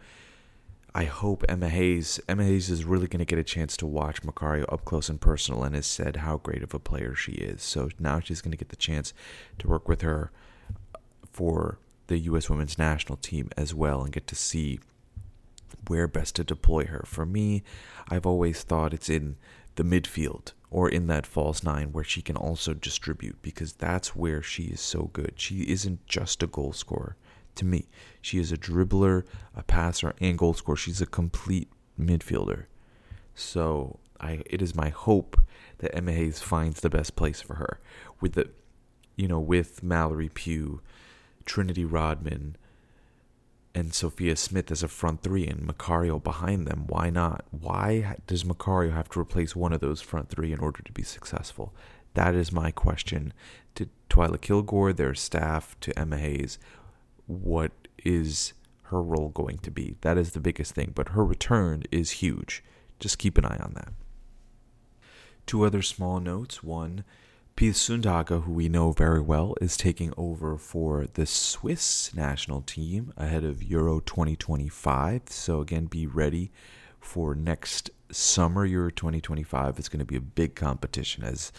I 0.94 1.04
hope 1.04 1.44
Emma 1.48 1.70
Hayes 1.70 2.20
Emma 2.28 2.44
Hayes 2.44 2.68
is 2.68 2.84
really 2.84 3.06
going 3.06 3.20
to 3.20 3.24
get 3.24 3.38
a 3.38 3.44
chance 3.44 3.76
to 3.78 3.86
watch 3.86 4.22
Macario 4.22 4.70
up 4.70 4.84
close 4.84 5.08
and 5.08 5.20
personal 5.20 5.64
and 5.64 5.74
has 5.74 5.86
said 5.86 6.16
how 6.16 6.36
great 6.36 6.62
of 6.62 6.74
a 6.74 6.78
player 6.78 7.14
she 7.14 7.32
is. 7.32 7.62
So 7.62 7.88
now 7.98 8.20
she's 8.20 8.42
going 8.42 8.50
to 8.52 8.58
get 8.58 8.68
the 8.68 8.76
chance 8.76 9.14
to 9.58 9.68
work 9.68 9.88
with 9.88 10.02
her 10.02 10.30
for 11.32 11.78
the 12.08 12.18
US 12.18 12.50
women's 12.50 12.76
national 12.76 13.16
team 13.16 13.48
as 13.56 13.74
well 13.74 14.02
and 14.02 14.12
get 14.12 14.26
to 14.26 14.34
see 14.34 14.80
where 15.88 16.06
best 16.06 16.36
to 16.36 16.44
deploy 16.44 16.84
her. 16.84 17.04
For 17.06 17.24
me, 17.24 17.62
I've 18.10 18.26
always 18.26 18.62
thought 18.62 18.92
it's 18.92 19.08
in 19.08 19.36
the 19.76 19.84
midfield 19.84 20.52
or 20.70 20.90
in 20.90 21.06
that 21.06 21.26
false 21.26 21.62
nine 21.62 21.92
where 21.92 22.04
she 22.04 22.20
can 22.20 22.36
also 22.36 22.74
distribute 22.74 23.40
because 23.40 23.72
that's 23.72 24.14
where 24.14 24.42
she 24.42 24.64
is 24.64 24.80
so 24.82 25.08
good. 25.14 25.34
She 25.36 25.62
isn't 25.62 26.06
just 26.06 26.42
a 26.42 26.46
goal 26.46 26.74
scorer 26.74 27.16
to 27.56 27.64
me. 27.64 27.88
She 28.20 28.38
is 28.38 28.52
a 28.52 28.56
dribbler, 28.56 29.24
a 29.54 29.62
passer, 29.62 30.14
and 30.20 30.38
goal 30.38 30.54
scorer. 30.54 30.76
She's 30.76 31.00
a 31.00 31.06
complete 31.06 31.70
midfielder. 31.98 32.64
So 33.34 33.98
I, 34.20 34.42
it 34.46 34.62
is 34.62 34.74
my 34.74 34.90
hope 34.90 35.40
that 35.78 35.94
Emma 35.94 36.12
Hayes 36.12 36.40
finds 36.40 36.80
the 36.80 36.90
best 36.90 37.16
place 37.16 37.40
for 37.40 37.54
her 37.54 37.80
with 38.20 38.32
the, 38.32 38.50
you 39.16 39.28
know, 39.28 39.40
with 39.40 39.82
Mallory 39.82 40.28
Pugh, 40.28 40.80
Trinity 41.44 41.84
Rodman, 41.84 42.56
and 43.74 43.94
Sophia 43.94 44.36
Smith 44.36 44.70
as 44.70 44.82
a 44.82 44.88
front 44.88 45.22
three 45.22 45.46
and 45.46 45.66
Macario 45.66 46.22
behind 46.22 46.66
them. 46.66 46.84
Why 46.86 47.08
not? 47.08 47.44
Why 47.50 48.16
does 48.26 48.44
Macario 48.44 48.92
have 48.92 49.08
to 49.10 49.20
replace 49.20 49.56
one 49.56 49.72
of 49.72 49.80
those 49.80 50.02
front 50.02 50.28
three 50.28 50.52
in 50.52 50.58
order 50.58 50.82
to 50.82 50.92
be 50.92 51.02
successful? 51.02 51.74
That 52.14 52.34
is 52.34 52.52
my 52.52 52.70
question 52.70 53.32
to 53.74 53.88
Twila 54.10 54.40
Kilgore, 54.40 54.92
their 54.92 55.14
staff, 55.14 55.74
to 55.80 55.98
Emma 55.98 56.18
Hayes 56.18 56.58
what 57.26 57.72
is 58.04 58.52
her 58.84 59.02
role 59.02 59.30
going 59.30 59.58
to 59.58 59.70
be. 59.70 59.96
That 60.02 60.18
is 60.18 60.32
the 60.32 60.40
biggest 60.40 60.74
thing, 60.74 60.92
but 60.94 61.10
her 61.10 61.24
return 61.24 61.82
is 61.90 62.22
huge. 62.22 62.62
Just 63.00 63.18
keep 63.18 63.38
an 63.38 63.44
eye 63.44 63.58
on 63.60 63.72
that. 63.74 63.92
Two 65.46 65.64
other 65.64 65.82
small 65.82 66.20
notes. 66.20 66.62
One, 66.62 67.04
Pia 67.56 67.72
Sundhage, 67.72 68.44
who 68.44 68.52
we 68.52 68.68
know 68.68 68.92
very 68.92 69.20
well, 69.20 69.54
is 69.60 69.76
taking 69.76 70.12
over 70.16 70.56
for 70.56 71.06
the 71.14 71.26
Swiss 71.26 72.14
national 72.14 72.62
team 72.62 73.12
ahead 73.16 73.44
of 73.44 73.62
Euro 73.62 74.00
2025. 74.00 75.22
So, 75.26 75.60
again, 75.60 75.86
be 75.86 76.06
ready 76.06 76.52
for 77.00 77.34
next 77.34 77.90
summer, 78.10 78.64
Euro 78.64 78.90
2025. 78.90 79.78
It's 79.78 79.88
going 79.88 79.98
to 79.98 80.04
be 80.04 80.16
a 80.16 80.20
big 80.20 80.54
competition 80.54 81.24
as 81.24 81.50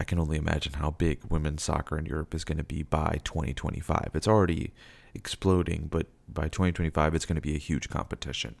I 0.00 0.04
can 0.04 0.18
only 0.18 0.38
imagine 0.38 0.74
how 0.74 0.90
big 0.90 1.20
women's 1.28 1.62
soccer 1.62 1.98
in 1.98 2.06
Europe 2.06 2.34
is 2.34 2.44
going 2.44 2.58
to 2.58 2.64
be 2.64 2.82
by 2.82 3.20
2025. 3.24 4.10
It's 4.14 4.28
already 4.28 4.72
exploding, 5.14 5.88
but 5.90 6.06
by 6.28 6.44
2025, 6.44 7.14
it's 7.14 7.26
going 7.26 7.36
to 7.36 7.42
be 7.42 7.54
a 7.54 7.58
huge 7.58 7.88
competition. 7.88 8.54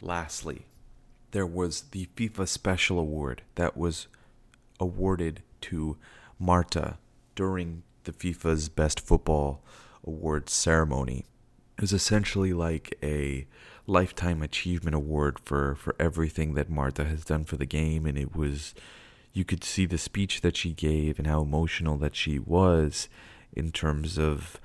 Lastly, 0.00 0.66
there 1.32 1.46
was 1.46 1.82
the 1.90 2.08
FIFA 2.16 2.46
Special 2.48 2.98
Award 2.98 3.42
that 3.56 3.76
was 3.76 4.06
awarded 4.80 5.42
to 5.62 5.96
Marta 6.38 6.98
during 7.34 7.82
the 8.04 8.12
FIFA's 8.12 8.68
Best 8.68 9.00
Football 9.00 9.62
Awards 10.04 10.52
ceremony. 10.52 11.26
It 11.76 11.82
was 11.82 11.92
essentially 11.92 12.52
like 12.52 12.96
a 13.02 13.46
lifetime 13.86 14.42
achievement 14.42 14.94
award 14.94 15.38
for, 15.44 15.74
for 15.74 15.96
everything 15.98 16.54
that 16.54 16.70
Marta 16.70 17.04
has 17.04 17.24
done 17.24 17.44
for 17.44 17.56
the 17.56 17.66
game, 17.66 18.06
and 18.06 18.16
it 18.16 18.36
was 18.36 18.74
you 19.38 19.44
could 19.44 19.62
see 19.62 19.86
the 19.86 19.96
speech 19.96 20.40
that 20.40 20.56
she 20.56 20.72
gave 20.72 21.16
and 21.16 21.28
how 21.28 21.40
emotional 21.40 21.96
that 21.96 22.16
she 22.16 22.40
was 22.40 23.08
in 23.52 23.70
terms 23.70 24.18
of 24.18 24.60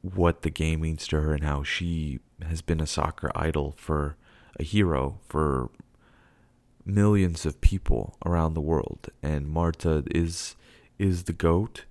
what 0.00 0.40
the 0.40 0.50
game 0.50 0.80
means 0.80 1.06
to 1.06 1.20
her 1.20 1.34
and 1.34 1.44
how 1.44 1.62
she 1.62 2.18
has 2.48 2.62
been 2.62 2.80
a 2.80 2.86
soccer 2.86 3.30
idol 3.34 3.74
for 3.76 4.16
a 4.58 4.64
hero 4.64 5.20
for 5.28 5.68
millions 6.86 7.44
of 7.44 7.60
people 7.60 8.16
around 8.24 8.54
the 8.54 8.62
world. 8.62 9.10
And 9.22 9.46
Marta 9.46 10.04
is 10.10 10.56
is 10.98 11.24
the 11.24 11.34
goat. 11.34 11.84